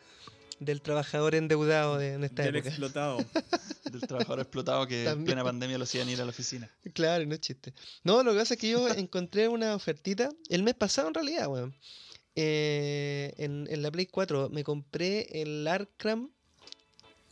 [0.59, 2.69] del trabajador endeudado de, en esta Del época.
[2.69, 3.17] explotado.
[3.91, 5.25] Del trabajador explotado que en También.
[5.25, 6.69] plena pandemia lo hacían ir a la oficina.
[6.93, 7.73] Claro, no es chiste.
[8.03, 11.47] No, lo que pasa es que yo encontré una ofertita el mes pasado en realidad,
[11.47, 11.73] weón.
[12.37, 16.31] Eh, en, en la Play 4 me compré el Arkham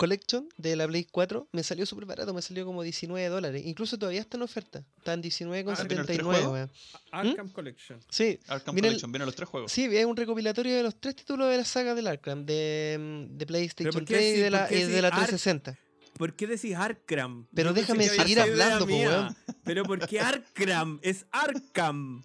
[0.04, 1.48] Collection de la Play 4.
[1.54, 3.64] Me salió súper barato, me salió como 19 dólares.
[3.66, 4.84] Incluso todavía está en oferta.
[4.98, 5.78] Está en Ah, ¿vienen los
[6.08, 6.52] tres 19,79, juegos?
[6.52, 6.72] weón.
[7.12, 8.00] Arkham Collection.
[8.10, 9.72] Sí, Arkham Viene el- Collection, vienen los tres juegos.
[9.72, 12.98] sí, es un recopilatorio de los tres títulos de la saga del Arkham, de,
[13.32, 15.78] mm, de PlayStation ¿por qué 3 y de la, y de la Ark- 360.
[16.18, 17.48] ¿Por qué decís Arkham?
[17.56, 19.36] Pero Yo déjame seguir hablando, po, weón.
[19.64, 21.00] Pero ¿por qué Arkham?
[21.02, 22.24] Es Arkham.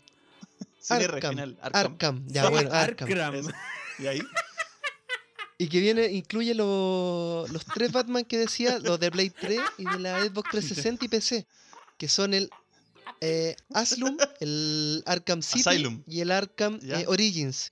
[0.90, 3.08] Arkham, ya bueno, Arkham.
[3.08, 3.52] Arkham.
[4.00, 4.20] Y ahí,
[5.58, 9.84] Y que viene, incluye lo- los tres Batman que decía, los de Play 3 y
[9.84, 11.46] de la Xbox 360 y PC,
[11.96, 12.48] que son el
[13.20, 16.02] eh, Asylum, el Arkham City Asylum.
[16.06, 17.70] y el Arkham eh, Origins.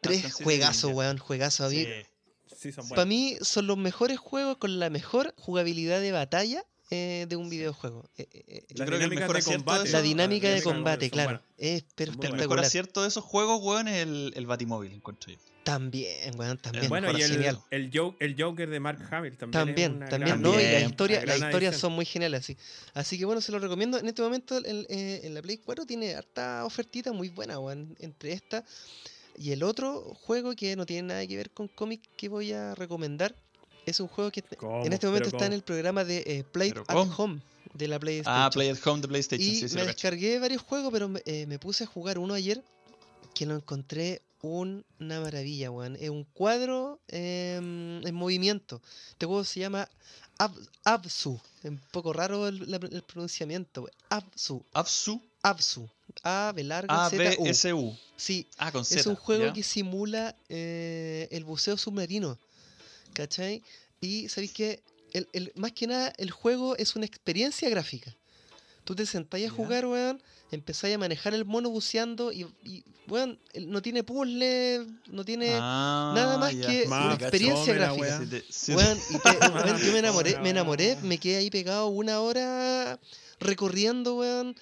[0.00, 1.66] Tres juegazos, weón, juegazos.
[1.66, 2.70] a mí- Sí.
[2.72, 7.36] Sí, Para mí son los mejores juegos con la mejor jugabilidad de batalla eh, de
[7.36, 8.08] un videojuego.
[8.16, 8.38] Eh, que
[8.70, 9.90] el de combate.
[9.90, 11.42] la dinámica de combate, claro.
[11.58, 12.64] Es muy El mejor espectacular.
[12.64, 15.38] acierto de esos juegos, weón, es el, el Batimóvil, encuentro yo.
[15.64, 16.88] También, weón, también.
[16.88, 17.58] Bueno, y el, genial.
[17.70, 19.60] el, Jo- el Joker de Mark Hamill también.
[19.60, 20.90] es También, una también, gran- no, y la También.
[20.90, 22.56] historia, una las historias son muy geniales, así.
[22.92, 23.98] Así que bueno, se lo recomiendo.
[23.98, 27.96] En este momento el, eh, en la Play 4 tiene harta ofertita muy buena, weón.
[27.98, 28.62] Entre esta
[29.36, 32.74] y el otro juego que no tiene nada que ver con cómics que voy a
[32.74, 33.34] recomendar.
[33.86, 34.84] Es un juego que ¿Cómo?
[34.84, 37.14] en este momento ¿Pero está en el programa de eh, Play ¿Pero at cómo?
[37.16, 37.40] Home
[37.74, 38.42] de la PlayStation.
[38.42, 41.20] Ah, Play at Home de PlayStation, y sí, sí, me descargué varios juegos, pero me,
[41.26, 42.62] eh, me puse a jugar uno ayer
[43.34, 45.96] que lo encontré una maravilla, weón.
[45.96, 48.80] Es un cuadro en movimiento.
[49.10, 49.88] Este juego se llama
[50.38, 51.40] Ab- Absu.
[51.62, 53.94] Es un poco raro el, la- el pronunciamiento, weón.
[54.10, 54.64] Absu.
[54.72, 55.88] Absu, Absu.
[56.22, 57.96] A, B larga, Z, U.
[58.16, 59.00] Sí, Ah, con Z.
[59.00, 59.52] es un juego ¿ya?
[59.52, 62.38] que simula eh, el buceo submarino.
[63.14, 63.62] ¿Cachai?
[64.00, 68.14] Y sabéis que el, el- más que nada el juego es una experiencia gráfica.
[68.84, 73.38] Tú te sentáis a jugar, weón, empezáis a manejar el mono buceando y, y, weón,
[73.54, 76.66] él no tiene puzzle, no tiene nada más Ah, ya.
[76.68, 78.20] que una experiencia gráfica.
[78.68, 83.00] Weón, y te- weón, yo me enamoré, me enamoré, me quedé ahí pegado una hora
[83.40, 84.54] recorriendo, weón.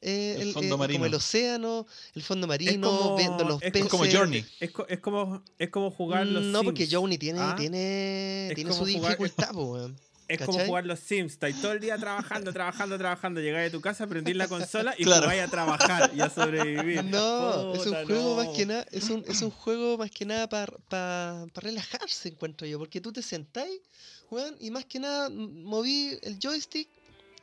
[0.00, 0.98] eh, El el, fondo eh, marino.
[0.98, 3.88] como el océano, el fondo Es marino, como- viendo los es peces.
[3.90, 4.44] como Journey.
[4.60, 6.88] Es, co- es como, es como jugar los No, porque.
[6.90, 7.54] Journey tiene, ¿ah?
[7.58, 9.90] tiene, Es tiene su jugar- dificultad, po,
[10.28, 11.32] Es como jugar los Sims.
[11.32, 13.40] Estáis todo el día trabajando, trabajando, trabajando.
[13.40, 15.22] Llegáis a tu casa, prendís la consola y Claro.
[15.22, 17.04] jugáis a trabajar y a sobrevivir.
[17.04, 18.44] No, es un juego no.
[18.44, 22.78] más que nada, es un, es un juego más que nada para relajarse, encuentro yo,
[22.78, 23.80] porque tú te sentáis,
[24.30, 26.88] weón, y más que nada moví el joystick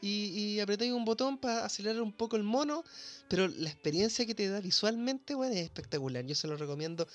[0.02, 0.10] y,
[0.56, 2.84] y apretáis un botón para acelerar un poco el mono,
[3.30, 6.26] pero la experiencia que te da visualmente, weón, es espectacular.
[6.26, 7.08] Yo se lo recomiendo.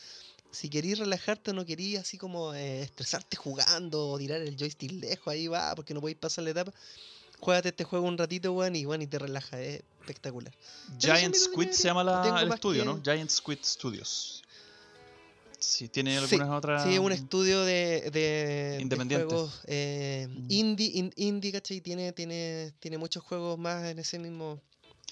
[0.59, 4.91] Si queréis relajarte o no queréis así como eh, estresarte jugando o tirar el joystick
[4.91, 6.73] lejos, ahí va, porque no podéis pasar la etapa.
[7.39, 10.53] Juégate este juego un ratito, weón, y, weón, y te relaja, es espectacular.
[10.99, 13.01] Giant Squid se llama la- el estudio, que- ¿no?
[13.05, 14.43] Giant Squid Studios.
[15.61, 16.83] Sí, tiene Sí, algunas otras.
[16.85, 20.47] Sí, es un estudio de, de, de juegos eh, Mm.
[20.51, 21.81] indie, in- indie, ¿cachai?
[21.81, 24.61] Tiene, tiene, tiene muchos juegos más en ese mismo.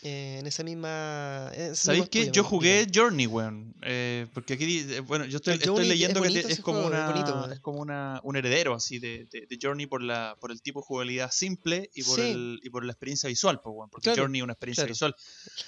[0.09, 1.51] Eh, en esa misma.
[1.75, 2.87] ¿Sabéis estudio, Yo jugué.
[2.95, 3.75] Journey, weón.
[3.83, 6.83] Eh, porque aquí, eh, bueno, yo estoy, estoy Journey es leyendo que te- es como
[6.83, 10.37] juego, una, bonito, es como una, un heredero así de, de, de Journey por la,
[10.41, 12.31] por el tipo de jugabilidad simple y por Sí.
[12.31, 13.91] el, y por la experiencia visual, pues, weón.
[13.91, 14.95] Porque Claro, Journey es una experiencia claro.
[14.95, 15.15] visual.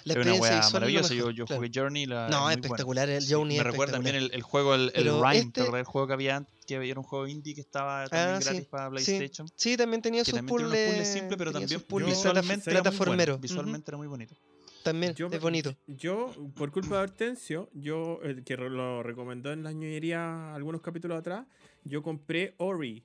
[0.04, 1.14] La es una experiencia weá maravillosa.
[1.14, 1.58] mejor, yo, yo claro.
[1.60, 2.06] jugué Journey.
[2.06, 5.04] La, No, es espectacular, el Sí, Journey Me recuerda también el, el juego, el, el
[5.06, 8.40] Rhyme, este- el juego que había, que había un juego indie que estaba también Ah,
[8.40, 8.90] sí, gratis para.
[8.90, 9.48] PlayStation.
[9.56, 11.08] Sí, también tenía sus también puzzles puzzles.
[11.08, 13.38] simples, pero también visualmente era muy bueno.
[13.38, 14.34] Visualmente era muy bonito.
[14.84, 15.74] También, Yo es bonito.
[15.86, 21.18] Yo, por culpa de Hortensio, yo, el que lo recomendó en las ñoñerías algunos capítulos
[21.18, 21.46] atrás,
[21.84, 23.02] yo compré Ori.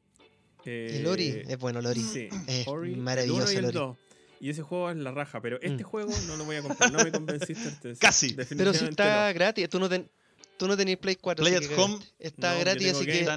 [0.65, 2.01] El Ori, Eh, es bueno, el Ori.
[2.01, 3.77] Sí, Es Ori, maravilloso el el 1 y el Ori.
[3.77, 3.97] 2.
[4.41, 5.87] Y ese juego es la raja, pero este Mm.
[5.87, 6.91] juego no lo voy a comprar.
[6.91, 7.97] No me convenciste, Hortensio.
[8.01, 8.33] Casi.
[8.33, 9.33] Pero si está no.
[9.33, 10.09] gratis, tú no, ten,
[10.57, 11.43] tú no tenés Play 4.
[11.43, 11.99] Play así at que Home.
[12.19, 13.27] Está No, gratis, así que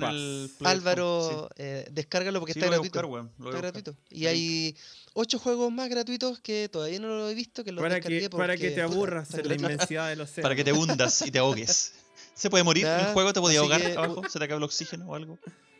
[0.64, 2.98] Álvaro, eh, descárgalo porque Sí, está lo voy a gratuito.
[2.98, 3.97] buscar, weón, lo voy a Está gratuito.
[4.10, 4.76] Y hay
[5.14, 8.30] ocho juegos más gratuitos que todavía no lo he visto, que los Para descargué que,
[8.30, 10.43] para que porque, te aburras en la inmensidad del océano.
[10.47, 11.93] Para que te hundas y te ahogues.
[12.34, 13.32] ¿Se puede morir Ya, el juego?
[13.32, 14.28] ¿Te podía ahogar que- abajo?
[14.28, 15.38] ¿Se te acaba el oxígeno o algo?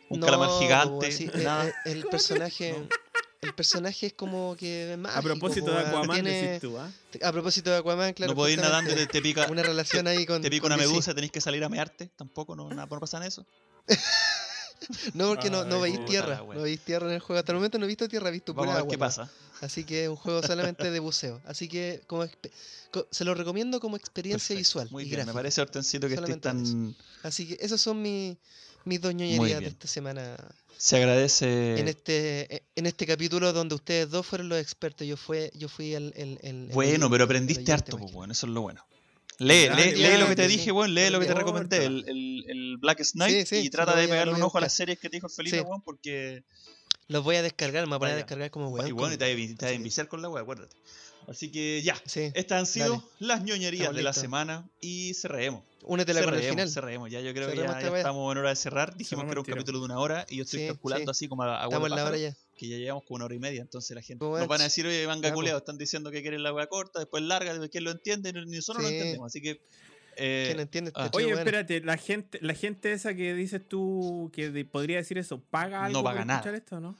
[0.09, 1.07] ¿Un No, calamar gigante?
[1.07, 1.67] así, eh, nada.
[1.67, 2.75] eh, el personaje...
[3.41, 5.77] El personaje es como que es A propósito de.
[5.79, 6.91] Aquaman, Tiene- decís tú, ¿ah?
[7.23, 8.31] A propósito de Aquaman, claro.
[8.31, 10.41] no podés ir nadando te, pica, Una relación ahí con.
[10.41, 10.89] te pica con una DC.
[10.91, 12.09] medusa, tenés que salir a mearte.
[12.15, 13.45] Tampoco, no, nada, no pasa en eso.
[15.15, 16.37] No, porque no, no veis tierra.
[16.37, 17.39] No veis tierra en el juego.
[17.39, 18.91] Hasta el momento no he visto tierra, he visto Vamos pura a ver agua.
[18.91, 19.29] qué pasa.
[19.61, 21.41] Así que es un juego solamente de buceo.
[21.45, 22.51] Así que como expe-
[22.91, 24.59] co- se lo recomiendo como experiencia Perfecto.
[24.59, 24.87] visual.
[24.91, 25.33] Muy y bien, me gráfica.
[25.39, 26.95] parece, Hortensito, que estés tan...
[27.23, 28.37] Así que esas son mi-
[28.87, 30.35] mis dos ñoñerías de esta semana.
[30.77, 31.79] Se agradece...
[31.79, 35.07] En este en este capítulo donde ustedes dos fueron los expertos.
[35.07, 36.13] Yo fue yo fui el.
[36.15, 38.85] el- el- el Bueno, pero aprendiste harto, pues, bueno, eso es lo bueno.
[39.39, 40.57] Lee, lee, lee lo que te sí.
[40.57, 43.95] dije, weón, lee lo que te recomendé, el, el, el Black Sí, sí, y trata
[43.95, 45.63] de pegarle un ojo a las series que te dijo el Felipe, Sí.
[45.63, 46.43] weón, porque...
[47.09, 48.25] Los voy a descargar, me voy a poner a Vaya.
[48.25, 48.87] descargar como weón.
[48.87, 50.29] y bueno, y te como- vas a- te vas a así que- enviciar con la
[50.29, 50.75] weá, acuérdate.
[51.27, 52.31] Así que ya, Sí.
[52.35, 53.03] estas han sido Dale.
[53.19, 55.63] las ñoñerías de la semana y cerremos.
[55.83, 56.69] Únetela con el cerremos, final.
[56.69, 57.11] cerremos.
[57.11, 58.95] Ya yo creo que ya, estamos en hora de cerrar.
[58.97, 61.25] Dijimos que era un capítulo de una hora y yo estoy Sí, calculando sí.
[61.25, 62.35] así como a, a Estamos en la hora ya.
[62.57, 63.61] que ya llevamos como una hora y media.
[63.61, 65.35] Entonces la gente nos van a decir, oye, manga ya, pues.
[65.35, 68.55] culeado, están diciendo que quieren la weá corta, después larga, después quién lo entiende, ni
[68.57, 68.95] nosotros lo Sí.
[68.95, 69.27] entendemos.
[69.27, 69.61] Así que.
[70.19, 71.11] eh, ¿Quién entiende este ah.
[71.13, 75.39] Oye, espérate, la gente, la gente esa que dices tú que de- podría decir eso,
[75.39, 76.39] ¿paga algo No paga por nada.
[76.39, 76.97] escuchar esto no?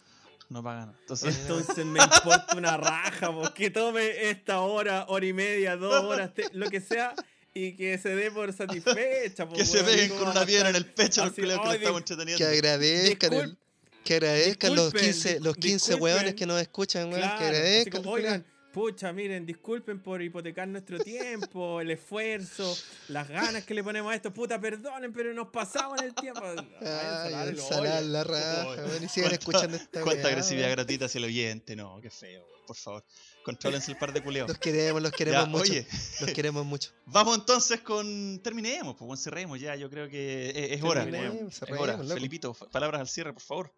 [0.49, 0.95] No pagan.
[1.01, 6.03] Entonces, Entonces me importa una raja, pues, que tome esta hora, hora y media, dos
[6.03, 7.13] horas, te- lo que sea,
[7.53, 9.45] y que se dé por satisfecha.
[9.49, 11.49] pues, que se weón, peguen ¿cómo con una piedra en el pecho los que "Ay,
[11.49, 12.47] estamos Que entreteniendo.
[12.47, 13.57] agradezcan, el-
[14.03, 16.03] que agradezcan los disculpen, 15, los dis- 15 disculpen.
[16.03, 17.19] hueones que nos escuchan, weón.
[17.19, 18.03] Claro, que agradezcan.
[18.03, 22.75] como, los oigan, pucha, miren, disculpen por hipotecar nuestro tiempo, el esfuerzo,
[23.09, 24.33] las ganas que le ponemos a esto.
[24.33, 26.41] Puta, perdonen, pero nos pasamos en el tiempo.
[26.81, 28.01] Ay, el hoyo.
[28.01, 28.75] la raja.
[29.01, 33.03] Y sigan escuchando esta Cuánta agresividad gratuita hacia el oyente, no, qué feo, por favor.
[33.43, 34.49] Contrólense el par de culeados.
[34.49, 35.71] Los queremos, los queremos Ya, mucho.
[35.71, 35.87] oye,
[36.19, 36.91] Los queremos mucho.
[37.05, 38.41] vamos entonces con.
[38.43, 39.75] Terminemos, pues bueno, cerremos ya.
[39.77, 41.03] Yo creo que es, es hora.
[41.05, 41.97] Terminemos, Es cerremos, hora.
[41.97, 42.13] loco.
[42.13, 43.73] Felipito, palabras al cierre, por favor.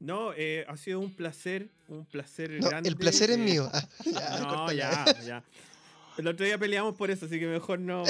[0.00, 2.88] No, eh, ha sido un placer, un placer No, grande.
[2.88, 3.70] el placer es mío.
[4.16, 5.44] Ah, ya, no, ya, ya.
[6.18, 8.04] El otro día peleamos por eso, así que mejor no.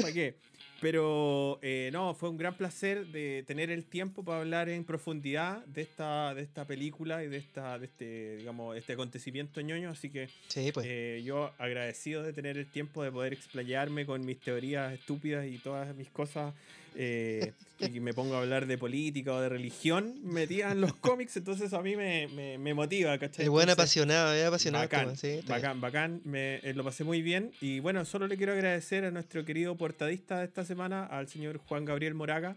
[0.00, 0.34] ¿Para qué?
[0.80, 5.64] Pero eh, no, fue un gran placer de tener el tiempo para hablar en profundidad
[5.66, 9.90] de esta, de esta película y de esta, de este, digamos, este acontecimiento ñoño.
[9.90, 10.86] Así que Sí, pues.
[10.88, 15.58] eh, yo agradecido de tener el tiempo de poder explayarme con mis teorías estúpidas y
[15.58, 16.54] todas mis cosas
[17.00, 21.36] eh, y me pongo a hablar de política o de religión metida en los cómics,
[21.36, 23.44] entonces a mí me, me, me motiva, ¿cachai?
[23.44, 24.82] El buen apasionado, es apasionado.
[24.82, 26.20] Bacán, sí, bacán, bacán.
[26.24, 27.52] Me, eh, lo pasé muy bien.
[27.60, 31.58] Y bueno, solo le quiero agradecer a nuestro querido portadista de esta semana, al señor
[31.58, 32.56] Juan Gabriel Moraga,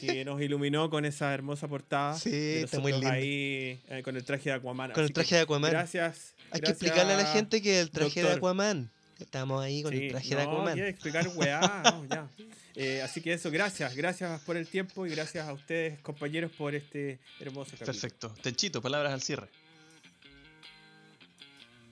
[0.00, 2.16] que nos iluminó con esa hermosa portada.
[2.16, 3.08] Sí, de está muy lindo.
[3.10, 4.92] Ahí eh, con el traje de Aquaman.
[4.92, 5.72] Con el traje de Aquaman.
[5.72, 6.34] Gracias.
[6.52, 8.30] Hay que explicarle a la gente que el traje de.
[8.30, 8.90] Aquaman.
[9.18, 10.74] Estamos ahí con Sí, el traje de Aquaman.
[10.74, 12.28] quiero explicar, weá, no, ya.
[12.74, 16.74] Eh, así que eso, gracias, gracias por el tiempo y gracias a ustedes, compañeros, por
[16.74, 17.92] este hermoso capítulo.
[17.92, 18.34] Perfecto.
[18.42, 19.48] Tenchito, palabras al cierre.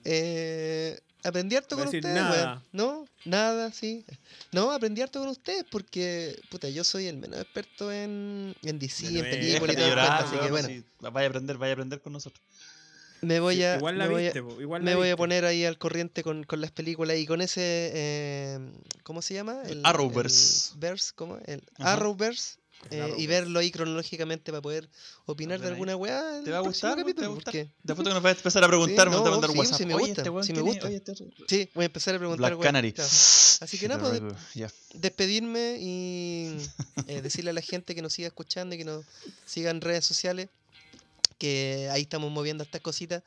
[0.03, 2.63] Eh, aprendí harto con decir ustedes, nada.
[2.71, 4.03] No, nada, sí.
[4.51, 9.07] No, aprendí harto con ustedes porque, puta, yo soy el menos experto en, en DC,
[9.07, 12.43] en películas y todo así que bueno, vaya a aprender, vaya a aprender con nosotros.
[13.21, 15.07] Me voy Sí, a, igual la me voy a- viste, po, igual la me voy
[15.07, 15.17] a viste.
[15.17, 17.61] poner ahí al corriente con, con las películas y con ese,
[17.93, 18.59] eh,
[19.03, 19.61] ¿cómo se llama?
[19.67, 20.73] El Arrowverse.
[20.73, 21.37] el verse, ¿cómo?
[21.45, 21.61] El.
[21.77, 22.59] Arrowverse.
[22.89, 24.89] Eh, y verlo ahí cronológicamente para poder
[25.27, 26.41] opinar de alguna weá.
[26.43, 26.95] ¿Te va a gustar?
[26.97, 27.13] weón?
[27.13, 27.53] ¿Te va a capítulo, gustar?
[27.53, 29.51] porque- Después que nos vas a empezar a preguntar, Sí, me vas a no, mandar
[29.51, 29.77] sí, WhatsApp.
[29.77, 30.73] sí me gusta, este weón, sí me ¿quién es?
[30.73, 30.87] gusta.
[30.87, 31.15] Oye, este-
[31.47, 32.49] Sí, voy a empezar a preguntar.
[32.49, 32.91] Black weá, Canary.
[32.93, 33.07] claro.
[33.07, 34.23] Así que nada, pues,
[34.95, 36.57] despedirme y
[37.07, 39.05] eh, decirle a la gente que nos siga escuchando y que nos
[39.45, 40.49] siga en redes sociales,
[41.41, 43.23] que ahí estamos moviendo estas cositas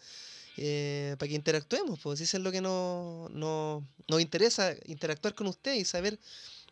[0.56, 5.48] eh, para que interactuemos, pues eso es lo que nos, nos, nos interesa, interactuar con
[5.48, 6.16] ustedes y saber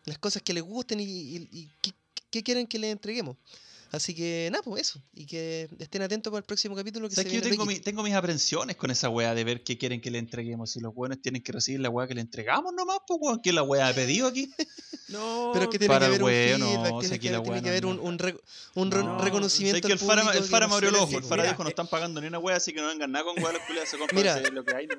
[0.05, 1.69] las cosas que les gusten y,
[2.31, 3.35] qué quieren que les entreguemos.
[3.93, 7.31] Así que nada, pues eso, y que estén atentos para el próximo capítulo que ¿Sabes
[7.31, 9.77] se que yo viene tengo, mi- tengo mis aprensiones con esa weá de ver qué
[9.77, 10.71] quieren que le entreguemos?
[10.71, 13.53] Si los buenos tienen que recibir la weá que le entregamos nomás, pues weón, ¿qué
[13.53, 14.51] la weá ha pedido aquí?
[15.09, 17.37] No, Pero es que tiene para que el haber un weón, no, feedback, si tiene
[17.37, 18.17] que, tiene que haber un, un,
[18.75, 19.77] un No, reconocimiento.
[19.77, 21.87] Sé que el Fara, el que me abrió el ojo, el Fara dijo no están
[21.87, 24.55] pagando ni una weá, así que no vengan nada con weá, los culiados se compran
[24.55, 24.87] lo que hay.
[24.87, 24.95] ¿no?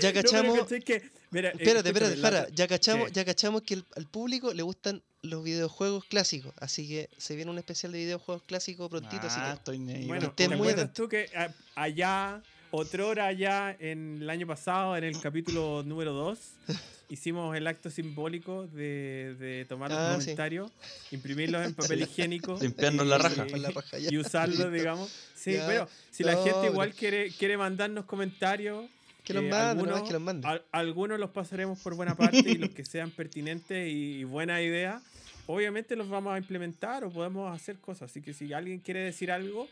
[0.00, 0.58] Ya No, cachamos.
[0.58, 3.12] ¿cachai que- mira, eh, Espérate, espérate, otra- ya cachamos, ¿Qué?
[3.14, 7.50] ya cachamos que el- al público le gustan los videojuegos clásicos, así que se viene
[7.50, 10.24] un especial de videojuegos clásicos prontito, así Ah, que estoy Bueno, weón.
[10.24, 12.40] estén ¿te muy tú que a- allá,
[12.70, 16.38] otrora allá en el año pasado, en el capítulo número 2,
[17.10, 20.26] hicimos el acto simbólico de, de tomar los Ah, sí.
[20.26, 20.70] comentarios,
[21.10, 23.46] imprimirlos en papel higiénico Limpiarnos la raja.
[23.48, 24.10] Con la raja, ya.
[24.12, 25.10] y usarlos, digamos.
[25.34, 25.66] Sí, Ya.
[25.66, 28.84] pero si la No, gente pero- igual quiere, quiere mandarnos comentarios,
[29.28, 30.50] Que los eh, manden, algunos, que los manden.
[30.50, 35.00] al- algunos los pasaremos por buena parte y los que sean pertinentes y, buena idea,
[35.46, 38.10] obviamente los vamos a implementar o podemos hacer cosas.
[38.10, 39.68] Así que si alguien quiere decir algo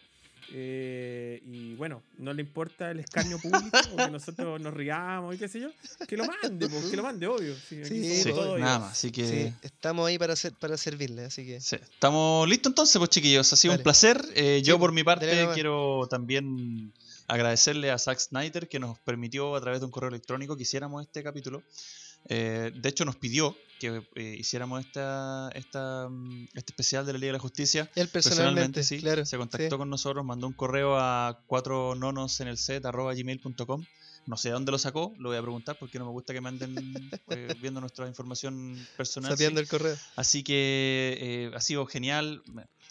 [0.52, 5.38] eh, y bueno, no le importa el escarnio público o que nosotros nos riamos y
[5.38, 5.70] qué sé yo,
[6.06, 7.54] que lo mande, pues, que lo mande, obvio.
[7.68, 7.82] Sí,
[8.58, 9.26] nada más, así que...
[9.26, 11.76] Sí, estamos ahí para hacer, para servirle, así que Sí.
[11.76, 13.52] Estamos listos entonces, pues chiquillos.
[13.52, 14.22] Ha sido un placer.
[14.34, 16.92] Eh, yo Sí, por mi parte quiero también
[17.28, 21.03] agradecerle a Zack Snyder que nos permitió a través de un correo electrónico que hiciéramos
[21.03, 21.62] este capítulo.
[22.28, 27.19] Eh, de hecho nos pidió que eh, hiciéramos esta, esta, mm, este especial de la
[27.19, 27.90] Liga de la Justicia.
[27.94, 28.98] él personalmente, sí.
[28.98, 29.24] claro.
[29.24, 29.78] se contactó sí.
[29.78, 33.85] con nosotros, mandó un correo a cuatro nonos en el set arroba gmail.com.
[34.27, 36.40] No sé de dónde lo sacó, lo voy a preguntar porque no me gusta que
[36.40, 36.74] me anden
[37.31, 39.31] eh, viendo nuestra información personal.
[39.31, 39.36] sí.
[39.36, 39.97] Sapeando el correo.
[40.16, 42.43] Así que eh, ha sido genial.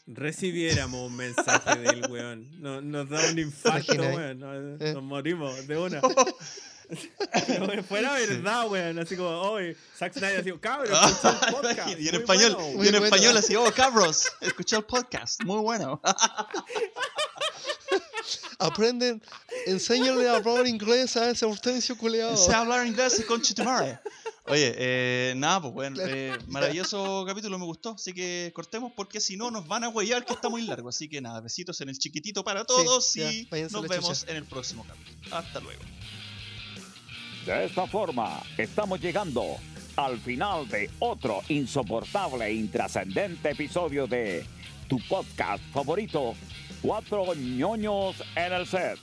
[0.07, 2.47] Recibiéramos un mensaje del weón.
[2.61, 4.39] No- nos da un infarto, weón.
[4.39, 4.93] Nos, Eh.
[4.93, 5.99] nos morimos de una.
[7.47, 8.99] Pero fuera verdad, weón.
[8.99, 11.89] Así como, hoy, Zack Snyder así, cabrón, escuché el podcast.
[11.99, 12.67] y en español, bueno".
[12.67, 13.05] y en bueno.
[13.05, 16.01] español así, oh cabros, escuché el podcast, muy bueno.
[18.59, 19.21] Aprenden,
[19.67, 22.35] enséñale a hablar inglés a ese Hortensio culeado.
[22.37, 23.99] Sé hablar inglés con Chitumare.
[24.47, 26.11] Oye, eh, nada, pues bueno, Claro.
[26.15, 27.91] eh, maravilloso capítulo, me gustó.
[27.91, 30.89] Así que cortemos porque si no nos van a huellar que está muy largo.
[30.89, 34.19] Así que nada, besitos en el chiquitito para todos ya, y váyanse a nos vemos
[34.19, 34.31] chucha.
[34.31, 35.35] en el próximo capítulo.
[35.35, 35.81] Hasta luego.
[37.45, 39.57] De esta forma, estamos llegando
[39.97, 44.43] al final de otro insoportable e intrascendente episodio de
[44.87, 46.33] tu podcast favorito,
[46.81, 48.97] Cuatro ñoños en el set.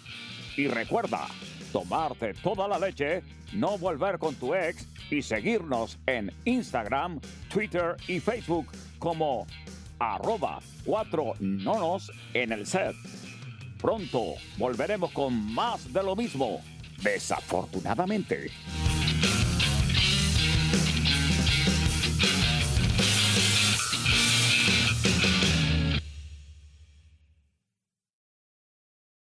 [0.57, 1.29] Y recuerda,
[1.73, 8.19] tomarte toda la leche, no volver con tu ex y seguirnos en Instagram, Twitter y
[8.19, 8.67] Facebook
[8.99, 9.47] como
[10.01, 12.95] arroba cuatro nonos en el set.
[13.81, 16.61] Pronto volveremos con más de lo mismo.
[17.03, 19.02] Desafortunadamente.